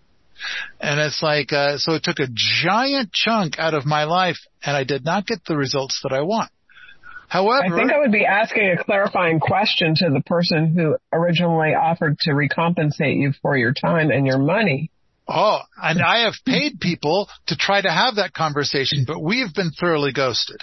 And 0.80 1.00
it's 1.00 1.22
like, 1.22 1.52
uh, 1.52 1.78
so 1.78 1.94
it 1.94 2.04
took 2.04 2.20
a 2.20 2.28
giant 2.34 3.12
chunk 3.12 3.60
out 3.60 3.74
of 3.74 3.86
my 3.86 4.04
life 4.04 4.38
and 4.64 4.76
I 4.76 4.84
did 4.84 5.06
not 5.06 5.26
get 5.26 5.46
the 5.46 5.58
results 5.58 6.00
that 6.04 6.14
I 6.14 6.22
want. 6.22 6.52
However, 7.28 7.76
I 7.76 7.78
think 7.78 7.92
I 7.92 8.00
would 8.00 8.12
be 8.12 8.26
asking 8.26 8.76
a 8.78 8.84
clarifying 8.84 9.40
question 9.40 9.96
to 9.96 10.10
the 10.10 10.22
person 10.22 10.76
who 10.76 10.96
originally 11.12 11.74
offered 11.74 12.20
to 12.20 12.32
recompensate 12.32 13.18
you 13.20 13.34
for 13.42 13.58
your 13.58 13.74
time 13.74 14.12
and 14.12 14.28
your 14.28 14.38
money. 14.38 14.92
Oh, 15.28 15.60
and 15.82 16.02
I 16.02 16.26
have 16.26 16.36
paid 16.46 16.80
people 16.80 17.28
to 17.48 17.56
try 17.56 17.82
to 17.82 17.90
have 17.90 18.18
that 18.18 18.34
conversation, 18.34 19.06
but 19.08 19.20
we've 19.20 19.52
been 19.54 19.72
thoroughly 19.72 20.14
ghosted. 20.14 20.62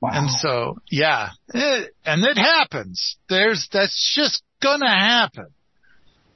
Wow. 0.00 0.10
And 0.12 0.30
so, 0.30 0.78
yeah, 0.90 1.30
it, 1.52 1.94
and 2.06 2.24
it 2.24 2.38
happens. 2.38 3.18
There's, 3.28 3.68
that's 3.70 4.14
just 4.14 4.42
gonna 4.62 4.88
happen. 4.88 5.48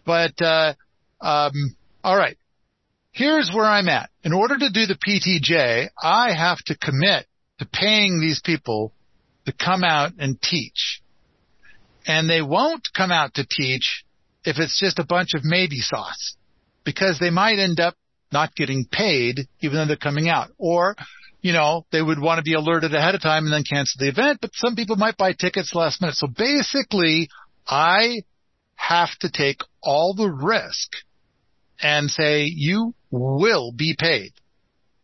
But, 0.04 0.42
uh, 0.42 0.74
um, 1.20 1.76
all 2.04 2.16
right. 2.16 2.36
Here's 3.12 3.50
where 3.54 3.66
I'm 3.66 3.88
at. 3.88 4.10
In 4.24 4.32
order 4.32 4.56
to 4.56 4.70
do 4.70 4.86
the 4.86 4.96
PTJ, 4.96 5.88
I 6.02 6.32
have 6.32 6.58
to 6.66 6.76
commit 6.76 7.26
to 7.58 7.66
paying 7.66 8.20
these 8.20 8.40
people 8.42 8.92
to 9.46 9.52
come 9.52 9.84
out 9.84 10.12
and 10.18 10.40
teach. 10.40 11.02
And 12.06 12.28
they 12.28 12.42
won't 12.42 12.88
come 12.96 13.12
out 13.12 13.34
to 13.34 13.46
teach 13.46 14.04
if 14.44 14.58
it's 14.58 14.80
just 14.80 14.98
a 14.98 15.04
bunch 15.04 15.34
of 15.34 15.44
maybe 15.44 15.78
sauce 15.78 16.36
because 16.84 17.18
they 17.18 17.30
might 17.30 17.58
end 17.58 17.78
up 17.78 17.94
not 18.32 18.54
getting 18.56 18.86
paid 18.90 19.40
even 19.60 19.76
though 19.76 19.86
they're 19.86 19.96
coming 19.96 20.28
out 20.28 20.48
or 20.58 20.96
you 21.42 21.52
know, 21.52 21.84
they 21.90 22.00
would 22.00 22.20
want 22.20 22.38
to 22.38 22.42
be 22.42 22.54
alerted 22.54 22.94
ahead 22.94 23.16
of 23.16 23.20
time 23.20 23.44
and 23.44 23.52
then 23.52 23.64
cancel 23.68 23.98
the 23.98 24.08
event, 24.08 24.38
but 24.40 24.52
some 24.54 24.76
people 24.76 24.94
might 24.94 25.16
buy 25.16 25.32
tickets 25.32 25.74
last 25.74 26.00
minute. 26.00 26.14
So 26.14 26.28
basically, 26.28 27.28
I 27.66 28.22
have 28.76 29.10
to 29.20 29.30
take 29.30 29.60
all 29.82 30.14
the 30.14 30.30
risk 30.30 30.92
and 31.82 32.08
say, 32.08 32.44
you 32.44 32.94
will 33.10 33.72
be 33.72 33.96
paid. 33.98 34.32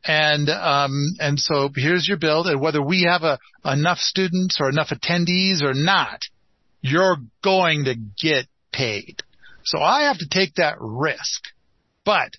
And, 0.05 0.49
um, 0.49 1.17
and 1.19 1.39
so 1.39 1.69
here's 1.75 2.07
your 2.09 2.19
bill 2.19 2.47
and 2.47 2.61
whether 2.61 2.81
we 2.81 3.03
have 3.03 3.25
a, 3.25 3.39
enough 3.65 3.99
students 3.99 4.59
or 4.61 4.71
enough 4.71 4.89
attendees 4.89 5.63
or 5.63 5.75
not, 5.75 6.23
you're 6.81 7.17
going 7.43 7.85
to 7.85 7.95
get 7.95 8.47
paid. 8.73 9.23
So 9.65 9.81
I 9.81 10.05
have 10.05 10.19
to 10.19 10.29
take 10.29 10.55
that 10.55 10.77
risk, 10.81 11.43
but 12.05 12.31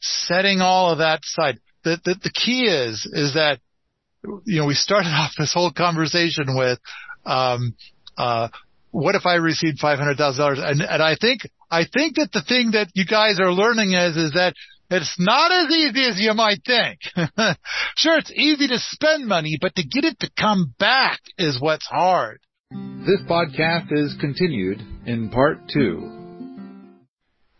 setting 0.00 0.60
all 0.60 0.92
of 0.92 0.98
that 0.98 1.22
aside, 1.24 1.58
the, 1.82 1.98
the, 2.04 2.14
the 2.22 2.30
key 2.30 2.66
is, 2.66 3.08
is 3.10 3.34
that, 3.34 3.60
you 4.44 4.60
know, 4.60 4.66
we 4.66 4.74
started 4.74 5.08
off 5.12 5.32
this 5.38 5.54
whole 5.54 5.72
conversation 5.72 6.56
with, 6.56 6.78
um, 7.24 7.74
uh, 8.16 8.48
what 8.90 9.16
if 9.16 9.26
I 9.26 9.36
received 9.36 9.80
$500,000? 9.80 10.64
And, 10.64 10.82
and 10.82 11.02
I 11.02 11.16
think, 11.20 11.40
I 11.74 11.86
think 11.92 12.16
that 12.16 12.30
the 12.32 12.42
thing 12.46 12.70
that 12.72 12.88
you 12.94 13.04
guys 13.04 13.40
are 13.40 13.50
learning 13.50 13.94
is, 13.94 14.16
is 14.16 14.32
that 14.34 14.54
it's 14.90 15.16
not 15.18 15.50
as 15.50 15.72
easy 15.72 16.04
as 16.04 16.20
you 16.20 16.32
might 16.32 16.60
think. 16.64 17.00
sure, 17.96 18.16
it's 18.16 18.30
easy 18.30 18.68
to 18.68 18.78
spend 18.78 19.26
money, 19.26 19.58
but 19.60 19.74
to 19.74 19.82
get 19.82 20.04
it 20.04 20.20
to 20.20 20.30
come 20.38 20.72
back 20.78 21.18
is 21.36 21.60
what's 21.60 21.86
hard. 21.86 22.38
This 22.70 23.20
podcast 23.28 23.90
is 23.90 24.14
continued 24.20 24.82
in 25.04 25.30
part 25.30 25.68
two. 25.68 26.24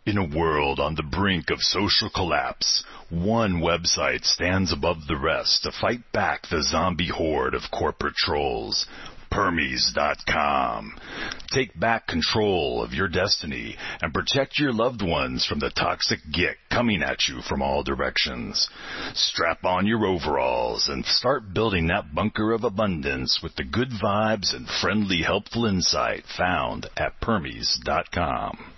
In 0.05 0.17
a 0.17 0.37
world 0.37 0.79
on 0.79 0.95
the 0.95 1.03
brink 1.03 1.49
of 1.49 1.59
social 1.59 2.09
collapse, 2.09 2.85
one 3.09 3.55
website 3.55 4.23
stands 4.23 4.71
above 4.71 4.97
the 5.07 5.17
rest 5.17 5.63
to 5.63 5.71
fight 5.71 6.01
back 6.13 6.43
the 6.43 6.63
zombie 6.63 7.09
horde 7.09 7.53
of 7.53 7.63
corporate 7.71 8.15
trolls. 8.15 8.85
Permies.com. 9.31 10.97
Take 11.51 11.79
back 11.79 12.07
control 12.07 12.83
of 12.83 12.93
your 12.93 13.07
destiny 13.07 13.77
and 14.01 14.13
protect 14.13 14.59
your 14.59 14.73
loved 14.73 15.01
ones 15.01 15.45
from 15.45 15.59
the 15.59 15.71
toxic 15.71 16.19
git 16.31 16.57
coming 16.69 17.01
at 17.01 17.27
you 17.27 17.41
from 17.41 17.61
all 17.61 17.83
directions. 17.83 18.69
Strap 19.13 19.63
on 19.63 19.87
your 19.87 20.05
overalls 20.05 20.87
and 20.89 21.05
start 21.05 21.53
building 21.53 21.87
that 21.87 22.13
bunker 22.13 22.51
of 22.51 22.63
abundance 22.63 23.39
with 23.41 23.55
the 23.55 23.63
good 23.63 23.89
vibes 23.89 24.55
and 24.55 24.67
friendly 24.67 25.21
helpful 25.21 25.65
insight 25.65 26.23
found 26.37 26.87
at 26.97 27.19
Permies.com. 27.21 28.74